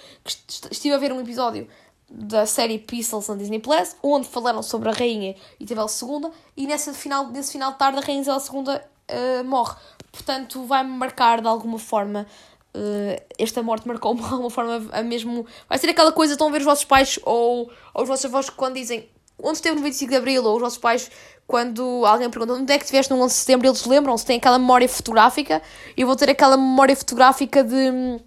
estive 0.71 0.95
a 0.95 0.97
ver 0.97 1.13
um 1.13 1.21
episódio 1.21 1.67
da 2.09 2.47
série 2.47 2.79
Pistols 2.79 3.27
na 3.27 3.35
Disney 3.35 3.59
Plus, 3.59 3.95
onde 4.01 4.27
falaram 4.27 4.63
sobre 4.63 4.89
a 4.89 4.91
rainha 4.91 5.35
Isabel 5.59 5.85
II, 5.85 6.31
e 6.57 6.65
nesse 6.65 6.91
final, 6.95 7.27
nesse 7.27 7.51
final 7.51 7.73
de 7.73 7.77
tarde 7.77 7.99
a 7.99 8.01
rainha 8.01 8.21
Isabel 8.21 8.65
II 8.65 8.75
uh, 8.75 9.43
morre 9.43 9.75
portanto 10.11 10.63
vai-me 10.65 10.91
marcar 10.91 11.41
de 11.41 11.47
alguma 11.47 11.79
forma. 11.79 12.25
Uh, 12.73 13.19
esta 13.37 13.63
morte 13.63 13.87
marcou-me 13.87 14.21
de 14.21 14.27
alguma 14.27 14.49
forma 14.49 14.87
a 14.91 15.01
mesmo. 15.01 15.45
Vai 15.67 15.77
ser 15.77 15.89
aquela 15.89 16.11
coisa, 16.11 16.33
estão 16.33 16.47
a 16.47 16.51
ver 16.51 16.59
os 16.59 16.65
vossos 16.65 16.85
pais 16.85 17.19
ou, 17.23 17.71
ou 17.93 18.03
os 18.03 18.07
vossos 18.07 18.25
avós 18.25 18.49
quando 18.49 18.75
dizem 18.75 19.09
onde 19.41 19.55
esteve 19.55 19.75
no 19.75 19.81
25 19.81 20.11
de 20.11 20.17
Abril, 20.17 20.43
ou 20.43 20.55
os 20.55 20.61
vossos 20.61 20.77
pais, 20.77 21.09
quando 21.47 22.05
alguém 22.05 22.29
pergunta 22.29 22.53
onde 22.53 22.71
é 22.71 22.77
que 22.77 22.83
estiveste 22.83 23.11
no 23.11 23.21
11 23.21 23.33
de 23.33 23.39
Setembro, 23.39 23.67
eles 23.67 23.85
lembram-se, 23.85 24.25
têm 24.25 24.37
aquela 24.37 24.59
memória 24.59 24.87
fotográfica. 24.87 25.61
Eu 25.97 26.05
vou 26.05 26.15
ter 26.15 26.29
aquela 26.29 26.57
memória 26.57 26.95
fotográfica 26.95 27.63
de, 27.63 28.19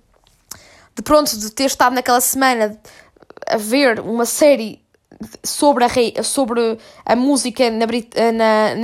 de 0.94 1.02
pronto, 1.04 1.36
de 1.38 1.50
ter 1.50 1.64
estado 1.64 1.94
naquela 1.94 2.20
semana 2.20 2.80
a 3.46 3.56
ver 3.56 4.00
uma 4.00 4.26
série 4.26 4.82
sobre 5.44 5.84
a, 5.84 6.22
sobre 6.22 6.78
a 7.04 7.14
música 7.14 7.70
na, 7.70 7.86
na, 8.32 8.74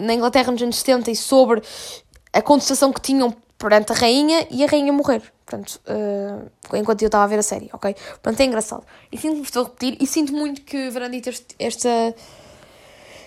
na 0.00 0.14
Inglaterra 0.14 0.52
nos 0.52 0.60
anos 0.60 0.76
70 0.76 1.10
e 1.10 1.16
sobre 1.16 1.62
a 2.32 2.42
contestação 2.42 2.92
que 2.92 3.00
tinham 3.00 3.34
perante 3.58 3.92
a 3.92 3.94
rainha 3.94 4.46
e 4.50 4.64
a 4.64 4.66
rainha 4.66 4.92
morrer. 4.92 5.22
Portanto, 5.44 5.80
uh, 5.86 6.76
enquanto 6.76 7.02
eu 7.02 7.06
estava 7.06 7.24
a 7.24 7.26
ver 7.26 7.40
a 7.40 7.42
série, 7.42 7.68
ok? 7.72 7.94
Portanto, 7.94 8.40
é 8.40 8.44
engraçado. 8.44 8.84
E 9.10 9.18
sinto-me, 9.18 9.42
estou 9.42 9.62
a 9.62 9.64
repetir, 9.66 9.96
e 10.00 10.06
sinto 10.06 10.32
muito 10.32 10.62
que, 10.62 10.88
Verandita, 10.90 11.28
este, 11.28 11.56
esta, 11.58 12.14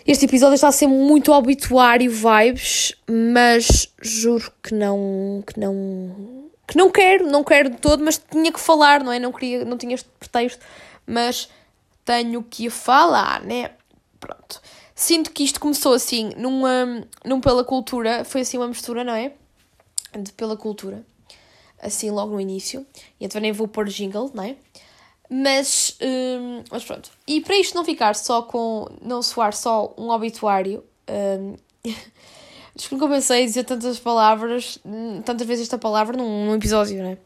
este 0.08 0.26
episódio 0.26 0.56
está 0.56 0.70
a 0.70 0.72
ser 0.72 0.88
muito 0.88 1.32
obituário 1.32 2.10
vibes, 2.10 2.94
mas 3.08 3.90
juro 4.02 4.52
que 4.64 4.74
não, 4.74 5.44
que 5.46 5.60
não, 5.60 6.50
que 6.66 6.78
não 6.78 6.90
quero, 6.90 7.28
não 7.28 7.44
quero 7.44 7.70
de 7.70 7.78
todo, 7.78 8.04
mas 8.04 8.18
tinha 8.18 8.52
que 8.52 8.60
falar, 8.60 9.04
não 9.04 9.12
é? 9.12 9.20
Não 9.20 9.32
queria, 9.32 9.66
não 9.66 9.78
tinha 9.78 9.94
este 9.94 10.10
pretexto, 10.18 10.66
mas 11.06 11.50
tenho 12.06 12.42
que 12.42 12.70
falar, 12.70 13.42
né? 13.44 13.72
Pronto. 14.20 14.62
Sinto 14.96 15.32
que 15.32 15.44
isto 15.44 15.60
começou 15.60 15.94
assim, 15.94 16.32
numa, 16.38 17.06
num 17.26 17.42
pela 17.42 17.64
cultura, 17.64 18.24
foi 18.24 18.42
assim 18.42 18.58
uma 18.58 18.68
mistura, 18.68 19.04
não 19.04 19.14
é? 19.14 19.34
De 20.18 20.32
pela 20.34 20.56
cultura, 20.56 21.04
assim 21.82 22.12
logo 22.12 22.34
no 22.34 22.40
início. 22.40 22.86
E 23.20 23.26
então 23.26 23.42
nem 23.42 23.52
vou 23.52 23.68
pôr 23.68 23.88
jingle, 23.88 24.30
não 24.34 24.44
é? 24.44 24.56
Mas, 25.30 25.98
hum, 26.00 26.64
mas 26.70 26.84
pronto. 26.84 27.10
E 27.28 27.42
para 27.42 27.58
isto 27.58 27.76
não 27.76 27.84
ficar 27.84 28.16
só 28.16 28.44
com. 28.44 28.88
não 29.02 29.24
soar 29.24 29.54
só 29.54 29.94
um 29.98 30.10
obituário. 30.10 30.84
Hum, 31.10 31.56
Desculpa 32.76 33.06
que 33.06 33.12
eu 33.12 33.16
pensei 33.16 33.46
dizer 33.46 33.64
tantas 33.66 34.00
palavras, 34.00 34.80
tantas 35.26 35.46
vezes 35.46 35.64
esta 35.64 35.78
palavra 35.78 36.18
num, 36.18 36.48
num 36.48 36.56
episódio, 36.56 37.02
não 37.02 37.12
é? 37.12 37.18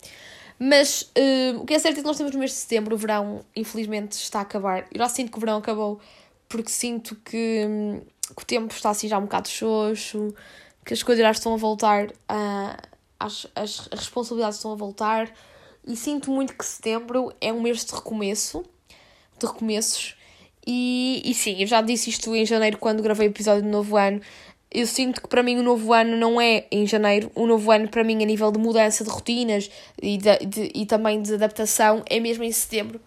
Mas 0.60 1.12
hum, 1.17 1.62
o 1.62 1.65
que 1.65 1.73
é 1.73 1.80
certo 1.80 1.97
é 1.97 2.01
que 2.01 2.08
nós 2.08 2.17
temos 2.17 2.34
no 2.34 2.39
mês 2.39 2.51
de 2.51 2.58
setembro, 2.58 2.95
o 2.95 2.97
verão, 2.97 3.41
infelizmente, 3.56 4.13
está 4.13 4.39
a 4.39 4.41
acabar. 4.41 4.88
Eu 4.91 4.99
já 4.99 5.10
sinto 5.10 5.32
que 5.32 5.38
o 5.38 5.41
verão 5.41 5.58
acabou 5.58 5.99
porque 6.47 6.69
sinto 6.69 7.15
que, 7.15 7.65
que, 8.36 8.41
o 8.41 8.45
tempo 8.45 8.73
está 8.73 8.89
assim 8.89 9.07
já 9.07 9.17
um 9.17 9.23
bocado 9.23 9.49
xoxo, 9.49 10.33
que 10.86 10.93
as 10.93 11.03
coisas 11.03 11.23
já 11.23 11.31
estão 11.31 11.53
a 11.53 11.57
voltar, 11.57 12.12
a, 12.27 12.77
as, 13.19 13.47
as 13.55 13.88
responsabilidades 13.88 14.57
estão 14.57 14.71
a 14.71 14.75
voltar, 14.75 15.31
e 15.86 15.95
sinto 15.95 16.31
muito 16.31 16.53
que 16.53 16.65
setembro 16.65 17.33
é 17.39 17.51
um 17.51 17.62
mês 17.62 17.83
de 17.86 17.93
recomeço, 17.93 18.63
de 19.39 19.45
recomeços, 19.45 20.15
e, 20.65 21.21
e 21.23 21.33
sim, 21.33 21.62
eu 21.62 21.67
já 21.67 21.81
disse 21.81 22.10
isto 22.10 22.36
em 22.36 22.45
janeiro 22.45 22.77
quando 22.77 23.01
gravei 23.01 23.27
o 23.27 23.31
episódio 23.31 23.63
do 23.63 23.69
novo 23.69 23.95
ano, 23.95 24.21
eu 24.69 24.86
sinto 24.86 25.21
que 25.21 25.27
para 25.27 25.41
mim 25.41 25.57
o 25.57 25.63
novo 25.63 25.93
ano 25.93 26.17
não 26.17 26.41
é 26.41 26.65
em 26.69 26.86
janeiro, 26.86 27.31
o 27.33 27.47
novo 27.47 27.71
ano 27.71 27.88
para 27.88 28.03
mim 28.03 28.21
a 28.21 28.25
nível 28.25 28.51
de 28.51 28.60
mudança 28.60 29.03
de 29.03 29.10
rotinas 29.10 29.69
e, 30.01 30.17
de, 30.17 30.38
de, 30.45 30.71
e 30.75 30.86
também 30.86 31.21
de 31.21 31.33
adaptação 31.33 32.03
é 32.05 32.19
mesmo 32.19 32.43
em 32.43 32.51
setembro, 32.51 32.99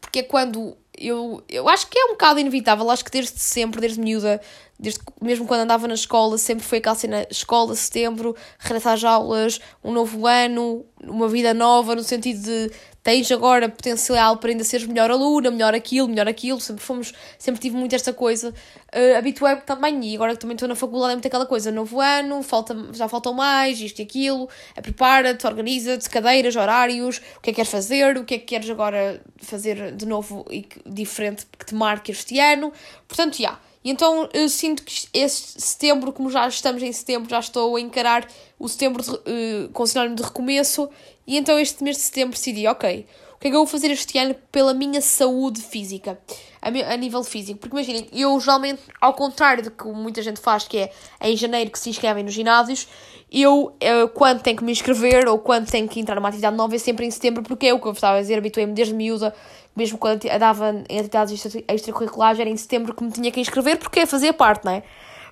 porque 0.00 0.18
é 0.18 0.22
quando 0.22 0.76
eu, 1.00 1.42
eu 1.48 1.68
acho 1.68 1.88
que 1.88 1.98
é 1.98 2.04
um 2.04 2.10
bocado 2.10 2.38
inevitável, 2.38 2.90
acho 2.90 3.04
que 3.04 3.10
desde 3.10 3.38
sempre, 3.40 3.80
desde 3.80 3.98
miúda, 3.98 4.40
desde, 4.78 5.00
mesmo 5.20 5.46
quando 5.46 5.60
andava 5.60 5.88
na 5.88 5.94
escola, 5.94 6.36
sempre 6.36 6.64
foi 6.64 6.78
aquela 6.78 6.94
cena, 6.94 7.26
escola, 7.30 7.74
setembro, 7.74 8.36
regressar 8.58 8.94
às 8.94 9.04
aulas, 9.04 9.60
um 9.82 9.92
novo 9.92 10.26
ano, 10.26 10.84
uma 11.02 11.28
vida 11.28 11.54
nova, 11.54 11.94
no 11.94 12.02
sentido 12.02 12.42
de 12.42 12.70
tens 13.02 13.30
agora 13.32 13.68
potencial 13.68 14.36
para 14.36 14.50
ainda 14.50 14.64
seres 14.64 14.86
melhor 14.86 15.10
aluna, 15.10 15.50
melhor 15.50 15.74
aquilo, 15.74 16.08
melhor 16.08 16.28
aquilo, 16.28 16.60
sempre 16.60 16.82
fomos, 16.82 17.12
sempre 17.38 17.60
tive 17.60 17.76
muito 17.76 17.94
esta 17.94 18.12
coisa, 18.12 18.50
uh, 18.50 19.18
habituei-me 19.18 19.62
também, 19.62 20.04
e 20.04 20.14
agora 20.14 20.34
que 20.34 20.38
também 20.38 20.54
estou 20.54 20.68
na 20.68 20.74
faculdade 20.74 21.12
é 21.12 21.14
muito 21.14 21.26
aquela 21.26 21.46
coisa, 21.46 21.72
novo 21.72 22.00
ano, 22.00 22.42
falta, 22.42 22.76
já 22.92 23.08
faltam 23.08 23.32
mais, 23.32 23.80
isto 23.80 24.00
e 24.00 24.02
aquilo, 24.02 24.48
é, 24.76 24.82
prepara-te, 24.82 25.46
organiza-te, 25.46 26.08
cadeiras, 26.10 26.56
horários, 26.56 27.20
o 27.36 27.40
que 27.40 27.50
é 27.50 27.52
que 27.52 27.56
queres 27.56 27.70
fazer, 27.70 28.16
o 28.18 28.24
que 28.24 28.34
é 28.34 28.38
que 28.38 28.44
queres 28.44 28.68
agora 28.68 29.22
fazer 29.38 29.92
de 29.92 30.06
novo 30.06 30.44
e 30.50 30.66
diferente 30.92 31.46
que 31.58 31.64
te 31.64 31.74
marque 31.74 32.12
este 32.12 32.38
ano, 32.38 32.72
portanto, 33.08 33.34
já. 33.34 33.50
Yeah 33.50 33.70
e 33.82 33.90
então 33.90 34.28
eu 34.34 34.48
sinto 34.48 34.82
que 34.82 35.08
este 35.12 35.60
setembro, 35.60 36.12
como 36.12 36.30
já 36.30 36.46
estamos 36.46 36.82
em 36.82 36.92
setembro, 36.92 37.30
já 37.30 37.38
estou 37.38 37.76
a 37.76 37.80
encarar 37.80 38.26
o 38.58 38.68
setembro 38.68 39.02
de, 39.02 39.10
uh, 39.10 39.68
com 39.72 39.86
sinónimo 39.86 40.16
de 40.16 40.22
recomeço. 40.22 40.88
E 41.26 41.38
então 41.38 41.58
este 41.58 41.82
mês 41.82 41.96
de 41.96 42.02
setembro 42.02 42.34
decidi, 42.34 42.66
ok, 42.66 43.06
o 43.34 43.38
que 43.38 43.48
é 43.48 43.50
que 43.50 43.56
eu 43.56 43.60
vou 43.60 43.66
fazer 43.66 43.90
este 43.90 44.18
ano 44.18 44.34
pela 44.52 44.74
minha 44.74 45.00
saúde 45.00 45.62
física? 45.62 46.20
A, 46.62 46.96
nível 46.96 47.24
físico. 47.24 47.58
Porque 47.58 47.74
imaginem, 47.74 48.08
eu 48.12 48.38
geralmente, 48.38 48.82
ao 49.00 49.14
contrário 49.14 49.64
do 49.64 49.70
que 49.70 49.84
muita 49.84 50.22
gente 50.22 50.40
faz, 50.40 50.68
que 50.68 50.78
é 50.78 50.92
em 51.22 51.36
janeiro 51.36 51.70
que 51.70 51.78
se 51.78 51.88
inscrevem 51.88 52.22
nos 52.22 52.34
ginásios, 52.34 52.86
eu, 53.32 53.74
eu, 53.80 54.08
quando 54.08 54.42
tenho 54.42 54.56
que 54.56 54.64
me 54.64 54.72
inscrever 54.72 55.28
ou 55.28 55.38
quando 55.38 55.70
tenho 55.70 55.88
que 55.88 56.00
entrar 56.00 56.16
numa 56.16 56.28
atividade 56.28 56.56
nova 56.56 56.74
é 56.74 56.78
sempre 56.78 57.06
em 57.06 57.10
setembro, 57.10 57.42
porque 57.42 57.68
é 57.68 57.74
o 57.74 57.80
que 57.80 57.86
eu 57.86 57.92
estava 57.92 58.18
a 58.18 58.20
dizer, 58.20 58.36
habituei-me 58.38 58.72
desde 58.72 58.92
miúda 58.92 59.34
mesmo 59.74 59.98
quando 59.98 60.26
andava 60.26 60.84
em 60.88 60.98
atividades 60.98 61.46
extracurriculares, 61.68 62.40
era 62.40 62.50
em 62.50 62.56
setembro 62.56 62.94
que 62.94 63.02
me 63.02 63.10
tinha 63.10 63.30
que 63.30 63.40
inscrever, 63.40 63.78
porque 63.78 64.00
é 64.00 64.06
fazer 64.06 64.32
parte, 64.32 64.64
não 64.64 64.72
é? 64.72 64.82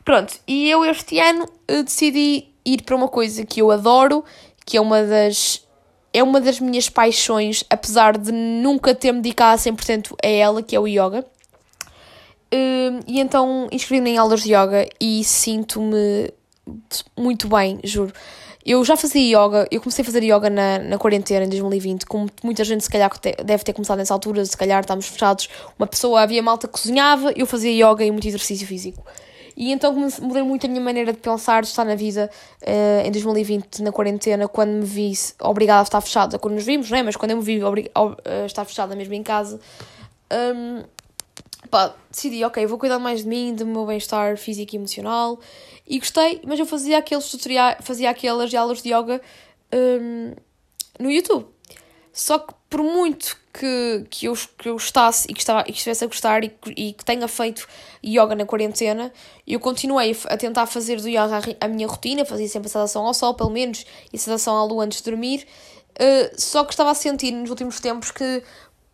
Pronto, 0.05 0.35
e 0.47 0.71
eu 0.71 0.85
este 0.85 1.19
ano 1.19 1.47
eh, 1.67 1.83
decidi 1.83 2.49
ir 2.65 2.83
para 2.83 2.97
uma 2.97 3.09
coisa 3.09 3.45
que 3.45 3.61
eu 3.61 3.71
adoro, 3.71 4.25
que 4.65 4.77
é 4.77 4.81
uma 4.81 5.03
das, 5.03 5.67
é 6.19 6.23
uma 6.23 6.41
das 6.41 6.59
minhas 6.61 6.89
paixões, 6.89 7.65
apesar 7.71 8.19
de 8.19 8.33
nunca 8.33 8.95
ter-me 8.95 9.21
dedicado 9.21 9.55
a 9.55 9.59
100% 9.59 10.15
a 10.23 10.27
ela, 10.27 10.63
que 10.63 10.75
é 10.75 10.81
o 10.81 10.87
yoga. 10.87 11.25
Uh, 12.53 13.01
e 13.07 13.21
então 13.21 13.69
inscrevi-me 13.71 14.11
em 14.11 14.19
aulas 14.19 14.43
de 14.43 14.55
yoga 14.55 14.89
e 15.01 15.23
sinto-me 15.23 16.33
muito 17.17 17.47
bem, 17.49 17.79
juro. 17.85 18.13
Eu 18.65 18.85
já 18.85 18.97
fazia 18.97 19.23
yoga, 19.23 19.67
eu 19.71 19.81
comecei 19.81 20.03
a 20.03 20.05
fazer 20.05 20.23
yoga 20.23 20.51
na, 20.51 20.79
na 20.79 20.99
quarentena 20.99 21.45
em 21.45 21.49
2020, 21.49 22.05
como 22.05 22.29
muita 22.43 22.65
gente 22.65 22.85
se 22.85 22.91
calhar 22.91 23.11
deve 23.45 23.65
ter 23.65 23.73
começado 23.73 23.99
nessa 23.99 24.13
altura, 24.13 24.45
se 24.45 24.57
calhar 24.57 24.81
estávamos 24.81 25.07
fechados, 25.07 25.49
uma 25.79 25.87
pessoa, 25.87 26.21
havia 26.21 26.43
malta 26.43 26.67
que 26.67 26.73
cozinhava, 26.75 27.33
eu 27.35 27.47
fazia 27.47 27.71
yoga 27.71 28.05
e 28.05 28.11
muito 28.11 28.29
exercício 28.29 28.67
físico. 28.67 29.03
E 29.61 29.73
então 29.73 29.93
mudei 30.23 30.45
muito 30.45 30.67
a 30.67 30.69
minha 30.69 30.81
maneira 30.81 31.13
de 31.13 31.19
pensar, 31.19 31.63
de 31.63 31.67
estar 31.67 31.85
na 31.85 31.97
vida 31.97 32.31
uh, 32.63 33.05
em 33.05 33.11
2020, 33.11 33.83
na 33.83 33.91
quarentena, 33.91 34.47
quando 34.47 34.71
me 34.71 34.85
vi 34.85 35.13
obrigada 35.41 35.81
a 35.81 35.83
estar 35.83 36.01
fechada, 36.01 36.39
quando 36.39 36.55
nos 36.55 36.65
vimos, 36.65 36.89
não 36.89 36.97
é? 36.97 37.03
Mas 37.03 37.17
quando 37.17 37.33
eu 37.33 37.39
me 37.39 37.43
vi 37.43 37.61
a 37.93 38.47
estar 38.47 38.65
fechada 38.65 38.95
mesmo 38.95 39.15
em 39.15 39.23
casa, 39.25 39.59
um, 40.33 40.85
pá, 41.69 41.93
decidi, 42.09 42.45
ok, 42.45 42.65
vou 42.67 42.79
cuidar 42.79 43.01
mais 43.01 43.25
de 43.25 43.29
mim, 43.29 43.53
do 43.53 43.67
meu 43.67 43.85
bem-estar 43.85 44.37
físico 44.37 44.77
e 44.77 44.79
emocional. 44.79 45.41
E 45.85 45.99
gostei, 45.99 46.41
mas 46.47 46.61
eu 46.61 46.65
fazia 46.65 46.97
aqueles 46.97 47.29
tutoriais, 47.29 47.79
fazia 47.81 48.11
aquelas 48.11 48.55
aulas 48.55 48.81
de 48.81 48.95
yoga 48.95 49.21
um, 49.75 50.35
no 51.01 51.11
YouTube. 51.11 51.47
Só 52.13 52.39
que 52.39 52.55
por 52.71 52.85
muito 52.85 53.37
que, 53.53 54.05
que, 54.09 54.27
eu, 54.27 54.35
que 54.57 54.69
eu 54.69 54.75
gostasse 54.75 55.27
e 55.29 55.35
que, 55.35 55.41
estava, 55.41 55.63
e 55.63 55.73
que 55.73 55.79
estivesse 55.79 56.05
a 56.05 56.07
gostar 56.07 56.45
e, 56.45 56.53
e 56.77 56.93
que 56.93 57.05
tenha 57.05 57.27
feito 57.27 57.67
yoga 58.05 58.35
na 58.35 58.45
quarentena, 58.45 59.13
eu 59.47 59.61
continuei 59.61 60.17
a 60.27 60.37
tentar 60.37 60.67
fazer 60.67 61.01
do 61.01 61.09
yoga 61.09 61.41
a, 61.61 61.69
minha 61.69 61.87
rotina, 61.87 62.25
fazia 62.25 62.49
sempre 62.49 62.69
a 62.69 62.71
saudação 62.71 63.07
ao 63.07 63.15
sol, 63.15 63.35
pelo 63.35 63.51
menos, 63.51 63.85
e 64.13 64.17
a 64.17 64.19
saudação 64.19 64.57
à 64.57 64.65
lua 64.65 64.85
antes 64.85 64.99
de 64.99 65.11
dormir. 65.11 65.47
Uh, 65.95 66.41
só 66.41 66.65
que 66.65 66.73
estava 66.73 66.93
a 66.93 66.95
sentir 66.95 67.33
nos 67.33 67.51
últimos 67.51 67.81
tempos 67.81 68.13
que 68.13 68.43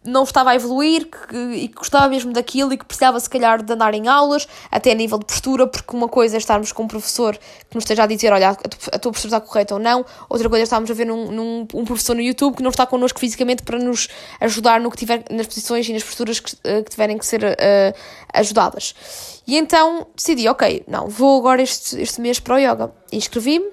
não 0.04 0.22
estava 0.24 0.50
a 0.50 0.54
evoluir 0.54 1.06
que, 1.06 1.36
e 1.36 1.68
que 1.68 1.74
gostava 1.74 2.08
mesmo 2.08 2.32
daquilo 2.32 2.72
e 2.72 2.76
que 2.76 2.84
precisava 2.84 3.18
se 3.18 3.28
calhar 3.28 3.62
de 3.62 3.72
andar 3.72 3.94
em 3.94 4.06
aulas, 4.06 4.46
até 4.70 4.92
a 4.92 4.94
nível 4.94 5.18
de 5.18 5.24
postura, 5.24 5.66
porque 5.66 5.96
uma 5.96 6.08
coisa 6.08 6.36
é 6.36 6.38
estarmos 6.38 6.72
com 6.72 6.82
um 6.82 6.88
professor 6.88 7.36
que 7.36 7.74
nos 7.74 7.84
esteja 7.84 8.04
a 8.04 8.06
dizer, 8.06 8.32
olha, 8.32 8.50
a 8.50 8.98
tua 8.98 9.12
postura 9.12 9.36
está 9.36 9.40
correta 9.40 9.74
ou 9.74 9.80
não, 9.80 10.04
outra 10.28 10.48
coisa 10.48 10.62
é 10.62 10.64
estarmos 10.64 10.90
a 10.90 10.94
ver 10.94 11.06
num, 11.06 11.30
num, 11.32 11.68
um 11.72 11.84
professor 11.84 12.14
no 12.14 12.20
YouTube 12.20 12.56
que 12.56 12.62
não 12.62 12.70
está 12.70 12.86
connosco 12.86 13.18
fisicamente 13.18 13.62
para 13.62 13.78
nos 13.78 14.08
ajudar 14.40 14.80
no 14.80 14.90
que 14.90 14.96
tiver, 14.96 15.24
nas 15.30 15.46
posições 15.46 15.88
e 15.88 15.92
nas 15.92 16.02
posturas 16.02 16.38
que, 16.38 16.52
uh, 16.52 16.84
que 16.84 16.90
tiverem 16.90 17.16
que 17.16 17.24
ser 17.24 17.42
uh, 17.42 17.94
ajudadas. 18.32 18.94
E 19.46 19.56
então 19.56 20.06
decidi, 20.14 20.48
ok, 20.48 20.84
não, 20.86 21.08
vou 21.08 21.38
agora 21.38 21.62
este, 21.62 22.00
este 22.00 22.20
mês 22.20 22.40
para 22.40 22.54
o 22.54 22.58
yoga. 22.58 22.92
Inscrevi-me 23.12 23.66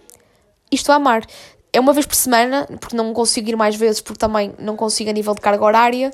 e 0.72 0.76
estou 0.76 0.94
a 0.94 0.96
amar 0.96 1.26
é 1.74 1.80
uma 1.80 1.94
vez 1.94 2.06
por 2.06 2.16
semana, 2.16 2.68
porque 2.80 2.96
não 2.96 3.14
consigo 3.14 3.50
ir 3.50 3.56
mais 3.56 3.76
vezes, 3.76 4.02
porque 4.02 4.20
também 4.20 4.54
não 4.60 4.76
consigo 4.76 5.10
a 5.10 5.14
nível 5.14 5.34
de 5.34 5.42
carga 5.42 5.64
horária, 5.64 6.12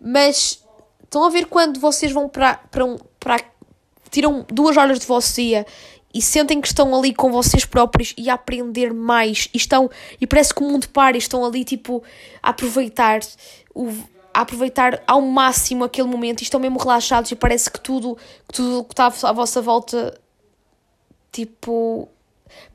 mas 0.00 0.64
estão 1.02 1.24
a 1.24 1.28
ver 1.28 1.46
quando 1.46 1.80
vocês 1.80 2.12
vão 2.12 2.28
para, 2.28 2.54
para, 2.70 2.84
um, 2.84 2.96
para 3.18 3.40
tiram 4.10 4.44
duas 4.48 4.76
horas 4.76 5.00
do 5.00 5.06
vosso 5.06 5.34
dia 5.34 5.66
e 6.12 6.20
sentem 6.20 6.60
que 6.60 6.68
estão 6.68 6.96
ali 6.96 7.12
com 7.14 7.30
vocês 7.30 7.64
próprios 7.64 8.14
e 8.16 8.30
a 8.30 8.34
aprender 8.34 8.92
mais 8.92 9.48
e 9.52 9.56
estão 9.56 9.90
e 10.20 10.26
parece 10.26 10.54
que 10.54 10.62
o 10.62 10.68
mundo 10.68 10.88
para 10.88 11.16
e 11.16 11.18
estão 11.18 11.44
ali 11.44 11.64
tipo 11.64 12.02
a 12.42 12.50
aproveitar 12.50 13.20
o 13.74 13.88
a 14.32 14.42
aproveitar 14.42 15.02
ao 15.08 15.20
máximo 15.20 15.82
aquele 15.82 16.06
momento 16.06 16.40
e 16.40 16.44
estão 16.44 16.60
mesmo 16.60 16.78
relaxados 16.78 17.32
e 17.32 17.36
parece 17.36 17.68
que 17.68 17.80
tudo 17.80 18.16
que 18.48 18.54
tudo 18.54 18.84
que 18.84 18.92
está 18.92 19.06
à 19.06 19.32
vossa 19.32 19.60
volta 19.60 20.18
tipo 21.32 22.08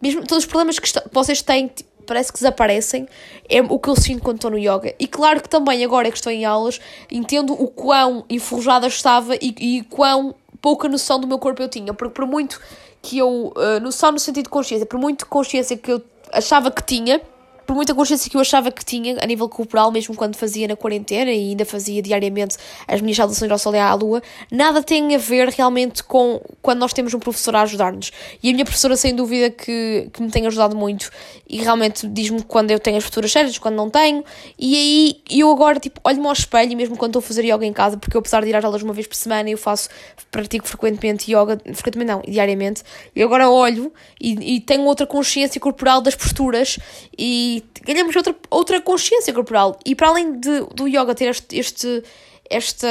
mesmo 0.01 0.25
todos 0.25 0.43
os 0.43 0.49
problemas 0.49 0.79
que, 0.79 0.91
que 0.91 1.13
vocês 1.13 1.41
têm 1.41 1.67
tipo, 1.67 1.89
parece 2.05 2.31
que 2.31 2.39
desaparecem, 2.39 3.07
é 3.49 3.61
o 3.61 3.79
que 3.79 3.89
eu 3.89 3.95
sinto 3.95 4.23
quando 4.23 4.37
estou 4.37 4.51
no 4.51 4.57
yoga. 4.57 4.93
E 4.99 5.07
claro 5.07 5.41
que 5.41 5.49
também, 5.49 5.83
agora 5.83 6.09
que 6.09 6.17
estou 6.17 6.31
em 6.31 6.45
aulas, 6.45 6.79
entendo 7.11 7.53
o 7.53 7.67
quão 7.67 8.25
enferrujada 8.29 8.87
estava 8.87 9.35
e, 9.35 9.53
e 9.59 9.83
quão 9.83 10.35
pouca 10.61 10.87
noção 10.87 11.19
do 11.19 11.27
meu 11.27 11.37
corpo 11.37 11.61
eu 11.61 11.69
tinha, 11.69 11.93
porque 11.93 12.13
por 12.13 12.25
muito 12.25 12.59
que 13.01 13.17
eu, 13.19 13.53
uh, 13.55 13.79
noção 13.81 14.11
no 14.11 14.19
sentido 14.19 14.45
de 14.45 14.49
consciência, 14.49 14.85
por 14.85 14.99
muito 14.99 15.27
consciência 15.27 15.77
que 15.77 15.91
eu 15.91 16.01
achava 16.31 16.71
que 16.71 16.83
tinha, 16.83 17.21
por 17.65 17.75
muita 17.75 17.93
consciência 17.93 18.30
que 18.30 18.38
eu 18.38 18.41
achava 18.41 18.71
que 18.71 18.84
tinha 18.84 19.17
a 19.21 19.25
nível 19.25 19.49
corporal, 19.49 19.91
mesmo 19.91 20.15
quando 20.15 20.36
fazia 20.36 20.67
na 20.67 20.75
quarentena 20.75 21.32
e 21.32 21.49
ainda 21.49 21.65
fazia 21.65 22.01
diariamente 22.01 22.58
as 22.88 23.01
minhas 23.01 23.17
saudações 23.17 23.51
ao 23.51 23.58
sol 23.58 23.75
e 23.75 23.80
à 23.80 23.93
lua, 23.93 24.21
nada 24.51 24.84
tem 24.84 25.15
a 25.15 25.17
ver 25.17 25.49
realmente 25.49 26.04
com 26.04 26.41
quando 26.62 26.80
nós 26.80 26.93
temos 26.93 27.13
um 27.13 27.19
professor 27.19 27.56
a 27.56 27.62
ajudar-nos. 27.62 28.12
E 28.41 28.49
a 28.49 28.54
minha 28.54 28.65
professora, 28.65 28.95
sem 28.95 29.15
dúvida, 29.15 29.49
que, 29.49 30.10
que 30.13 30.21
me 30.21 30.30
tem 30.30 30.45
ajudado 30.47 30.75
muito 30.75 31.10
e 31.47 31.58
realmente 31.58 32.08
diz-me 32.08 32.41
quando 32.43 32.71
eu 32.71 32.80
tenho 32.80 32.97
as 32.97 33.04
posturas 33.04 33.32
certas, 33.32 33.58
quando 33.58 33.75
não 33.75 33.89
tenho. 33.89 34.23
E 34.58 34.75
aí 34.75 35.21
eu 35.30 35.51
agora, 35.51 35.80
tipo, 35.80 35.99
olho-me 36.04 36.28
ao 36.28 36.34
espelho, 36.34 36.75
mesmo 36.75 36.97
quando 36.97 37.12
estou 37.12 37.19
a 37.19 37.23
fazer 37.23 37.43
yoga 37.45 37.65
em 37.65 37.73
casa, 37.73 37.97
porque 37.97 38.15
eu, 38.15 38.19
apesar 38.19 38.41
de 38.41 38.49
ir 38.49 38.56
às 38.56 38.63
aulas 38.63 38.82
uma 38.82 38.93
vez 38.93 39.08
por 39.08 39.15
semana, 39.15 39.49
eu 39.49 39.58
faço, 39.58 39.89
pratico 40.32 40.67
frequentemente 40.67 41.32
yoga, 41.32 41.60
frequentemente 41.73 42.12
não, 42.12 42.21
diariamente, 42.28 42.84
eu 43.15 43.28
agora 43.28 43.49
olho 43.49 43.91
e, 44.19 44.56
e 44.56 44.60
tenho 44.60 44.84
outra 44.84 45.06
consciência 45.06 45.60
corporal 45.62 46.01
das 46.01 46.15
posturas 46.15 46.78
e 47.17 47.54
ganhamos 47.81 48.15
outra, 48.15 48.35
outra 48.49 48.81
consciência 48.81 49.33
corporal. 49.33 49.77
E 49.85 49.95
para 49.95 50.09
além 50.09 50.39
de, 50.39 50.61
do 50.73 50.87
yoga 50.87 51.13
ter 51.13 51.29
este, 51.29 51.57
este 51.57 52.03
esta 52.49 52.87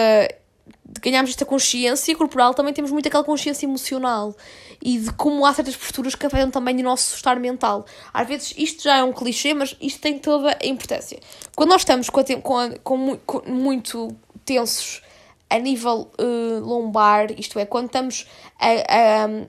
de 0.85 1.01
ganharmos 1.01 1.31
esta 1.31 1.45
consciência 1.45 2.15
corporal, 2.15 2.55
também 2.55 2.73
temos 2.73 2.91
muito 2.91 3.09
aquela 3.09 3.25
consciência 3.25 3.67
emocional 3.67 4.37
e 4.83 4.99
de 4.99 5.13
como 5.15 5.45
há 5.45 5.53
certas 5.53 5.77
posturas 5.77 6.15
que 6.15 6.27
afetam 6.27 6.51
também 6.51 6.79
o 6.79 6.83
nosso 6.83 7.17
estar 7.17 7.39
mental. 7.41 7.87
Às 8.13 8.29
vezes 8.29 8.55
isto 8.57 8.83
já 8.85 8.99
é 8.99 9.03
um 9.03 9.13
clichê, 9.13 9.55
mas 9.55 9.77
isto 9.81 10.01
tem 10.01 10.19
toda 10.19 10.57
a 10.63 10.67
importância. 10.67 11.19
Quando 11.57 11.71
nós 11.71 11.81
estamos 11.81 12.11
com, 12.11 12.21
a, 12.21 12.25
com, 12.25 12.59
a, 12.59 12.71
com, 12.79 13.17
com 13.19 13.51
muito 13.51 14.15
tensos 14.45 15.03
a 15.49 15.59
nível 15.59 16.11
uh, 16.19 16.61
lombar, 16.61 17.33
isto 17.39 17.59
é, 17.59 17.65
quando 17.65 17.87
estamos 17.87 18.27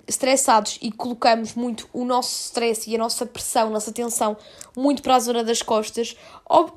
estressados 0.07 0.77
e 0.81 0.91
colocamos 0.91 1.53
muito 1.53 1.87
o 1.93 2.03
nosso 2.03 2.33
stress 2.45 2.89
e 2.89 2.95
a 2.95 2.97
nossa 2.97 3.25
pressão, 3.25 3.67
a 3.67 3.69
nossa 3.69 3.91
tensão 3.91 4.35
muito 4.75 5.01
para 5.01 5.15
a 5.15 5.19
zona 5.19 5.43
das 5.43 5.61
costas, 5.61 6.17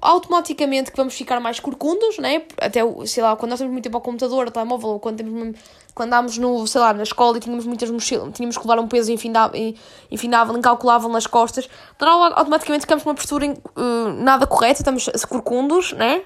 automaticamente 0.01 0.91
que 0.91 0.97
vamos 0.97 1.15
ficar 1.15 1.41
mais 1.41 1.59
corcundos, 1.59 2.19
né? 2.19 2.43
Até, 2.59 2.81
sei 3.07 3.23
lá, 3.23 3.35
quando 3.35 3.51
nós 3.51 3.59
temos 3.59 3.73
muito 3.73 3.85
tempo 3.85 3.97
ao 3.97 4.01
computador, 4.01 4.47
ao 4.47 4.53
telemóvel, 4.53 4.91
ou 4.91 5.01
quando, 5.01 5.17
temos, 5.17 5.59
quando 5.95 6.09
andámos 6.09 6.39
no, 6.39 6.67
sei 6.67 6.81
lá, 6.81 6.93
na 6.93 7.03
escola 7.03 7.37
e 7.39 7.41
tínhamos 7.41 7.67
muitas 7.67 7.91
mochilas, 7.91 8.33
tínhamos 8.35 8.57
que 8.57 8.69
levar 8.69 8.81
um 8.81 8.87
peso 8.87 9.11
infindável, 9.11 9.75
infindável 10.11 10.57
incalculável 10.57 11.09
nas 11.09 11.27
costas, 11.27 11.69
então 11.97 12.23
automaticamente 12.35 12.83
ficamos 12.83 13.03
com 13.03 13.11
uma 13.11 13.17
postura 13.17 13.47
uh, 13.47 14.09
nada 14.23 14.47
correta, 14.47 14.81
estamos 14.81 15.09
corcundos, 15.29 15.93
né? 15.93 16.23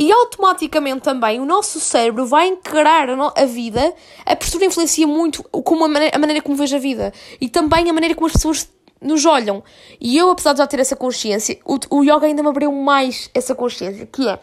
E 0.00 0.12
automaticamente 0.12 1.00
também 1.00 1.40
o 1.40 1.44
nosso 1.44 1.80
cérebro 1.80 2.24
vai 2.24 2.46
encarar 2.46 3.08
a, 3.10 3.44
vida. 3.44 3.92
A 4.24 4.36
postura 4.36 4.64
influencia 4.64 5.08
muito 5.08 5.42
como 5.42 5.84
a, 5.84 5.88
maneira, 5.88 6.16
a 6.16 6.18
maneira 6.20 6.40
como 6.40 6.56
vejo 6.56 6.76
a 6.76 6.78
vida 6.78 7.12
e 7.40 7.48
também 7.48 7.90
a 7.90 7.92
maneira 7.92 8.14
como 8.14 8.28
as 8.28 8.32
pessoas 8.32 8.68
nos 9.02 9.26
olham. 9.26 9.60
E 10.00 10.16
eu, 10.16 10.30
apesar 10.30 10.52
de 10.52 10.58
já 10.58 10.68
ter 10.68 10.78
essa 10.78 10.94
consciência, 10.94 11.58
o, 11.64 11.80
o 11.90 12.04
yoga 12.04 12.26
ainda 12.28 12.44
me 12.44 12.48
abriu 12.48 12.70
mais 12.70 13.28
essa 13.34 13.56
consciência, 13.56 14.06
que 14.06 14.28
é 14.28 14.38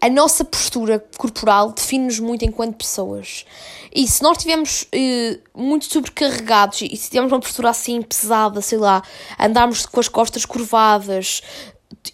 a 0.00 0.08
nossa 0.10 0.44
postura 0.44 1.02
corporal 1.16 1.72
define-nos 1.72 2.18
muito 2.18 2.44
enquanto 2.44 2.76
pessoas. 2.76 3.46
E 3.94 4.06
se 4.06 4.22
nós 4.22 4.36
estivermos 4.36 4.86
eh, 4.92 5.38
muito 5.54 5.86
sobrecarregados 5.86 6.82
e 6.82 6.94
se 6.94 7.08
tivermos 7.08 7.32
uma 7.32 7.40
postura 7.40 7.70
assim 7.70 8.02
pesada, 8.02 8.60
sei 8.60 8.76
lá, 8.76 9.02
andarmos 9.38 9.86
com 9.86 9.98
as 9.98 10.08
costas 10.08 10.44
curvadas, 10.44 11.42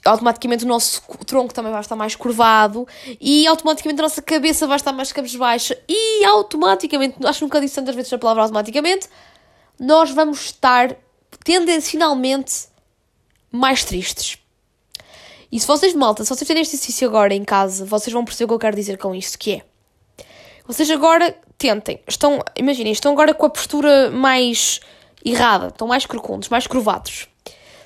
automaticamente 0.04 0.64
o 0.64 0.68
nosso 0.68 1.02
tronco 1.26 1.52
também 1.52 1.72
vai 1.72 1.80
estar 1.80 1.96
mais 1.96 2.14
curvado 2.14 2.86
e 3.20 3.46
automaticamente 3.46 4.00
a 4.00 4.04
nossa 4.04 4.22
cabeça 4.22 4.66
vai 4.66 4.76
estar 4.76 4.92
mais 4.92 5.12
cabisbaixa 5.12 5.76
e 5.88 6.24
automaticamente, 6.24 7.16
acho 7.24 7.38
que 7.40 7.44
nunca 7.44 7.60
disse 7.60 7.74
tantas 7.74 7.94
vezes 7.94 8.12
a 8.12 8.18
palavra 8.18 8.42
automaticamente, 8.42 9.08
nós 9.78 10.10
vamos 10.10 10.40
estar 10.46 10.96
tendencionalmente 11.44 12.68
mais 13.50 13.84
tristes. 13.84 14.38
E 15.50 15.58
se 15.58 15.66
vocês, 15.66 15.94
malta, 15.94 16.22
se 16.22 16.28
vocês 16.28 16.40
fizerem 16.40 16.62
este 16.62 16.76
exercício 16.76 17.08
agora 17.08 17.34
em 17.34 17.44
casa, 17.44 17.84
vocês 17.84 18.12
vão 18.12 18.24
perceber 18.24 18.44
o 18.44 18.48
que 18.48 18.54
eu 18.54 18.58
quero 18.58 18.76
dizer 18.76 18.98
com 18.98 19.14
isto, 19.14 19.38
que 19.38 19.54
é... 19.54 19.62
Vocês 20.66 20.88
agora 20.90 21.36
tentem, 21.58 22.00
estão, 22.06 22.38
imaginem, 22.56 22.92
estão 22.92 23.12
agora 23.12 23.34
com 23.34 23.46
a 23.46 23.50
postura 23.50 24.10
mais 24.10 24.80
errada, 25.24 25.66
estão 25.68 25.88
mais 25.88 26.06
crocundos, 26.06 26.48
mais 26.48 26.66
curvados. 26.66 27.28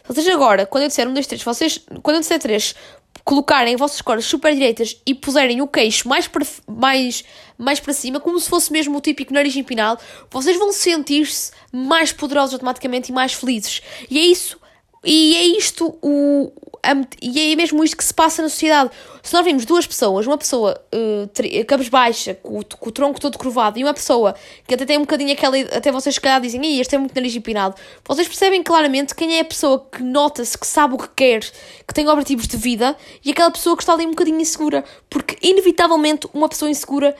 Vocês 0.06 0.28
agora, 0.28 0.66
quando 0.66 0.82
eu 0.82 0.88
disser 0.88 1.08
um, 1.08 1.14
dois, 1.14 1.26
três, 1.26 1.42
vocês, 1.42 1.80
quando 2.02 2.16
eu 2.16 2.20
disser 2.20 2.38
três, 2.38 2.74
colocarem 3.24 3.74
as 3.74 3.80
vossas 3.80 4.02
cordas 4.02 4.26
super 4.26 4.52
direitas 4.52 5.00
e 5.06 5.14
puserem 5.14 5.62
o 5.62 5.66
queixo 5.66 6.06
mais 6.06 6.28
para, 6.28 6.46
mais, 6.66 7.24
mais 7.56 7.80
para 7.80 7.94
cima, 7.94 8.20
como 8.20 8.38
se 8.38 8.48
fosse 8.48 8.70
mesmo 8.70 8.98
o 8.98 9.00
típico 9.00 9.32
nariz 9.32 9.56
empinado, 9.56 10.02
vocês 10.30 10.58
vão 10.58 10.72
sentir-se 10.72 11.52
mais 11.72 12.12
poderosos 12.12 12.52
automaticamente 12.52 13.10
e 13.10 13.14
mais 13.14 13.32
felizes. 13.32 13.80
E 14.10 14.18
é 14.18 14.26
isso, 14.26 14.60
e 15.04 15.36
é 15.36 15.44
isto 15.58 15.96
o, 16.02 16.52
e 17.22 17.52
é 17.52 17.56
mesmo 17.56 17.82
isto 17.82 17.96
que 17.96 18.04
se 18.04 18.12
passa 18.12 18.42
na 18.42 18.48
sociedade. 18.48 18.90
Se 19.22 19.32
nós 19.32 19.44
vimos 19.44 19.64
duas 19.64 19.86
pessoas, 19.86 20.26
uma 20.26 20.36
pessoa 20.36 20.78
uh, 20.92 21.64
cabisbaixa, 21.64 22.34
com, 22.34 22.62
com, 22.62 22.88
o 22.88 22.92
tronco 22.92 23.20
todo 23.20 23.38
curvado, 23.38 23.78
e 23.78 23.84
uma 23.84 23.94
pessoa 23.94 24.34
que 24.66 24.74
até 24.74 24.84
tem 24.84 24.98
um 24.98 25.02
bocadinho 25.02 25.32
aquela. 25.32 25.58
Até 25.58 25.90
vocês, 25.90 26.14
se 26.14 26.20
calhar, 26.20 26.40
dizem, 26.40 26.64
Ei, 26.64 26.80
este 26.80 26.94
é 26.94 26.98
muito 26.98 27.14
nariz 27.14 27.34
empinado. 27.34 27.74
Vocês 28.06 28.28
percebem 28.28 28.62
claramente 28.62 29.14
quem 29.14 29.38
é 29.38 29.40
a 29.40 29.44
pessoa 29.44 29.86
que 29.90 30.02
nota-se, 30.02 30.58
que 30.58 30.66
sabe 30.66 30.94
o 30.94 30.98
que 30.98 31.08
quer, 31.16 31.40
que 31.40 31.94
tem 31.94 32.06
objetivos 32.08 32.46
de 32.46 32.56
vida, 32.56 32.96
e 33.24 33.30
aquela 33.30 33.50
pessoa 33.50 33.76
que 33.76 33.82
está 33.82 33.94
ali 33.94 34.04
um 34.04 34.10
bocadinho 34.10 34.40
insegura. 34.40 34.84
Porque, 35.08 35.38
inevitavelmente, 35.42 36.28
uma 36.34 36.48
pessoa 36.48 36.70
insegura 36.70 37.16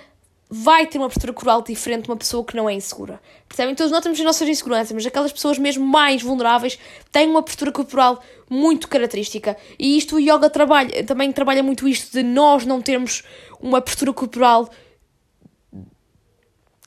vai 0.56 0.86
ter 0.86 0.98
uma 0.98 1.08
postura 1.08 1.32
corporal 1.32 1.62
diferente 1.62 2.04
de 2.04 2.10
uma 2.10 2.16
pessoa 2.16 2.44
que 2.44 2.54
não 2.54 2.68
é 2.70 2.74
insegura. 2.74 3.20
Percebem? 3.48 3.74
Todos 3.74 3.90
nós 3.90 4.00
temos 4.04 4.20
as 4.20 4.24
nossas 4.24 4.48
inseguranças, 4.48 4.92
mas 4.92 5.04
aquelas 5.04 5.32
pessoas 5.32 5.58
mesmo 5.58 5.84
mais 5.84 6.22
vulneráveis 6.22 6.78
têm 7.10 7.28
uma 7.28 7.42
postura 7.42 7.72
corporal 7.72 8.22
muito 8.48 8.86
característica. 8.86 9.56
E 9.76 9.98
isto 9.98 10.14
o 10.14 10.20
yoga 10.20 10.48
trabalha, 10.48 11.02
também 11.02 11.32
trabalha 11.32 11.60
muito 11.60 11.88
isto 11.88 12.12
de 12.12 12.22
nós 12.22 12.64
não 12.64 12.80
termos 12.80 13.24
uma 13.60 13.80
postura 13.80 14.12
corporal 14.12 14.70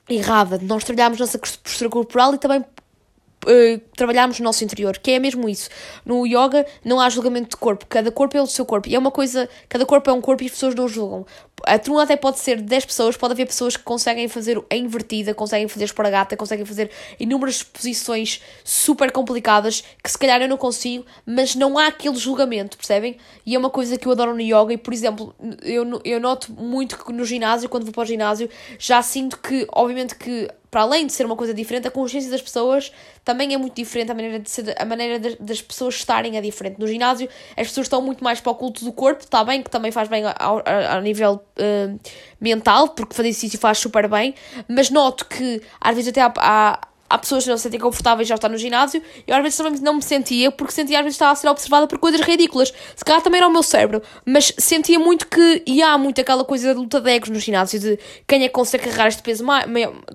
errada, 0.10 0.58
de 0.58 0.64
nós 0.64 0.86
trabalharmos 0.86 1.20
nossa 1.20 1.38
postura 1.38 1.90
corporal 1.90 2.36
e 2.36 2.38
também 2.38 2.62
uh, 2.62 3.80
trabalharmos 3.96 4.40
no 4.40 4.46
nosso 4.46 4.64
interior, 4.64 4.98
que 4.98 5.12
é 5.12 5.20
mesmo 5.20 5.48
isso. 5.48 5.70
No 6.06 6.26
yoga 6.26 6.66
não 6.84 7.00
há 7.00 7.10
julgamento 7.10 7.50
de 7.50 7.58
corpo, 7.58 7.86
cada 7.88 8.12
corpo 8.12 8.38
é 8.38 8.42
o 8.42 8.48
seu 8.48 8.66
corpo. 8.66 8.88
E 8.88 8.96
é 8.96 9.00
uma 9.00 9.12
coisa, 9.12 9.50
cada 9.68 9.86
corpo 9.86 10.10
é 10.10 10.14
um 10.14 10.22
corpo 10.22 10.44
e 10.44 10.46
as 10.46 10.52
pessoas 10.52 10.76
não 10.76 10.88
julgam. 10.88 11.26
A 11.66 11.80
turma 11.80 12.04
até 12.04 12.16
pode 12.16 12.40
ser 12.40 12.62
10 12.62 12.86
pessoas, 12.86 13.18
pode 13.18 13.34
haver 13.34 13.48
pessoas 13.48 13.76
que 13.76 13.84
conseguem 13.84 14.28
fazer 14.28 14.64
a 14.70 14.76
invertida, 14.76 15.34
conseguem 15.34 15.68
fazer 15.68 15.86
esparagata, 15.86 16.38
conseguem 16.38 16.66
fazer 16.66 16.92
inúmeras 17.20 17.64
posições 17.64 18.42
super 18.64 19.12
complicadas 19.12 19.84
que 20.04 20.12
se 20.12 20.18
calhar 20.18 20.42
eu 20.42 20.48
não 20.48 20.58
consigo, 20.58 21.06
mas 21.26 21.56
não 21.56 21.78
há 21.78 21.88
aquele 21.88 22.16
julgamento, 22.16 22.78
percebem? 22.78 23.18
E 23.46 23.56
é 23.56 23.60
uma 23.60 23.70
coisa 23.70 23.98
que 23.98 24.08
eu 24.08 24.12
adoro 24.12 24.34
no 24.34 24.42
yoga 24.42 24.74
e, 24.74 24.78
por 24.78 24.94
exemplo, 24.94 25.36
eu, 25.64 25.84
eu 26.06 26.20
noto 26.20 26.52
muito 26.52 27.04
que 27.04 27.12
no 27.12 27.26
ginásio, 27.26 27.68
quando 27.68 27.84
vou 27.84 27.94
para 27.94 28.04
o 28.04 28.06
ginásio, 28.06 28.50
já 28.78 29.02
sinto 29.02 29.40
que, 29.40 29.68
obviamente 29.72 30.16
que 30.16 30.48
para 30.70 30.82
além 30.82 31.08
de 31.08 31.14
ser 31.14 31.26
uma 31.26 31.36
coisa 31.36 31.54
diferente, 31.54 31.88
a 31.88 31.92
consciência 31.92 32.30
das 32.30 32.42
pessoas 32.42 32.92
também 33.24 33.54
é 33.54 33.58
muito 33.58 33.76
diferente, 33.76 34.12
a 34.12 34.14
maneira, 34.14 34.40
de 34.40 34.50
ser, 34.50 34.76
a 34.80 34.86
maneira 34.86 35.20
de, 35.20 35.36
das 35.38 35.62
pessoas 35.62 35.96
estarem 35.96 36.38
é 36.38 36.42
diferente. 36.42 36.78
No 36.80 36.88
ginásio, 36.88 37.28
as 37.52 37.68
pessoas 37.68 37.86
estão 37.86 38.02
muito 38.02 38.24
mais 38.24 38.40
para 38.40 38.52
o 38.52 38.56
culto 38.56 38.84
do 38.84 38.92
corpo, 38.92 39.24
está 39.24 39.44
bem, 39.44 39.64
que 39.64 39.70
também 39.70 39.92
faz 39.92 40.08
bem 40.08 40.24
ao, 40.38 40.62
ao, 40.68 41.02
nível 41.02 41.42
uh, 41.60 42.00
mental, 42.40 42.90
porque 42.90 43.16
fazer 43.16 43.30
exercício 43.30 43.60
faz 43.60 43.78
super 43.78 44.08
bem, 44.08 44.34
mas 44.68 44.90
noto 44.90 45.26
que 45.26 45.62
às 45.80 45.96
vezes 45.96 46.10
até 46.10 46.22
há, 46.22 46.34
há 46.38 46.80
há 47.10 47.18
pessoas 47.18 47.44
que 47.44 47.50
não 47.50 47.58
se 47.58 47.64
sentem 47.64 47.80
confortáveis 47.80 48.28
já 48.28 48.36
estar 48.36 48.50
no 48.50 48.58
ginásio, 48.58 49.02
eu 49.26 49.36
às 49.36 49.42
vezes 49.42 49.58
também 49.58 49.80
não 49.82 49.96
me 49.96 50.02
sentia, 50.02 50.52
porque 50.52 50.74
sentia 50.74 51.00
às 51.00 51.04
vezes 51.04 51.16
estava 51.16 51.32
a 51.32 51.36
ser 51.36 51.48
observada 51.48 51.88
por 51.88 51.98
coisas 51.98 52.22
ridículas. 52.22 52.74
Se 52.96 53.06
calhar 53.06 53.22
também 53.22 53.40
era 53.40 53.48
o 53.48 53.52
meu 53.52 53.64
cérebro, 53.64 54.02
mas 54.26 54.54
sentia 54.58 55.00
muito 55.00 55.28
que, 55.28 55.64
e 55.66 55.82
há 55.82 55.98
muito 55.98 56.20
aquela 56.20 56.44
coisa 56.44 56.74
de 56.74 56.80
luta 56.80 57.00
de 57.00 57.10
egos 57.10 57.30
no 57.30 57.40
ginásio, 57.40 57.80
de 57.80 58.00
quem 58.28 58.44
é 58.44 58.48
que 58.48 58.54
consegue 58.54 58.84
carregar 58.86 59.08
este 59.08 59.22
peso 59.22 59.44
mais, 59.44 59.66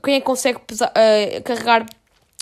quem 0.03 0.15
é 0.15 0.21
que 0.21 0.27
consegue 0.27 0.59
pesar, 0.67 0.91
uh, 0.91 1.43
carregar 1.43 1.87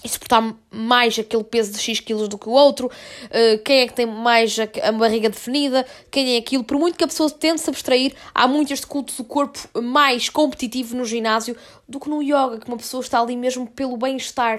e 0.05 0.09
suportar 0.09 0.55
mais 0.70 1.18
aquele 1.18 1.44
peso 1.44 1.72
de 1.72 1.78
X 1.78 2.01
quilos 2.01 2.28
do 2.28 2.38
que 2.38 2.48
o 2.48 2.53
outro, 2.53 2.86
uh, 2.86 3.62
quem 3.64 3.80
é 3.80 3.86
que 3.86 3.92
tem 3.92 4.07
mais 4.07 4.57
a, 4.59 4.88
a, 4.88 4.92
barriga 4.92 5.28
definida, 5.28 5.86
quem 6.11 6.34
é 6.34 6.38
aquilo. 6.38 6.64
Por 6.64 6.78
muito 6.78 6.96
que 6.96 7.05
a 7.05 7.09
pessoa 7.09 7.30
tente 7.30 7.61
se 7.61 7.68
abstrair, 7.68 8.14
há 8.34 8.48
muito 8.48 8.72
este 8.72 8.86
culto 8.86 9.14
do 9.14 9.24
corpo 9.24 9.59
mais 9.80 10.28
competitivo 10.28 10.96
no 10.96 11.05
ginásio 11.05 11.57
do 11.88 12.01
que 12.01 12.09
no 12.09 12.22
yoga, 12.22 12.59
que 12.59 12.68
uma 12.68 12.76
pessoa 12.76 13.03
está 13.03 13.20
ali 13.20 13.36
mesmo 13.36 13.66
pelo 13.66 13.96
bem-estar 13.96 14.59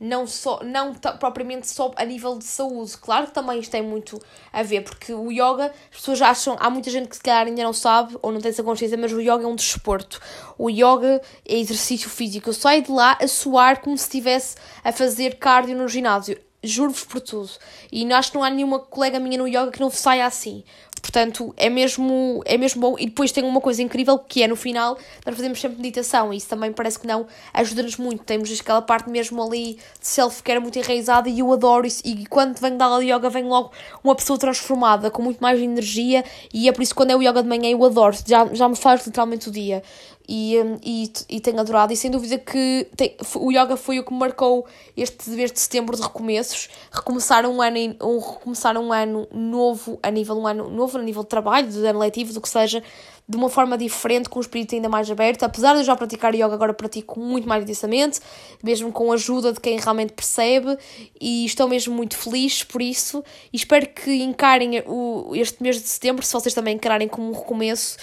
não, 0.00 0.26
só, 0.26 0.60
não 0.64 0.94
propriamente 0.94 1.68
só 1.68 1.92
a 1.94 2.04
nível 2.06 2.38
de 2.38 2.44
saúde. 2.44 2.96
Claro 2.96 3.26
que 3.26 3.34
também 3.34 3.60
isto 3.60 3.70
tem 3.70 3.82
muito 3.82 4.20
a 4.50 4.62
ver, 4.62 4.82
porque 4.82 5.12
o 5.12 5.30
yoga, 5.30 5.66
as 5.90 5.98
pessoas 5.98 6.22
acham, 6.22 6.56
há 6.58 6.70
muita 6.70 6.90
gente 6.90 7.08
que 7.08 7.16
se 7.16 7.22
calhar 7.22 7.46
ainda 7.46 7.62
não 7.62 7.74
sabe 7.74 8.16
ou 8.22 8.32
não 8.32 8.40
tem 8.40 8.48
essa 8.48 8.62
consciência, 8.62 8.96
mas 8.96 9.12
o 9.12 9.20
yoga 9.20 9.44
é 9.44 9.46
um 9.46 9.54
desporto. 9.54 10.18
O 10.56 10.70
yoga 10.70 11.20
é 11.46 11.58
exercício 11.58 12.08
físico. 12.08 12.48
Eu 12.48 12.54
saio 12.54 12.82
de 12.82 12.90
lá 12.90 13.18
a 13.20 13.28
suar 13.28 13.82
como 13.82 13.96
se 13.98 14.04
estivesse 14.04 14.56
a 14.82 14.90
fazer 14.90 15.36
cardio 15.36 15.76
no 15.76 15.86
ginásio. 15.86 16.40
Juro-vos 16.62 17.04
por 17.04 17.20
tudo. 17.20 17.50
E 17.92 18.10
acho 18.12 18.32
que 18.32 18.36
não 18.38 18.44
há 18.44 18.50
nenhuma 18.50 18.78
colega 18.78 19.18
minha 19.18 19.38
no 19.38 19.48
yoga 19.48 19.70
que 19.70 19.80
não 19.80 19.90
saia 19.90 20.26
assim. 20.26 20.64
Portanto, 21.00 21.52
é 21.56 21.68
mesmo, 21.68 22.42
é 22.44 22.56
mesmo 22.56 22.80
bom. 22.80 22.96
E 22.98 23.06
depois 23.06 23.32
tem 23.32 23.44
uma 23.44 23.60
coisa 23.60 23.82
incrível 23.82 24.18
que 24.18 24.42
é 24.42 24.48
no 24.48 24.56
final, 24.56 24.98
nós 25.24 25.34
fazemos 25.34 25.60
sempre 25.60 25.80
meditação 25.80 26.32
e 26.32 26.36
isso 26.36 26.48
também 26.48 26.72
parece 26.72 26.98
que 26.98 27.06
não 27.06 27.26
ajuda-nos 27.54 27.96
muito. 27.96 28.22
Temos 28.24 28.60
aquela 28.60 28.82
parte 28.82 29.08
mesmo 29.08 29.42
ali 29.42 29.74
de 29.74 30.06
self-care 30.06 30.60
muito 30.60 30.78
enraizada 30.78 31.28
e 31.28 31.38
eu 31.40 31.52
adoro 31.52 31.86
isso. 31.86 32.02
E 32.04 32.26
quando 32.26 32.58
venho 32.58 32.76
da 32.76 32.84
aula 32.84 33.00
de 33.00 33.10
yoga, 33.10 33.30
vem 33.30 33.44
logo 33.44 33.72
uma 34.04 34.14
pessoa 34.14 34.38
transformada, 34.38 35.10
com 35.10 35.22
muito 35.22 35.40
mais 35.40 35.60
energia. 35.60 36.24
E 36.52 36.68
é 36.68 36.72
por 36.72 36.82
isso 36.82 36.92
que 36.92 36.96
quando 36.96 37.10
é 37.10 37.16
o 37.16 37.22
yoga 37.22 37.42
de 37.42 37.48
manhã 37.48 37.70
eu 37.70 37.84
adoro, 37.84 38.16
já, 38.26 38.46
já 38.52 38.68
me 38.68 38.76
faz 38.76 39.06
literalmente 39.06 39.48
o 39.48 39.52
dia 39.52 39.82
e, 40.28 40.60
hum, 40.60 40.78
e, 40.84 41.12
e 41.28 41.40
tenho 41.40 41.58
adorado. 41.58 41.92
E 41.92 41.96
sem 41.96 42.10
dúvida 42.10 42.38
que 42.38 42.88
tem, 42.96 43.16
o 43.34 43.50
yoga 43.50 43.76
foi 43.76 43.98
o 43.98 44.04
que 44.04 44.12
marcou 44.12 44.66
este 44.96 45.30
de 45.30 45.60
setembro 45.60 45.96
de 45.96 46.02
recomeços. 46.02 46.68
Recomeçar 46.92 47.44
um 47.46 47.60
ano, 47.60 47.96
um, 48.00 48.18
recomeçar 48.18 48.76
um 48.78 48.92
ano 48.92 49.26
novo 49.32 49.98
a 50.02 50.10
nível 50.10 50.36
um 50.36 50.46
ano 50.46 50.70
novo, 50.70 50.98
a 50.98 51.02
nível 51.02 51.22
de 51.22 51.28
trabalho, 51.28 51.68
de 51.68 51.84
ano 51.84 51.98
letivo, 51.98 52.32
do 52.32 52.40
que 52.40 52.48
seja, 52.48 52.82
de 53.28 53.36
uma 53.36 53.48
forma 53.48 53.78
diferente, 53.78 54.28
com 54.28 54.38
o 54.38 54.42
espírito 54.42 54.74
ainda 54.74 54.88
mais 54.88 55.10
aberto. 55.10 55.44
Apesar 55.44 55.72
de 55.74 55.80
eu 55.80 55.84
já 55.84 55.96
praticar 55.96 56.34
yoga, 56.34 56.54
agora 56.54 56.74
pratico 56.74 57.18
muito 57.18 57.48
mais 57.48 57.62
intensamente, 57.64 58.20
mesmo 58.62 58.92
com 58.92 59.10
a 59.10 59.14
ajuda 59.14 59.52
de 59.52 59.60
quem 59.60 59.78
realmente 59.78 60.12
percebe, 60.12 60.76
e 61.20 61.44
estou 61.44 61.68
mesmo 61.68 61.94
muito 61.94 62.16
feliz 62.16 62.62
por 62.62 62.82
isso. 62.82 63.22
E 63.52 63.56
espero 63.56 63.88
que 63.88 64.22
encarem 64.22 64.82
o, 64.86 65.32
este 65.34 65.62
mês 65.62 65.80
de 65.80 65.88
setembro, 65.88 66.24
se 66.24 66.32
vocês 66.32 66.54
também 66.54 66.74
encararem 66.74 67.08
como 67.08 67.28
um 67.28 67.32
recomeço 67.32 67.96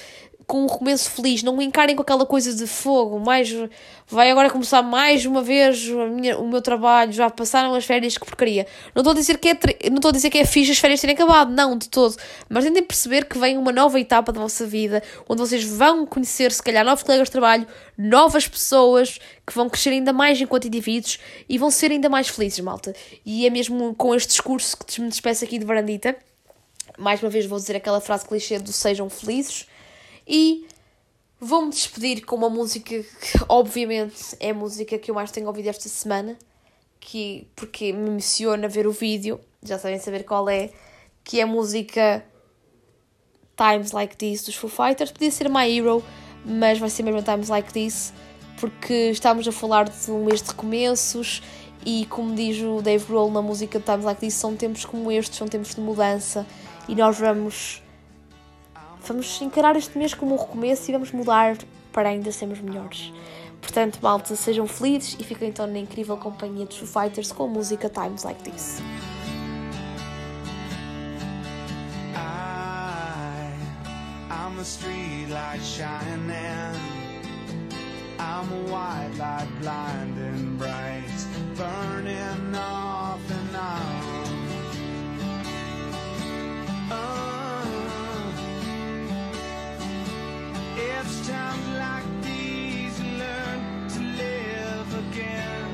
com 0.48 0.64
um 0.64 0.68
recomeço 0.68 1.12
feliz, 1.12 1.44
não 1.44 1.62
encarem 1.62 1.94
com 1.94 2.02
aquela 2.02 2.26
coisa 2.26 2.54
de 2.54 2.66
fogo, 2.66 3.20
mais 3.20 3.54
vai 4.08 4.32
agora 4.32 4.50
começar 4.50 4.82
mais 4.82 5.26
uma 5.26 5.42
vez 5.42 5.86
minha, 5.90 6.40
o 6.40 6.48
meu 6.48 6.62
trabalho, 6.62 7.12
já 7.12 7.30
passaram 7.30 7.76
as 7.76 7.84
férias, 7.84 8.18
que 8.18 8.26
porcaria. 8.26 8.66
Não 8.96 9.02
estou 9.02 9.12
a 9.12 9.14
dizer 9.16 9.38
que 9.40 9.50
é, 9.50 9.90
não 9.90 9.98
estou 9.98 10.08
a 10.08 10.12
dizer 10.14 10.30
que 10.30 10.38
é 10.38 10.46
fixe 10.46 10.72
as 10.72 10.80
férias 10.80 11.02
terem 11.02 11.18
acabado, 11.18 11.52
não, 11.52 11.78
de 11.78 11.90
todo, 11.90 12.16
mas 12.48 12.64
tentem 12.64 12.82
perceber 12.82 13.26
que 13.26 13.38
vem 13.38 13.58
uma 13.58 13.74
nova 13.74 14.00
etapa 14.00 14.32
da 14.32 14.40
vossa 14.40 14.66
vida, 14.66 15.04
onde 15.28 15.42
vocês 15.42 15.66
vão 15.66 16.06
conhecer, 16.06 16.54
se 16.54 16.64
calhar, 16.64 16.86
novos 16.86 17.04
colegas 17.04 17.28
de 17.28 17.34
trabalho, 17.34 17.68
novas 17.98 18.48
pessoas 18.48 19.20
que 19.46 19.54
vão 19.54 19.70
crescer 19.70 19.90
ainda 19.90 20.14
mais 20.14 20.40
enquanto 20.40 20.66
indivíduos 20.66 21.20
e 21.50 21.58
vão 21.58 21.70
ser 21.70 21.92
ainda 21.92 22.08
mais 22.08 22.30
felizes, 22.30 22.62
malta. 22.62 22.96
E 23.26 23.46
é 23.46 23.50
mesmo 23.50 23.94
com 23.96 24.16
este 24.16 24.30
discurso 24.30 24.78
que 24.78 25.02
me 25.02 25.10
despeço 25.10 25.44
aqui 25.44 25.60
de 25.60 25.66
Varandita. 25.66 26.16
Mais 26.98 27.22
uma 27.22 27.30
vez 27.30 27.46
vou 27.46 27.60
dizer 27.60 27.76
aquela 27.76 28.00
frase 28.00 28.26
clichê 28.26 28.58
do 28.60 28.72
sejam 28.72 29.10
felizes 29.10 29.68
e 30.28 30.68
vou-me 31.40 31.70
despedir 31.70 32.26
com 32.26 32.36
uma 32.36 32.50
música 32.50 33.02
que, 33.02 33.40
obviamente, 33.48 34.36
é 34.40 34.50
a 34.50 34.54
música 34.54 34.98
que 34.98 35.10
eu 35.10 35.16
mais 35.16 35.32
tenho 35.32 35.48
ouvido 35.48 35.68
esta 35.68 35.88
semana, 35.88 36.38
que, 37.00 37.48
porque 37.56 37.94
me 37.94 38.10
emociona 38.10 38.68
ver 38.68 38.88
o 38.88 38.92
vídeo, 38.92 39.40
já 39.64 39.80
sabem 39.80 40.00
saber 40.00 40.24
qual 40.24 40.50
é, 40.50 40.72
que 41.24 41.40
é 41.40 41.44
a 41.44 41.48
música 41.48 42.26
Times 43.56 43.92
Like 43.92 44.18
This 44.18 44.44
dos 44.44 44.56
Foo 44.56 44.70
Fighters. 44.70 45.12
Podia 45.12 45.32
ser 45.32 45.50
My 45.50 45.70
Hero, 45.70 46.04
mas 46.46 46.78
vai 46.80 46.90
ser 46.90 47.04
mesmo 47.04 47.22
Times 47.22 47.50
Like 47.50 47.72
This, 47.72 48.14
porque 48.60 49.12
estamos 49.12 49.48
a 49.48 49.52
falar 49.52 49.90
de 49.90 50.12
um 50.12 50.26
mês 50.26 50.42
de 50.42 50.50
recomeços 50.50 51.42
e, 51.86 52.06
como 52.08 52.36
diz 52.36 52.62
o 52.62 52.82
Dave 52.82 53.06
Grohl 53.06 53.32
na 53.32 53.42
música 53.42 53.80
Times 53.80 54.04
Like 54.04 54.20
This, 54.20 54.34
são 54.34 54.56
tempos 54.56 54.86
como 54.86 55.12
estes, 55.12 55.38
são 55.38 55.48
tempos 55.48 55.76
de 55.76 55.82
mudança 55.82 56.46
e 56.88 56.96
nós 56.96 57.18
vamos 57.18 57.82
vamos 59.08 59.42
encarar 59.42 59.76
este 59.76 59.98
mês 59.98 60.14
como 60.14 60.36
um 60.36 60.38
recomeço 60.38 60.90
e 60.90 60.94
vamos 60.94 61.12
mudar 61.12 61.58
para 61.92 62.10
ainda 62.10 62.32
sermos 62.32 62.60
melhores. 62.60 63.12
Portanto, 63.62 64.00
malta, 64.02 64.36
sejam 64.36 64.68
felizes 64.68 65.18
e 65.20 65.24
fiquem 65.24 65.50
então 65.50 65.66
na 65.66 65.80
incrível 65.80 66.18
companhia 66.18 66.66
dos 66.66 66.78
Foo 66.78 66.88
Fighters 66.88 67.32
com 67.32 67.46
a 67.46 67.48
música 67.48 67.90
Times 67.90 68.24
Like 68.24 68.44
This. 68.44 68.82
Street 74.64 75.30
light 75.30 75.62
shining. 75.62 76.76
I'm 78.20 78.52
a 78.52 78.72
white 78.72 79.12
light 79.18 79.48
blinding 79.62 80.58
bright, 80.58 81.26
burning 81.56 82.54
off 82.54 83.32
and 83.32 83.56
on. 83.56 84.28
Uh, 86.92 87.37
it's 91.00 91.28
times 91.28 91.68
like 91.78 92.06
these 92.24 93.00
you 93.00 93.12
learn 93.20 93.88
to 93.90 94.00
live 94.24 94.90
again. 95.06 95.70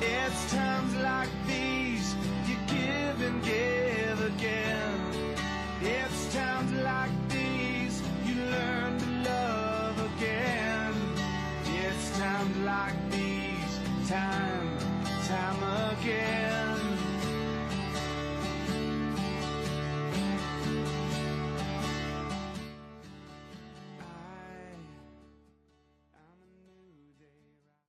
It's 0.00 0.52
times 0.52 0.94
like 0.96 1.28
these 1.46 2.14
you 2.48 2.56
give 2.66 3.16
and 3.28 3.42
give 3.44 4.18
again. 4.34 4.98
It's 5.80 6.34
times 6.34 6.72
like 6.72 7.12
these 7.28 8.02
you 8.26 8.34
learn 8.54 8.98
to 8.98 9.30
love 9.30 9.96
again. 10.16 10.94
It's 11.66 12.18
times 12.18 12.56
like 12.58 12.98
these, 13.10 13.72
time, 14.08 14.78
time 15.28 15.60
again. 15.92 16.51